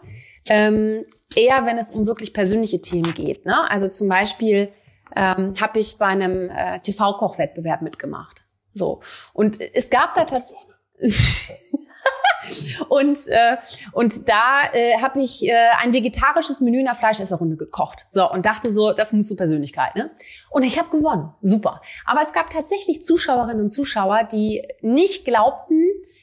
ähm, 0.47 1.05
eher, 1.35 1.67
wenn 1.67 1.79
es 1.79 1.93
um 1.93 2.07
wirklich 2.07 2.33
persönliche 2.33 2.81
Themen 2.81 3.15
geht. 3.15 3.45
Ne? 3.45 3.71
Also 3.71 3.89
zum 3.89 4.09
Beispiel 4.09 4.73
ähm, 5.17 5.55
habe 5.61 5.79
ich 5.79 5.99
bei 5.99 6.07
einem 6.07 6.51
äh, 6.51 6.81
TV-Kochwettbewerb 6.81 7.83
mitgemacht. 7.83 8.45
So 8.75 9.01
und 9.33 9.61
es 9.61 9.91
gab 9.91 10.15
da 10.15 10.25
tatsächlich 10.25 10.71
und, 12.89 13.19
äh, 13.29 13.57
und 13.93 14.29
da 14.29 14.63
äh, 14.73 14.99
habe 15.01 15.21
ich 15.21 15.47
äh, 15.47 15.55
ein 15.79 15.93
vegetarisches 15.93 16.61
Menü 16.61 16.81
in 16.81 16.87
der 16.87 16.95
Fleischesserrunde 16.95 17.57
gekocht. 17.57 18.07
So, 18.11 18.31
und 18.31 18.47
dachte 18.47 18.71
so, 18.71 18.93
das 18.93 19.13
muss 19.13 19.29
zur 19.29 19.37
Persönlichkeit. 19.37 19.97
Ne? 19.97 20.11
Und 20.51 20.63
ich 20.63 20.79
habe 20.79 20.91
gewonnen. 20.91 21.33
Super. 21.43 21.81
Aber 22.05 22.23
es 22.23 22.33
gab 22.33 22.51
tatsächlich 22.51 23.05
Zuschauerinnen 23.05 23.65
und 23.65 23.73
Zuschauer, 23.73 24.25
die 24.25 24.67
nicht 24.81 25.25
glaubten, 25.25 25.83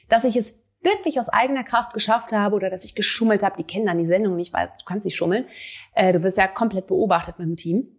dass 0.10 0.24
ich 0.24 0.36
es 0.36 0.56
wirklich 0.82 1.20
aus 1.20 1.30
eigener 1.30 1.64
Kraft 1.64 1.94
geschafft 1.94 2.32
habe 2.32 2.56
oder 2.56 2.70
dass 2.70 2.86
ich 2.86 2.96
geschummelt 2.96 3.44
habe. 3.44 3.58
Die 3.58 3.64
kennen 3.64 3.88
dann 3.88 3.98
die 3.98 4.08
Sendung 4.08 4.36
nicht, 4.36 4.54
weil 4.54 4.68
du 4.68 4.86
kannst 4.86 5.06
nicht 5.06 5.16
schummeln. 5.16 5.46
Äh, 5.94 6.14
du 6.14 6.24
wirst 6.24 6.38
ja 6.38 6.48
komplett 6.48 6.88
beobachtet 6.88 7.40
mit 7.40 7.48
dem 7.48 7.56
Team. 7.56 7.97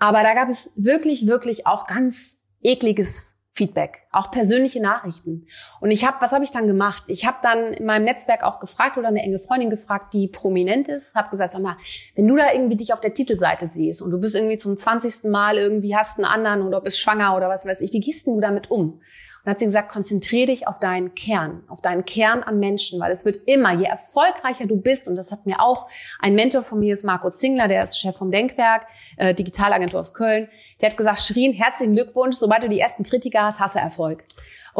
Aber 0.00 0.22
da 0.24 0.34
gab 0.34 0.48
es 0.48 0.70
wirklich, 0.74 1.28
wirklich 1.28 1.66
auch 1.68 1.86
ganz 1.86 2.38
ekliges 2.62 3.34
Feedback, 3.52 4.06
auch 4.12 4.30
persönliche 4.30 4.80
Nachrichten. 4.80 5.46
Und 5.80 5.90
ich 5.90 6.06
habe, 6.06 6.16
was 6.20 6.32
habe 6.32 6.44
ich 6.44 6.50
dann 6.50 6.66
gemacht? 6.66 7.02
Ich 7.08 7.26
habe 7.26 7.36
dann 7.42 7.74
in 7.74 7.84
meinem 7.84 8.04
Netzwerk 8.04 8.42
auch 8.42 8.58
gefragt 8.60 8.96
oder 8.96 9.08
eine 9.08 9.22
enge 9.22 9.38
Freundin 9.38 9.68
gefragt, 9.68 10.14
die 10.14 10.28
prominent 10.28 10.88
ist, 10.88 11.14
habe 11.14 11.30
gesagt, 11.30 11.52
sag 11.52 11.60
mal, 11.60 11.76
wenn 12.14 12.26
du 12.26 12.36
da 12.36 12.52
irgendwie 12.52 12.76
dich 12.76 12.94
auf 12.94 13.02
der 13.02 13.12
Titelseite 13.12 13.66
siehst 13.66 14.00
und 14.00 14.10
du 14.10 14.18
bist 14.18 14.34
irgendwie 14.34 14.56
zum 14.56 14.76
20. 14.76 15.24
Mal 15.24 15.58
irgendwie 15.58 15.94
hast 15.94 16.16
einen 16.16 16.24
anderen 16.24 16.62
oder 16.62 16.80
bist 16.80 16.98
schwanger 16.98 17.36
oder 17.36 17.48
was 17.48 17.66
weiß 17.66 17.82
ich, 17.82 17.92
wie 17.92 18.00
gehst 18.00 18.26
du 18.26 18.40
damit 18.40 18.70
um? 18.70 19.02
Und 19.44 19.50
hat 19.50 19.58
sie 19.58 19.64
gesagt, 19.64 19.90
konzentriere 19.90 20.48
dich 20.48 20.68
auf 20.68 20.80
deinen 20.80 21.14
Kern, 21.14 21.62
auf 21.68 21.80
deinen 21.80 22.04
Kern 22.04 22.42
an 22.42 22.58
Menschen, 22.58 23.00
weil 23.00 23.10
es 23.10 23.24
wird 23.24 23.36
immer, 23.46 23.72
je 23.72 23.86
erfolgreicher 23.86 24.66
du 24.66 24.76
bist, 24.76 25.08
und 25.08 25.16
das 25.16 25.32
hat 25.32 25.46
mir 25.46 25.60
auch 25.60 25.88
ein 26.18 26.34
Mentor 26.34 26.62
von 26.62 26.78
mir, 26.78 26.92
ist 26.92 27.04
Marco 27.04 27.30
Zingler, 27.30 27.68
der 27.68 27.82
ist 27.82 27.98
Chef 27.98 28.16
vom 28.16 28.30
Denkwerk, 28.30 28.86
äh, 29.16 29.34
Digitalagentur 29.34 30.00
aus 30.00 30.12
Köln, 30.12 30.48
der 30.80 30.90
hat 30.90 30.96
gesagt, 30.96 31.20
Schrin, 31.20 31.52
herzlichen 31.52 31.94
Glückwunsch, 31.94 32.36
sobald 32.36 32.62
du 32.62 32.68
die 32.68 32.80
ersten 32.80 33.02
Kritiker 33.02 33.42
hast, 33.42 33.60
hast 33.60 33.76
du 33.76 33.78
Erfolg. 33.78 34.24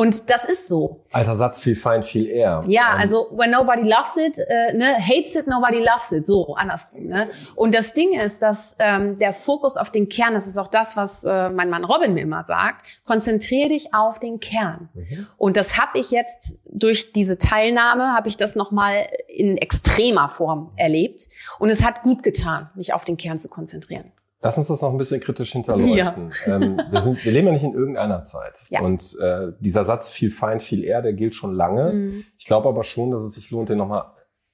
Und 0.01 0.31
das 0.31 0.47
ist 0.47 0.67
so. 0.67 1.05
Alter 1.13 1.37
Satz, 1.37 1.59
viel 1.59 1.77
fein, 1.77 2.03
viel 2.03 2.27
eher. 2.27 2.65
Ja, 2.67 2.95
ähm. 2.95 3.01
also 3.01 3.29
when 3.33 3.51
nobody 3.51 3.83
loves 3.83 4.17
it, 4.17 4.39
äh, 4.39 4.73
ne, 4.73 4.97
hates 4.97 5.37
it, 5.37 5.47
nobody 5.47 5.79
loves 5.79 6.11
it. 6.11 6.27
So, 6.27 6.55
andersrum. 6.55 7.09
Ne? 7.09 7.29
Und 7.55 7.75
das 7.75 7.93
Ding 7.93 8.19
ist, 8.19 8.41
dass 8.41 8.77
ähm, 8.79 9.19
der 9.19 9.35
Fokus 9.35 9.77
auf 9.77 9.91
den 9.91 10.09
Kern, 10.09 10.33
das 10.33 10.47
ist 10.47 10.57
auch 10.57 10.69
das, 10.69 10.97
was 10.97 11.25
äh, 11.25 11.51
mein 11.51 11.69
Mann 11.69 11.85
Robin 11.85 12.15
mir 12.15 12.23
immer 12.23 12.45
sagt, 12.45 13.03
konzentrier 13.05 13.69
dich 13.69 13.93
auf 13.93 14.19
den 14.19 14.41
Kern. 14.41 14.89
Mhm. 14.95 15.27
Und 15.37 15.59
das 15.59 15.77
habe 15.77 15.99
ich 15.99 16.11
jetzt 16.11 16.59
durch 16.71 17.13
diese 17.13 17.37
Teilnahme, 17.37 18.15
habe 18.15 18.31
ich 18.31 18.39
das 18.39 18.57
nochmal 18.57 19.07
in 19.29 19.59
extremer 19.59 20.31
Form 20.31 20.73
erlebt. 20.77 21.29
Und 21.59 21.69
es 21.69 21.85
hat 21.85 22.05
gut 22.05 22.23
getan, 22.23 22.71
mich 22.75 22.95
auf 22.95 23.05
den 23.05 23.19
Kern 23.19 23.39
zu 23.39 23.51
konzentrieren. 23.51 24.13
Lass 24.43 24.57
uns 24.57 24.69
das 24.69 24.81
noch 24.81 24.91
ein 24.91 24.97
bisschen 24.97 25.21
kritisch 25.21 25.53
hinterleuchten. 25.53 26.31
Ja. 26.47 26.57
Ähm, 26.57 26.81
wir, 26.91 27.03
sind, 27.03 27.23
wir 27.25 27.33
leben 27.33 27.49
ja 27.49 27.53
nicht 27.53 27.65
in 27.65 27.75
irgendeiner 27.75 28.25
Zeit. 28.25 28.55
Ja. 28.71 28.81
Und 28.81 29.19
äh, 29.21 29.53
dieser 29.61 29.85
Satz 29.85 30.11
viel 30.11 30.31
Feind, 30.31 30.63
viel 30.63 30.83
eher, 30.83 31.03
der 31.03 31.13
gilt 31.13 31.35
schon 31.35 31.55
lange. 31.55 31.93
Mhm. 31.93 32.25
Ich 32.39 32.47
glaube 32.47 32.69
aber 32.69 32.83
schon, 32.83 33.11
dass 33.11 33.23
es 33.23 33.35
sich 33.35 33.51
lohnt, 33.51 33.69
den 33.69 33.79
nochmal 33.79 34.13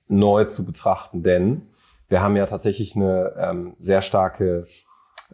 neu 0.08 0.44
zu 0.44 0.66
betrachten. 0.66 1.22
Denn 1.22 1.68
wir 2.08 2.20
haben 2.20 2.36
ja 2.36 2.46
tatsächlich 2.46 2.96
eine 2.96 3.34
ähm, 3.38 3.76
sehr 3.78 4.02
starke 4.02 4.64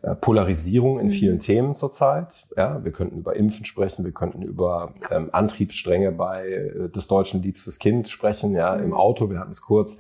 äh, 0.03 0.15
Polarisierung 0.15 1.01
in 1.01 1.07
mhm. 1.07 1.11
vielen 1.13 1.39
Themen 1.39 1.75
zurzeit. 1.75 2.47
Ja, 2.55 2.85
wir 2.85 2.93
könnten 2.93 3.19
über 3.19 3.37
Impfen 3.37 3.65
sprechen, 3.65 4.05
wir 4.05 4.13
könnten 4.13 4.43
über 4.43 4.95
ähm, 5.11 5.31
Antriebsstränge 5.33 6.13
bei 6.13 6.49
äh, 6.49 6.89
des 6.91 7.09
Deutschen 7.09 7.43
liebstes 7.43 7.79
Kind 7.79 8.11
sprechen, 8.11 8.55
ja, 8.55 8.77
mhm. 8.77 8.85
im 8.85 8.95
Auto, 8.95 9.31
wir 9.31 9.39
hatten 9.39 9.51
es 9.51 9.63
kurz. 9.63 9.99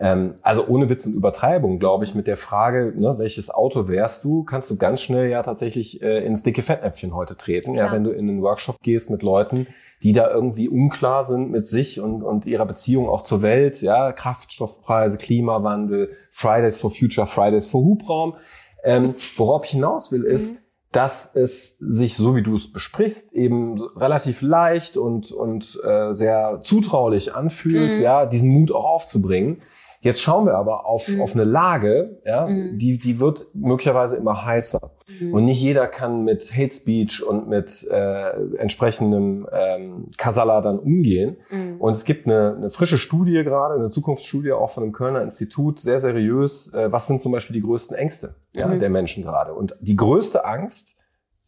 Ähm, 0.00 0.34
also 0.42 0.66
ohne 0.66 0.88
Witz 0.88 1.06
und 1.06 1.14
Übertreibung, 1.14 1.78
glaube 1.78 2.04
ich, 2.04 2.14
mit 2.14 2.26
der 2.26 2.36
Frage, 2.36 2.92
ne, 2.96 3.16
welches 3.18 3.50
Auto 3.50 3.88
wärst 3.88 4.24
du, 4.24 4.44
kannst 4.44 4.70
du 4.70 4.76
ganz 4.76 5.00
schnell 5.02 5.28
ja 5.28 5.42
tatsächlich 5.42 6.02
äh, 6.02 6.24
ins 6.24 6.42
dicke 6.42 6.62
Fettnäpfchen 6.62 7.14
heute 7.14 7.36
treten. 7.36 7.74
Ja, 7.74 7.90
wenn 7.92 8.04
du 8.04 8.10
in 8.10 8.28
einen 8.28 8.42
Workshop 8.42 8.80
gehst 8.82 9.10
mit 9.10 9.22
Leuten, 9.22 9.66
die 10.02 10.12
da 10.12 10.30
irgendwie 10.30 10.68
unklar 10.68 11.24
sind 11.24 11.50
mit 11.50 11.66
sich 11.66 12.00
und, 12.00 12.22
und 12.22 12.46
ihrer 12.46 12.66
Beziehung 12.66 13.08
auch 13.08 13.22
zur 13.22 13.42
Welt, 13.42 13.82
ja, 13.82 14.12
Kraftstoffpreise, 14.12 15.18
Klimawandel, 15.18 16.10
Fridays 16.30 16.78
for 16.78 16.92
Future, 16.92 17.26
Fridays 17.26 17.66
for 17.66 17.82
Hubraum. 17.82 18.36
Ähm, 18.84 19.14
worauf 19.36 19.64
ich 19.64 19.72
hinaus 19.72 20.12
will, 20.12 20.22
ist, 20.22 20.54
mhm 20.54 20.68
dass 20.92 21.34
es 21.34 21.76
sich, 21.78 22.16
so 22.16 22.34
wie 22.34 22.42
du 22.42 22.54
es 22.54 22.72
besprichst, 22.72 23.34
eben 23.34 23.80
relativ 23.80 24.40
leicht 24.40 24.96
und, 24.96 25.30
und 25.32 25.78
äh, 25.84 26.14
sehr 26.14 26.60
zutraulich 26.62 27.34
anfühlt, 27.34 27.96
mhm. 27.96 28.02
ja, 28.02 28.24
diesen 28.24 28.50
Mut 28.50 28.72
auch 28.72 28.86
aufzubringen. 28.86 29.60
Jetzt 30.00 30.20
schauen 30.22 30.46
wir 30.46 30.54
aber 30.54 30.86
auf, 30.86 31.08
mhm. 31.08 31.20
auf 31.20 31.34
eine 31.34 31.44
Lage, 31.44 32.20
ja, 32.24 32.46
mhm. 32.46 32.78
die, 32.78 32.98
die 32.98 33.18
wird 33.18 33.46
möglicherweise 33.54 34.16
immer 34.16 34.44
heißer. 34.44 34.92
Mhm. 35.20 35.34
Und 35.34 35.44
nicht 35.44 35.60
jeder 35.60 35.88
kann 35.88 36.24
mit 36.24 36.52
Hate 36.56 36.72
Speech 36.72 37.24
und 37.24 37.48
mit 37.48 37.86
äh, 37.90 38.30
entsprechendem 38.58 39.48
ähm, 39.52 40.10
Kasala 40.16 40.60
dann 40.60 40.78
umgehen. 40.78 41.38
Mhm. 41.50 41.80
Und 41.80 41.92
es 41.92 42.04
gibt 42.04 42.26
eine, 42.26 42.54
eine 42.56 42.70
frische 42.70 42.98
Studie 42.98 43.42
gerade, 43.42 43.74
eine 43.74 43.90
Zukunftsstudie 43.90 44.52
auch 44.52 44.70
von 44.70 44.84
dem 44.84 44.92
Kölner 44.92 45.22
Institut, 45.22 45.80
sehr 45.80 45.98
seriös. 45.98 46.72
Äh, 46.74 46.92
was 46.92 47.08
sind 47.08 47.20
zum 47.20 47.32
Beispiel 47.32 47.54
die 47.54 47.62
größten 47.62 47.96
Ängste 47.96 48.36
ja, 48.54 48.68
mhm. 48.68 48.78
der 48.78 48.90
Menschen 48.90 49.24
gerade? 49.24 49.52
Und 49.54 49.76
die 49.80 49.96
größte 49.96 50.44
Angst 50.44 50.96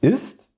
ist 0.00 0.49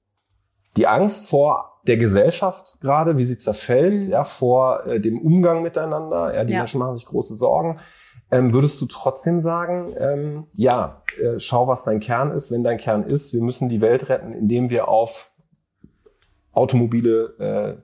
die 0.76 0.86
Angst 0.86 1.28
vor 1.28 1.80
der 1.86 1.96
Gesellschaft 1.96 2.80
gerade, 2.80 3.16
wie 3.18 3.24
sie 3.24 3.38
zerfällt, 3.38 4.00
mhm. 4.00 4.10
ja, 4.10 4.24
vor 4.24 4.86
äh, 4.86 5.00
dem 5.00 5.20
Umgang 5.20 5.62
miteinander. 5.62 6.34
Ja, 6.34 6.44
die 6.44 6.52
ja. 6.52 6.60
Menschen 6.60 6.78
machen 6.78 6.94
sich 6.94 7.06
große 7.06 7.34
Sorgen. 7.34 7.80
Ähm, 8.30 8.54
würdest 8.54 8.80
du 8.80 8.86
trotzdem 8.86 9.40
sagen, 9.40 9.94
ähm, 9.98 10.46
ja, 10.54 11.02
äh, 11.20 11.38
schau, 11.38 11.66
was 11.66 11.84
dein 11.84 12.00
Kern 12.00 12.30
ist. 12.30 12.50
Wenn 12.50 12.64
dein 12.64 12.78
Kern 12.78 13.04
ist, 13.04 13.34
wir 13.34 13.42
müssen 13.42 13.68
die 13.68 13.80
Welt 13.80 14.08
retten, 14.08 14.32
indem 14.32 14.70
wir 14.70 14.88
auf 14.88 15.32
Automobile 16.52 17.82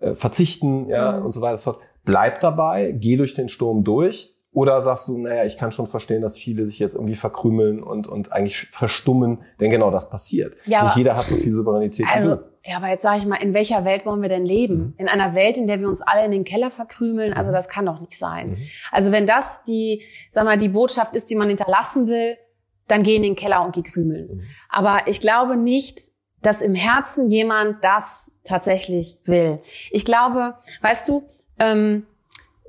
äh, 0.00 0.06
äh, 0.06 0.14
verzichten, 0.14 0.88
ja, 0.88 1.18
mhm. 1.18 1.26
und 1.26 1.32
so 1.32 1.40
weiter 1.40 1.52
und 1.52 1.58
so 1.58 1.72
fort. 1.72 1.82
Bleib 2.04 2.40
dabei, 2.40 2.92
geh 2.92 3.16
durch 3.16 3.34
den 3.34 3.48
Sturm 3.48 3.84
durch. 3.84 4.34
Oder 4.54 4.82
sagst 4.82 5.08
du, 5.08 5.16
naja, 5.16 5.44
ich 5.44 5.56
kann 5.56 5.72
schon 5.72 5.86
verstehen, 5.86 6.20
dass 6.20 6.36
viele 6.36 6.66
sich 6.66 6.78
jetzt 6.78 6.94
irgendwie 6.94 7.14
verkrümeln 7.14 7.82
und, 7.82 8.06
und 8.06 8.32
eigentlich 8.32 8.68
verstummen, 8.70 9.44
denn 9.60 9.70
genau 9.70 9.90
das 9.90 10.10
passiert. 10.10 10.56
Ja, 10.66 10.84
Nicht 10.84 10.96
jeder 10.96 11.16
hat 11.16 11.24
so 11.24 11.36
viel 11.36 11.52
Souveränität. 11.52 12.06
Also, 12.12 12.38
ja, 12.64 12.76
aber 12.76 12.88
jetzt 12.88 13.02
sage 13.02 13.18
ich 13.18 13.26
mal, 13.26 13.36
in 13.36 13.54
welcher 13.54 13.86
Welt 13.86 14.04
wollen 14.04 14.20
wir 14.20 14.28
denn 14.28 14.44
leben? 14.44 14.76
Mhm. 14.76 14.94
In 14.98 15.08
einer 15.08 15.34
Welt, 15.34 15.56
in 15.56 15.66
der 15.66 15.80
wir 15.80 15.88
uns 15.88 16.02
alle 16.02 16.26
in 16.26 16.30
den 16.30 16.44
Keller 16.44 16.70
verkrümeln? 16.70 17.32
Also 17.32 17.50
mhm. 17.50 17.54
das 17.54 17.68
kann 17.68 17.86
doch 17.86 18.00
nicht 18.00 18.16
sein. 18.16 18.50
Mhm. 18.50 18.56
Also 18.90 19.10
wenn 19.10 19.26
das 19.26 19.62
die, 19.62 20.02
sag 20.30 20.44
mal, 20.44 20.58
die 20.58 20.68
Botschaft 20.68 21.16
ist, 21.16 21.30
die 21.30 21.34
man 21.34 21.48
hinterlassen 21.48 22.06
will, 22.06 22.36
dann 22.88 23.02
geh 23.02 23.16
in 23.16 23.22
den 23.22 23.36
Keller 23.36 23.64
und 23.64 23.74
geh 23.74 23.82
krümeln. 23.82 24.36
Mhm. 24.36 24.42
Aber 24.68 25.06
ich 25.06 25.20
glaube 25.20 25.56
nicht, 25.56 25.98
dass 26.42 26.60
im 26.60 26.74
Herzen 26.74 27.28
jemand 27.28 27.82
das 27.82 28.30
tatsächlich 28.44 29.18
will. 29.24 29.60
Ich 29.90 30.04
glaube, 30.04 30.54
weißt 30.82 31.08
du, 31.08 31.22
ähm, 31.58 32.06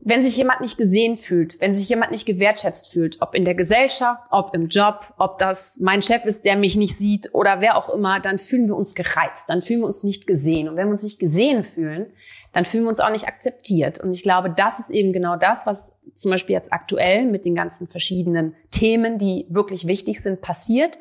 wenn 0.05 0.21
sich 0.21 0.35
jemand 0.35 0.59
nicht 0.59 0.77
gesehen 0.77 1.17
fühlt, 1.17 1.59
wenn 1.61 1.73
sich 1.73 1.87
jemand 1.87 2.11
nicht 2.11 2.25
gewertschätzt 2.25 2.91
fühlt, 2.91 3.21
ob 3.21 3.33
in 3.33 3.45
der 3.45 3.55
Gesellschaft, 3.55 4.21
ob 4.31 4.53
im 4.53 4.67
Job, 4.67 5.13
ob 5.17 5.37
das 5.37 5.79
mein 5.79 6.01
Chef 6.01 6.25
ist, 6.25 6.43
der 6.43 6.57
mich 6.57 6.75
nicht 6.75 6.97
sieht 6.97 7.33
oder 7.33 7.61
wer 7.61 7.77
auch 7.77 7.89
immer, 7.89 8.19
dann 8.19 8.37
fühlen 8.37 8.67
wir 8.67 8.75
uns 8.75 8.95
gereizt, 8.95 9.45
dann 9.47 9.61
fühlen 9.61 9.79
wir 9.79 9.87
uns 9.87 10.03
nicht 10.03 10.27
gesehen. 10.27 10.67
Und 10.67 10.75
wenn 10.75 10.87
wir 10.87 10.91
uns 10.91 11.03
nicht 11.03 11.19
gesehen 11.19 11.63
fühlen, 11.63 12.07
dann 12.51 12.65
fühlen 12.65 12.83
wir 12.83 12.89
uns 12.89 12.99
auch 12.99 13.11
nicht 13.11 13.27
akzeptiert. 13.27 13.99
Und 13.99 14.11
ich 14.11 14.23
glaube, 14.23 14.49
das 14.49 14.79
ist 14.79 14.89
eben 14.89 15.13
genau 15.13 15.37
das, 15.37 15.65
was 15.65 15.93
zum 16.15 16.31
Beispiel 16.31 16.53
jetzt 16.53 16.73
aktuell 16.73 17.25
mit 17.25 17.45
den 17.45 17.55
ganzen 17.55 17.87
verschiedenen 17.87 18.55
Themen, 18.71 19.17
die 19.17 19.45
wirklich 19.49 19.87
wichtig 19.87 20.21
sind, 20.21 20.41
passiert, 20.41 20.99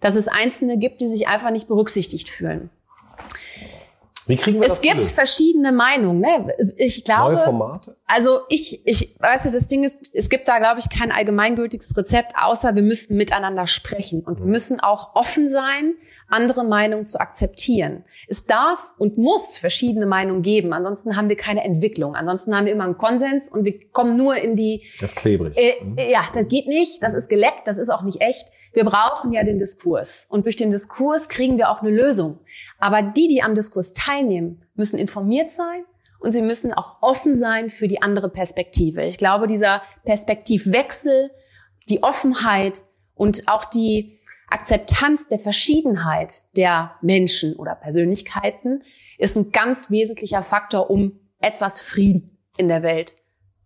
dass 0.00 0.16
es 0.16 0.28
Einzelne 0.28 0.76
gibt, 0.76 1.00
die 1.00 1.06
sich 1.06 1.28
einfach 1.28 1.50
nicht 1.50 1.66
berücksichtigt 1.66 2.28
fühlen. 2.28 2.68
Wie 4.26 4.36
kriegen 4.36 4.58
wir 4.58 4.66
es 4.66 4.74
das 4.74 4.80
gibt 4.80 4.94
gelöst? 4.94 5.14
verschiedene 5.14 5.72
Meinungen. 5.72 6.20
Ne? 6.20 6.54
Ich 6.76 7.04
glaube, 7.04 7.34
Neue 7.34 7.44
Formate? 7.44 7.96
Also 8.06 8.40
ich, 8.48 8.86
ich, 8.86 9.16
weißt 9.18 9.46
du, 9.46 9.50
das 9.50 9.66
Ding 9.66 9.82
ist, 9.82 9.96
es 10.12 10.28
gibt 10.28 10.46
da, 10.46 10.58
glaube 10.58 10.78
ich, 10.78 10.90
kein 10.90 11.10
allgemeingültiges 11.10 11.96
Rezept, 11.96 12.34
außer 12.36 12.74
wir 12.74 12.82
müssen 12.82 13.16
miteinander 13.16 13.66
sprechen 13.66 14.22
und 14.22 14.38
wir 14.38 14.44
mhm. 14.44 14.50
müssen 14.50 14.80
auch 14.80 15.14
offen 15.14 15.48
sein, 15.48 15.94
andere 16.28 16.64
Meinungen 16.64 17.06
zu 17.06 17.18
akzeptieren. 17.18 18.04
Es 18.28 18.44
darf 18.44 18.92
und 18.98 19.16
muss 19.16 19.56
verschiedene 19.56 20.04
Meinungen 20.04 20.42
geben, 20.42 20.74
ansonsten 20.74 21.16
haben 21.16 21.30
wir 21.30 21.36
keine 21.36 21.64
Entwicklung. 21.64 22.14
Ansonsten 22.14 22.54
haben 22.54 22.66
wir 22.66 22.74
immer 22.74 22.84
einen 22.84 22.98
Konsens 22.98 23.50
und 23.50 23.64
wir 23.64 23.88
kommen 23.90 24.18
nur 24.18 24.36
in 24.36 24.54
die. 24.54 24.82
Das 25.00 25.10
ist 25.10 25.16
klebrig. 25.16 25.56
Äh, 25.56 25.82
mhm. 25.82 25.96
Ja, 25.96 26.24
das 26.34 26.46
geht 26.48 26.66
nicht. 26.66 27.02
Das 27.02 27.14
ist 27.14 27.28
geleckt. 27.28 27.66
Das 27.66 27.78
ist 27.78 27.88
auch 27.88 28.02
nicht 28.02 28.20
echt. 28.20 28.46
Wir 28.74 28.84
brauchen 28.84 29.32
ja 29.32 29.44
den 29.44 29.56
Diskurs 29.56 30.26
und 30.28 30.44
durch 30.44 30.56
den 30.56 30.70
Diskurs 30.70 31.28
kriegen 31.30 31.56
wir 31.56 31.70
auch 31.70 31.80
eine 31.80 31.90
Lösung. 31.90 32.40
Aber 32.78 33.02
die, 33.02 33.28
die 33.28 33.42
am 33.42 33.54
Diskurs 33.54 33.94
teilnehmen, 33.94 34.62
müssen 34.74 34.98
informiert 34.98 35.52
sein 35.52 35.84
und 36.24 36.32
sie 36.32 36.42
müssen 36.42 36.72
auch 36.72 36.96
offen 37.02 37.36
sein 37.36 37.70
für 37.70 37.86
die 37.86 38.02
andere 38.02 38.28
Perspektive. 38.28 39.04
Ich 39.04 39.18
glaube, 39.18 39.46
dieser 39.46 39.82
Perspektivwechsel, 40.04 41.30
die 41.88 42.02
Offenheit 42.02 42.82
und 43.14 43.46
auch 43.46 43.64
die 43.64 44.20
Akzeptanz 44.48 45.28
der 45.28 45.38
Verschiedenheit 45.38 46.42
der 46.56 46.96
Menschen 47.02 47.56
oder 47.56 47.74
Persönlichkeiten 47.74 48.80
ist 49.18 49.36
ein 49.36 49.52
ganz 49.52 49.90
wesentlicher 49.90 50.42
Faktor, 50.42 50.90
um 50.90 51.20
etwas 51.40 51.80
Frieden 51.80 52.38
in 52.56 52.68
der 52.68 52.82
Welt 52.82 53.14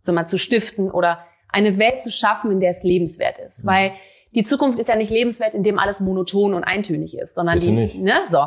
sag 0.02 0.14
mal, 0.14 0.26
zu 0.26 0.38
stiften 0.38 0.90
oder 0.90 1.24
eine 1.48 1.78
Welt 1.78 2.02
zu 2.02 2.11
schaffen, 2.11 2.50
in 2.50 2.61
der 2.61 2.70
es 2.70 2.82
lebenswert 2.82 3.38
ist. 3.38 3.64
Mhm. 3.64 3.68
Weil 3.68 3.92
die 4.34 4.42
Zukunft 4.42 4.78
ist 4.78 4.88
ja 4.88 4.96
nicht 4.96 5.11
lebenswert, 5.11 5.54
indem 5.54 5.78
alles 5.78 6.00
monoton 6.00 6.54
und 6.54 6.64
eintönig 6.64 7.16
ist, 7.16 7.34
sondern 7.34 7.61
Bitte 7.61 7.70
die, 7.70 7.76
nicht. 7.76 7.98
ne, 8.00 8.14
so. 8.28 8.46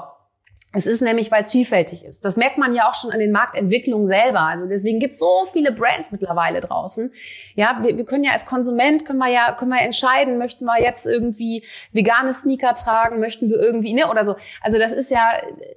Es 0.74 0.86
ist 0.86 1.01
nämlich, 1.01 1.30
weil 1.32 1.41
es 1.41 1.51
vielfältig 1.51 2.05
ist. 2.05 2.24
Das 2.24 2.38
merkt 2.38 2.57
man 2.57 2.74
ja 2.74 2.88
auch 2.88 2.93
schon 2.93 3.11
an 3.11 3.19
den 3.19 3.34
Marktentwicklungen 3.34 4.07
selber. 4.07 4.41
Also 4.43 4.69
deswegen 4.69 4.99
gibt 4.99 5.15
es 5.15 5.19
so 5.19 5.45
viele 5.51 5.74
Brands 5.74 6.13
mittlerweile 6.13 6.61
draußen. 6.61 7.11
Ja, 7.55 7.80
wir, 7.82 7.97
wir 7.97 8.05
können 8.05 8.24
ja 8.24 8.32
als 8.32 8.45
Konsument 8.45 9.03
können 9.03 9.19
wir 9.19 9.30
ja 9.30 9.51
können 9.51 9.72
wir 9.72 9.82
entscheiden, 9.82 10.38
möchten 10.38 10.63
wir 10.63 10.82
jetzt 10.82 11.05
irgendwie 11.05 11.65
vegane 11.91 12.32
Sneaker 12.32 12.74
tragen, 12.74 13.19
möchten 13.19 13.49
wir 13.49 13.59
irgendwie 13.59 13.91
ne 13.91 14.09
oder 14.09 14.24
so. 14.24 14.36
Also 14.61 14.78
das 14.78 14.93
ist 14.93 15.11
ja, 15.11 15.34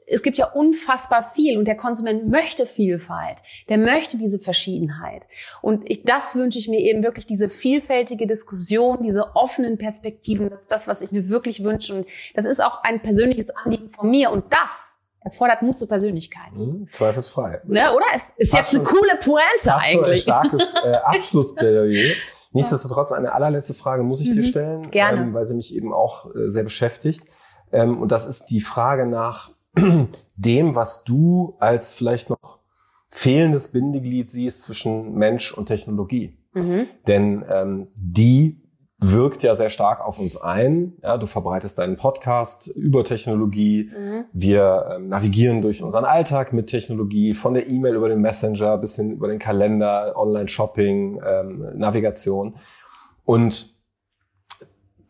es 0.07 0.23
gibt 0.23 0.39
ja 0.39 0.47
unfassbar 0.53 1.29
viel 1.35 1.59
und 1.59 1.67
der 1.67 1.77
Konsument 1.77 2.29
möchte 2.29 2.65
Vielfalt. 2.65 3.39
Der 3.69 3.79
möchte 3.79 4.17
diese 4.17 4.39
Verschiedenheit. 4.39 5.27
Und 5.61 5.91
ich, 5.91 6.05
das 6.05 6.37
wünsche 6.37 6.61
ich 6.61 6.69
mir 6.69 6.79
eben 6.79 7.03
wirklich 7.03 7.27
diese 7.27 7.49
vielfältige 7.49 8.29
Diskussion, 8.29 9.03
diese 9.03 9.35
offenen 9.35 9.77
Perspektiven. 9.77 10.51
Das 10.51 10.61
ist 10.61 10.71
das, 10.71 10.87
was 10.87 11.03
ich 11.03 11.11
mir 11.11 11.29
wirklich 11.29 11.65
wünsche. 11.65 11.95
Und 11.97 12.07
das 12.35 12.45
ist 12.45 12.63
auch 12.63 12.85
ein 12.85 13.03
persönliches 13.03 13.51
Anliegen 13.51 13.91
von 13.91 14.09
mir. 14.09 14.31
Und 14.31 14.45
das 14.53 14.84
erfordert 15.25 15.63
Mut 15.63 15.77
zur 15.79 15.89
Persönlichkeit. 15.89 16.57
Mhm, 16.57 16.87
zweifelsfrei. 16.93 17.61
Ne, 17.67 17.93
oder? 17.95 18.05
Es 18.15 18.31
ist 18.37 18.55
Fast 18.55 18.73
jetzt 18.73 18.81
eine 18.81 18.89
schon- 18.89 18.97
coole 18.99 19.17
Pointe 19.23 19.75
eigentlich. 19.77 20.31
Ein 20.31 20.49
starkes 20.49 20.75
äh, 20.85 20.93
Abschlussplädoyer. 21.05 22.15
Nichtsdestotrotz 22.53 23.11
eine 23.11 23.33
allerletzte 23.35 23.75
Frage 23.75 24.03
muss 24.05 24.21
ich 24.21 24.31
dir 24.33 24.43
Mhm, 24.43 24.47
stellen, 24.47 24.91
gerne. 24.91 25.23
Ähm, 25.23 25.35
weil 25.35 25.45
sie 25.45 25.55
mich 25.57 25.75
eben 25.75 25.93
auch 25.93 26.27
äh, 26.35 26.49
sehr 26.49 26.63
beschäftigt. 26.63 27.23
Ähm, 27.73 28.01
und 28.01 28.13
das 28.13 28.27
ist 28.27 28.47
die 28.47 28.61
Frage 28.61 29.07
nach 29.07 29.51
dem, 30.37 30.75
was 30.77 31.03
du 31.05 31.57
als 31.59 31.95
vielleicht 31.95 32.31
noch 32.31 32.61
fehlendes 33.11 33.73
Bindeglied 33.73 34.31
siehst 34.31 34.63
zwischen 34.63 35.15
Mensch 35.15 35.53
und 35.57 35.67
Technologie. 35.67 36.39
Mhm. 36.53 36.87
Denn 37.07 37.45
ähm, 37.49 37.89
die 37.97 38.61
wirkt 39.13 39.43
ja 39.43 39.55
sehr 39.55 39.71
stark 39.71 40.01
auf 40.01 40.19
uns 40.19 40.37
ein. 40.37 40.95
Ja, 41.03 41.19
du 41.19 41.27
verbreitest 41.27 41.79
deinen 41.79 41.97
Podcast 41.97 42.69
über 42.69 43.05
Technologie. 43.05 43.91
Mhm. 43.91 44.25
Wir 44.33 44.89
ähm, 44.95 45.09
navigieren 45.09 45.63
durch 45.63 45.83
unseren 45.83 46.05
Alltag 46.05 46.53
mit 46.53 46.69
Technologie, 46.69 47.35
von 47.35 47.55
der 47.55 47.69
E-Mail 47.69 47.97
über 47.97 48.09
den 48.09 48.21
Messenger 48.21 48.79
bis 48.79 48.97
hin 48.97 49.11
über 49.11 49.29
den 49.29 49.39
Kalender, 49.39 50.15
Online-Shopping, 50.17 51.21
ähm, 51.27 51.67
Navigation. 51.75 52.55
Und 53.25 53.75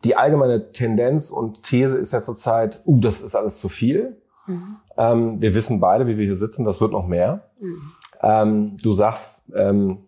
die 0.03 0.15
allgemeine 0.15 0.71
Tendenz 0.71 1.31
und 1.31 1.63
These 1.63 1.97
ist 1.97 2.13
ja 2.13 2.21
zurzeit, 2.21 2.81
uh, 2.85 2.99
das 2.99 3.21
ist 3.21 3.35
alles 3.35 3.59
zu 3.59 3.69
viel. 3.69 4.21
Mhm. 4.47 4.77
Ähm, 4.97 5.41
wir 5.41 5.55
wissen 5.55 5.79
beide, 5.79 6.07
wie 6.07 6.17
wir 6.17 6.25
hier 6.25 6.35
sitzen, 6.35 6.65
das 6.65 6.79
wird 6.81 6.91
noch 6.91 7.07
mehr. 7.07 7.49
Mhm. 7.59 7.91
Ähm, 8.21 8.77
du 8.81 8.91
sagst, 8.91 9.51
ähm, 9.55 9.99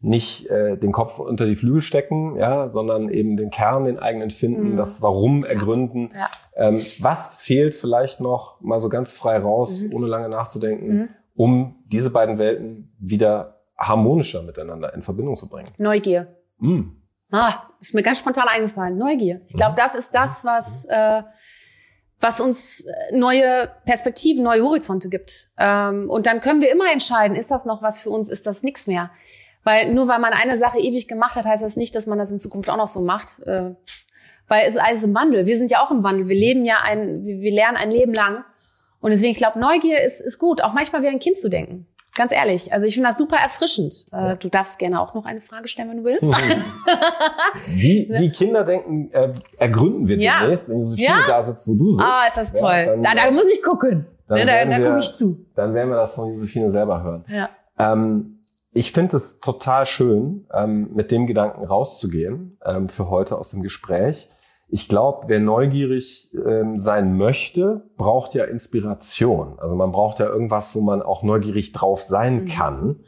nicht 0.00 0.46
äh, 0.50 0.76
den 0.76 0.92
Kopf 0.92 1.18
unter 1.18 1.46
die 1.46 1.56
Flügel 1.56 1.80
stecken, 1.82 2.36
ja, 2.36 2.68
sondern 2.68 3.08
eben 3.08 3.36
den 3.36 3.50
Kern, 3.50 3.84
den 3.84 3.98
eigenen 3.98 4.30
finden, 4.30 4.72
Mhm. 4.72 4.76
das 4.76 5.00
Warum 5.02 5.42
ergründen. 5.44 6.10
Ja. 6.14 6.28
Ähm, 6.54 6.80
was 7.00 7.36
fehlt 7.36 7.74
vielleicht 7.74 8.20
noch 8.20 8.60
mal 8.60 8.78
so 8.78 8.88
ganz 8.88 9.12
frei 9.16 9.38
raus, 9.38 9.82
Mhm. 9.84 9.94
ohne 9.94 10.06
lange 10.06 10.28
nachzudenken, 10.28 10.88
Mhm. 10.98 11.08
um 11.34 11.84
diese 11.86 12.10
beiden 12.10 12.38
Welten 12.38 12.94
wieder 12.98 13.62
harmonischer 13.78 14.42
miteinander 14.42 14.92
in 14.94 15.02
Verbindung 15.02 15.36
zu 15.36 15.48
bringen? 15.48 15.68
Neugier. 15.78 16.36
Mm. 16.58 16.82
Ah, 17.30 17.52
ist 17.80 17.94
mir 17.94 18.02
ganz 18.02 18.18
spontan 18.18 18.48
eingefallen. 18.48 18.96
Neugier. 18.98 19.40
Ich 19.48 19.54
glaube, 19.56 19.74
das 19.76 19.94
ist 19.94 20.14
das, 20.14 20.44
was, 20.44 20.84
äh, 20.88 21.22
was 22.20 22.40
uns 22.40 22.84
äh, 22.86 23.16
neue 23.16 23.70
Perspektiven, 23.84 24.44
neue 24.44 24.62
Horizonte 24.62 25.08
gibt. 25.08 25.50
Ähm, 25.58 26.08
und 26.08 26.26
dann 26.26 26.40
können 26.40 26.60
wir 26.60 26.70
immer 26.70 26.90
entscheiden, 26.92 27.36
ist 27.36 27.50
das 27.50 27.64
noch 27.66 27.82
was 27.82 28.00
für 28.00 28.10
uns, 28.10 28.28
ist 28.28 28.46
das 28.46 28.62
nichts 28.62 28.86
mehr. 28.86 29.10
Weil 29.66 29.92
nur 29.92 30.06
weil 30.06 30.20
man 30.20 30.32
eine 30.32 30.56
Sache 30.56 30.78
ewig 30.78 31.08
gemacht 31.08 31.34
hat, 31.34 31.44
heißt 31.44 31.64
das 31.64 31.74
nicht, 31.74 31.96
dass 31.96 32.06
man 32.06 32.18
das 32.18 32.30
in 32.30 32.38
Zukunft 32.38 32.70
auch 32.70 32.76
noch 32.76 32.86
so 32.86 33.00
macht. 33.00 33.40
Äh, 33.40 33.74
weil 34.46 34.62
es 34.68 34.76
ist 34.76 34.80
alles 34.80 35.02
im 35.02 35.12
Wandel. 35.12 35.44
Wir 35.46 35.58
sind 35.58 35.72
ja 35.72 35.78
auch 35.82 35.90
im 35.90 36.04
Wandel. 36.04 36.28
Wir 36.28 36.36
leben 36.38 36.64
ja 36.64 36.76
ein, 36.84 37.24
wir, 37.24 37.52
lernen 37.52 37.76
ein 37.76 37.90
Leben 37.90 38.14
lang. 38.14 38.44
Und 39.00 39.10
deswegen, 39.10 39.32
ich 39.32 39.38
glaube, 39.38 39.58
Neugier 39.58 40.00
ist, 40.04 40.20
ist 40.20 40.38
gut. 40.38 40.62
Auch 40.62 40.72
manchmal 40.72 41.02
wie 41.02 41.08
ein 41.08 41.18
Kind 41.18 41.36
zu 41.40 41.48
denken. 41.50 41.88
Ganz 42.14 42.30
ehrlich. 42.30 42.72
Also 42.72 42.86
ich 42.86 42.94
finde 42.94 43.08
das 43.08 43.18
super 43.18 43.38
erfrischend. 43.38 44.06
Äh, 44.12 44.36
du 44.36 44.48
darfst 44.48 44.78
gerne 44.78 45.00
auch 45.00 45.14
noch 45.14 45.24
eine 45.26 45.40
Frage 45.40 45.66
stellen, 45.66 45.90
wenn 45.90 45.96
du 45.98 46.04
willst. 46.04 46.22
Wie, 47.76 48.08
wie 48.10 48.30
Kinder 48.30 48.64
denken, 48.64 49.10
äh, 49.12 49.34
ergründen 49.58 50.06
wir 50.08 50.16
Ja. 50.18 50.40
demnächst, 50.42 50.68
wenn 50.68 50.78
Josephine 50.78 51.08
Ja. 51.08 51.26
da 51.26 51.42
sitzt, 51.42 51.66
wo 51.68 51.74
du 51.74 51.92
sitzt. 51.92 52.06
Ah, 52.06 52.26
ist 52.28 52.36
das 52.36 52.52
Ja, 52.52 52.60
toll. 52.60 52.86
dann- 52.86 53.02
da, 53.02 53.10
da 53.26 53.30
muss 53.32 53.50
ich 53.52 53.62
gucken. 53.62 54.06
dann 54.28 54.38
Ne, 54.38 54.46
da 54.46 54.64
da 54.64 54.78
gucke 54.90 55.00
ich 55.02 55.12
zu. 55.14 55.44
Dann 55.54 55.74
werden 55.74 55.90
wir 55.90 55.96
das 55.96 56.14
von 56.14 56.32
Josephine 56.34 56.70
selber 56.70 57.02
hören. 57.02 57.24
Ja. 57.28 57.48
Ähm, 57.78 58.35
ich 58.76 58.92
finde 58.92 59.16
es 59.16 59.40
total 59.40 59.86
schön, 59.86 60.46
ähm, 60.52 60.90
mit 60.92 61.10
dem 61.10 61.26
Gedanken 61.26 61.64
rauszugehen 61.64 62.58
ähm, 62.64 62.88
für 62.90 63.08
heute 63.08 63.38
aus 63.38 63.50
dem 63.50 63.62
Gespräch. 63.62 64.28
Ich 64.68 64.88
glaube, 64.88 65.28
wer 65.28 65.40
neugierig 65.40 66.30
ähm, 66.34 66.78
sein 66.78 67.16
möchte, 67.16 67.88
braucht 67.96 68.34
ja 68.34 68.44
Inspiration. 68.44 69.58
Also 69.58 69.76
man 69.76 69.92
braucht 69.92 70.18
ja 70.18 70.26
irgendwas, 70.26 70.74
wo 70.74 70.80
man 70.82 71.00
auch 71.02 71.22
neugierig 71.22 71.72
drauf 71.72 72.02
sein 72.02 72.42
Mhm. 72.42 72.46
kann. 72.48 73.00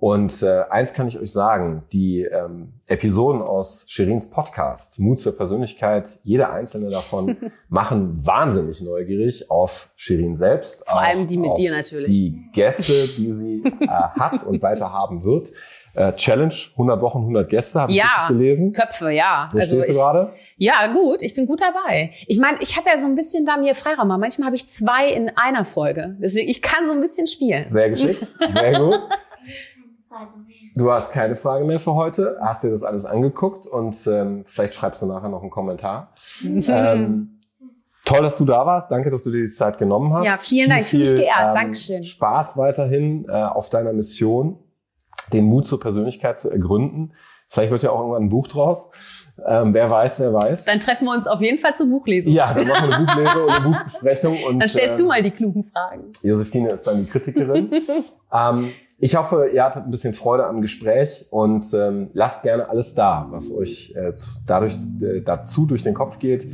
Und 0.00 0.42
äh, 0.44 0.62
eins 0.70 0.92
kann 0.94 1.08
ich 1.08 1.18
euch 1.18 1.32
sagen, 1.32 1.82
die 1.92 2.22
ähm, 2.22 2.74
Episoden 2.86 3.42
aus 3.42 3.84
Sherins 3.88 4.30
Podcast, 4.30 5.00
Mut 5.00 5.18
zur 5.18 5.36
Persönlichkeit, 5.36 6.08
jede 6.22 6.50
einzelne 6.50 6.88
davon 6.88 7.36
machen 7.68 8.24
wahnsinnig 8.24 8.80
neugierig 8.80 9.50
auf 9.50 9.90
Shirin 9.96 10.36
selbst. 10.36 10.84
Vor 10.88 10.98
auch 10.98 11.02
allem 11.02 11.26
die 11.26 11.36
mit 11.36 11.50
auf 11.50 11.58
dir 11.58 11.72
natürlich. 11.72 12.06
Die 12.06 12.44
Gäste, 12.52 12.92
die 13.16 13.32
sie 13.34 13.62
äh, 13.80 13.86
hat 13.88 14.44
und 14.44 14.62
weiter 14.62 14.92
haben 14.92 15.24
wird. 15.24 15.48
Äh, 15.94 16.12
Challenge, 16.12 16.54
100 16.72 17.00
Wochen, 17.00 17.18
100 17.18 17.48
Gäste, 17.48 17.80
habe 17.80 17.90
ich 17.90 17.98
Ja. 17.98 18.04
richtig 18.04 18.28
gelesen. 18.28 18.72
Köpfe, 18.72 19.10
ja. 19.10 19.48
Wo 19.50 19.58
Also 19.58 19.80
ich, 19.80 19.96
gerade? 19.96 20.32
ja, 20.58 20.92
gut, 20.92 21.24
ich 21.24 21.34
bin 21.34 21.46
gut 21.46 21.60
dabei. 21.60 22.10
Ich 22.28 22.38
meine, 22.38 22.58
ich 22.60 22.76
habe 22.76 22.88
ja 22.88 22.98
so 23.00 23.06
ein 23.06 23.16
bisschen 23.16 23.44
da 23.44 23.56
mir 23.56 23.74
Freiraum. 23.74 24.06
Manchmal 24.06 24.46
habe 24.46 24.54
ich 24.54 24.68
zwei 24.68 25.08
in 25.10 25.32
einer 25.36 25.64
Folge. 25.64 26.16
Deswegen, 26.20 26.48
ich 26.48 26.62
kann 26.62 26.86
so 26.86 26.92
ein 26.92 27.00
bisschen 27.00 27.26
spielen. 27.26 27.66
Sehr 27.66 27.90
geschickt, 27.90 28.24
sehr 28.54 28.78
gut. 28.78 29.00
Du 30.78 30.92
hast 30.92 31.12
keine 31.12 31.34
Frage 31.34 31.64
mehr 31.64 31.80
für 31.80 31.94
heute, 31.94 32.36
hast 32.40 32.62
dir 32.62 32.70
das 32.70 32.84
alles 32.84 33.04
angeguckt 33.04 33.66
und 33.66 33.96
ähm, 34.06 34.44
vielleicht 34.46 34.74
schreibst 34.74 35.02
du 35.02 35.06
nachher 35.06 35.28
noch 35.28 35.40
einen 35.42 35.50
Kommentar. 35.50 36.14
ähm, 36.44 37.40
toll, 38.04 38.22
dass 38.22 38.38
du 38.38 38.44
da 38.44 38.64
warst. 38.64 38.92
Danke, 38.92 39.10
dass 39.10 39.24
du 39.24 39.32
dir 39.32 39.40
die 39.44 39.52
Zeit 39.52 39.78
genommen 39.78 40.14
hast. 40.14 40.24
Ja, 40.24 40.38
vielen 40.40 40.68
Dank. 40.68 40.82
Ich 40.82 40.86
fühle 40.86 41.02
mich 41.02 41.10
Viel, 41.10 41.18
geehrt. 41.18 41.36
ähm, 41.40 41.54
Dankeschön. 41.56 42.04
Spaß 42.04 42.56
weiterhin 42.58 43.26
äh, 43.28 43.32
auf 43.32 43.70
deiner 43.70 43.92
Mission, 43.92 44.56
den 45.32 45.46
Mut 45.46 45.66
zur 45.66 45.80
Persönlichkeit 45.80 46.38
zu 46.38 46.48
ergründen. 46.48 47.12
Vielleicht 47.48 47.72
wird 47.72 47.82
ja 47.82 47.90
auch 47.90 47.98
irgendwann 47.98 48.24
ein 48.24 48.28
Buch 48.28 48.46
draus. 48.46 48.92
Ähm, 49.48 49.74
wer 49.74 49.90
weiß, 49.90 50.20
wer 50.20 50.32
weiß. 50.32 50.64
Dann 50.64 50.78
treffen 50.78 51.06
wir 51.06 51.12
uns 51.12 51.26
auf 51.26 51.40
jeden 51.40 51.58
Fall 51.58 51.74
zur 51.74 51.88
Buchlesung. 51.88 52.32
Ja, 52.32 52.54
dann 52.54 52.68
machen 52.68 52.88
wir 52.88 52.96
eine 52.96 53.06
Buchlese 53.06 53.44
und 53.44 53.50
eine 53.50 53.64
Buchbesprechung. 53.64 54.42
Und, 54.48 54.60
Dann 54.60 54.68
stellst 54.68 54.92
ähm, 54.92 54.96
du 54.98 55.06
mal 55.06 55.22
die 55.24 55.30
klugen 55.32 55.64
Fragen. 55.64 56.12
Josephine 56.22 56.68
ist 56.70 56.86
dann 56.86 57.04
die 57.04 57.10
Kritikerin. 57.10 57.70
ähm, 58.32 58.70
ich 59.00 59.14
hoffe, 59.14 59.50
ihr 59.54 59.62
hattet 59.62 59.84
ein 59.84 59.92
bisschen 59.92 60.12
Freude 60.12 60.46
am 60.46 60.60
Gespräch 60.60 61.26
und 61.30 61.64
ähm, 61.72 62.10
lasst 62.14 62.42
gerne 62.42 62.68
alles 62.68 62.96
da, 62.96 63.28
was 63.30 63.52
euch 63.52 63.94
äh, 63.94 64.12
dadurch 64.44 64.76
äh, 65.00 65.20
dazu 65.20 65.66
durch 65.66 65.84
den 65.84 65.94
Kopf 65.94 66.18
geht, 66.18 66.44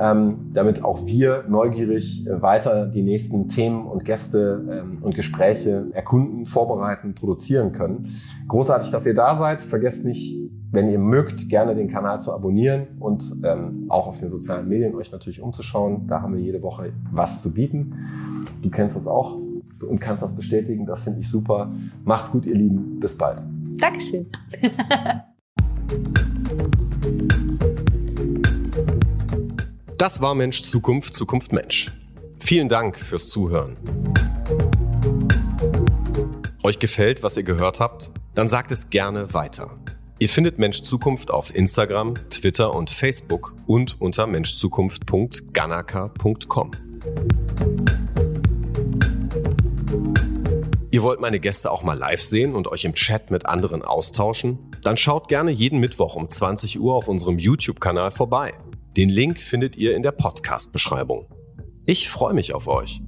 ähm, 0.00 0.50
damit 0.54 0.84
auch 0.84 1.06
wir 1.06 1.44
neugierig 1.48 2.24
äh, 2.24 2.40
weiter 2.40 2.86
die 2.86 3.02
nächsten 3.02 3.48
Themen 3.48 3.84
und 3.84 4.04
Gäste 4.04 4.64
ähm, 4.70 4.98
und 5.02 5.16
Gespräche 5.16 5.86
erkunden, 5.92 6.46
vorbereiten, 6.46 7.16
produzieren 7.16 7.72
können. 7.72 8.14
Großartig, 8.46 8.92
dass 8.92 9.04
ihr 9.04 9.14
da 9.14 9.36
seid. 9.36 9.60
Vergesst 9.60 10.04
nicht, 10.04 10.38
wenn 10.70 10.88
ihr 10.92 11.00
mögt, 11.00 11.48
gerne 11.48 11.74
den 11.74 11.88
Kanal 11.88 12.20
zu 12.20 12.32
abonnieren 12.32 12.86
und 13.00 13.24
ähm, 13.42 13.86
auch 13.88 14.06
auf 14.06 14.20
den 14.20 14.30
sozialen 14.30 14.68
Medien 14.68 14.94
euch 14.94 15.10
natürlich 15.10 15.42
umzuschauen. 15.42 16.06
Da 16.06 16.22
haben 16.22 16.36
wir 16.36 16.42
jede 16.42 16.62
Woche 16.62 16.92
was 17.10 17.42
zu 17.42 17.52
bieten. 17.52 18.46
Du 18.62 18.70
kennst 18.70 18.94
das 18.94 19.08
auch 19.08 19.36
und 19.82 20.00
kannst 20.00 20.22
das 20.22 20.34
bestätigen. 20.34 20.86
Das 20.86 21.02
finde 21.02 21.20
ich 21.20 21.30
super. 21.30 21.72
Macht's 22.04 22.30
gut, 22.30 22.46
ihr 22.46 22.54
Lieben. 22.54 22.98
Bis 23.00 23.16
bald. 23.16 23.40
Dankeschön. 23.78 24.26
Das 29.98 30.20
war 30.20 30.34
Mensch 30.36 30.62
Zukunft, 30.62 31.12
Zukunft 31.12 31.52
Mensch. 31.52 31.90
Vielen 32.38 32.68
Dank 32.68 33.00
fürs 33.00 33.28
Zuhören. 33.28 33.74
Euch 36.62 36.78
gefällt, 36.78 37.24
was 37.24 37.36
ihr 37.36 37.42
gehört 37.42 37.80
habt? 37.80 38.12
Dann 38.34 38.48
sagt 38.48 38.70
es 38.70 38.90
gerne 38.90 39.34
weiter. 39.34 39.76
Ihr 40.20 40.28
findet 40.28 40.60
Mensch 40.60 40.82
Zukunft 40.82 41.32
auf 41.32 41.52
Instagram, 41.54 42.14
Twitter 42.30 42.76
und 42.76 42.90
Facebook 42.90 43.54
und 43.66 44.00
unter 44.00 44.28
menschzukunft.ganaka.com. 44.28 46.70
Ihr 50.98 51.04
wollt 51.04 51.20
meine 51.20 51.38
Gäste 51.38 51.70
auch 51.70 51.84
mal 51.84 51.96
live 51.96 52.20
sehen 52.20 52.56
und 52.56 52.66
euch 52.66 52.84
im 52.84 52.92
Chat 52.92 53.30
mit 53.30 53.46
anderen 53.46 53.82
austauschen? 53.82 54.58
Dann 54.82 54.96
schaut 54.96 55.28
gerne 55.28 55.52
jeden 55.52 55.78
Mittwoch 55.78 56.16
um 56.16 56.28
20 56.28 56.80
Uhr 56.80 56.96
auf 56.96 57.06
unserem 57.06 57.38
YouTube-Kanal 57.38 58.10
vorbei. 58.10 58.52
Den 58.96 59.08
Link 59.08 59.40
findet 59.40 59.76
ihr 59.76 59.94
in 59.94 60.02
der 60.02 60.10
Podcast-Beschreibung. 60.10 61.28
Ich 61.86 62.10
freue 62.10 62.34
mich 62.34 62.52
auf 62.52 62.66
euch. 62.66 63.00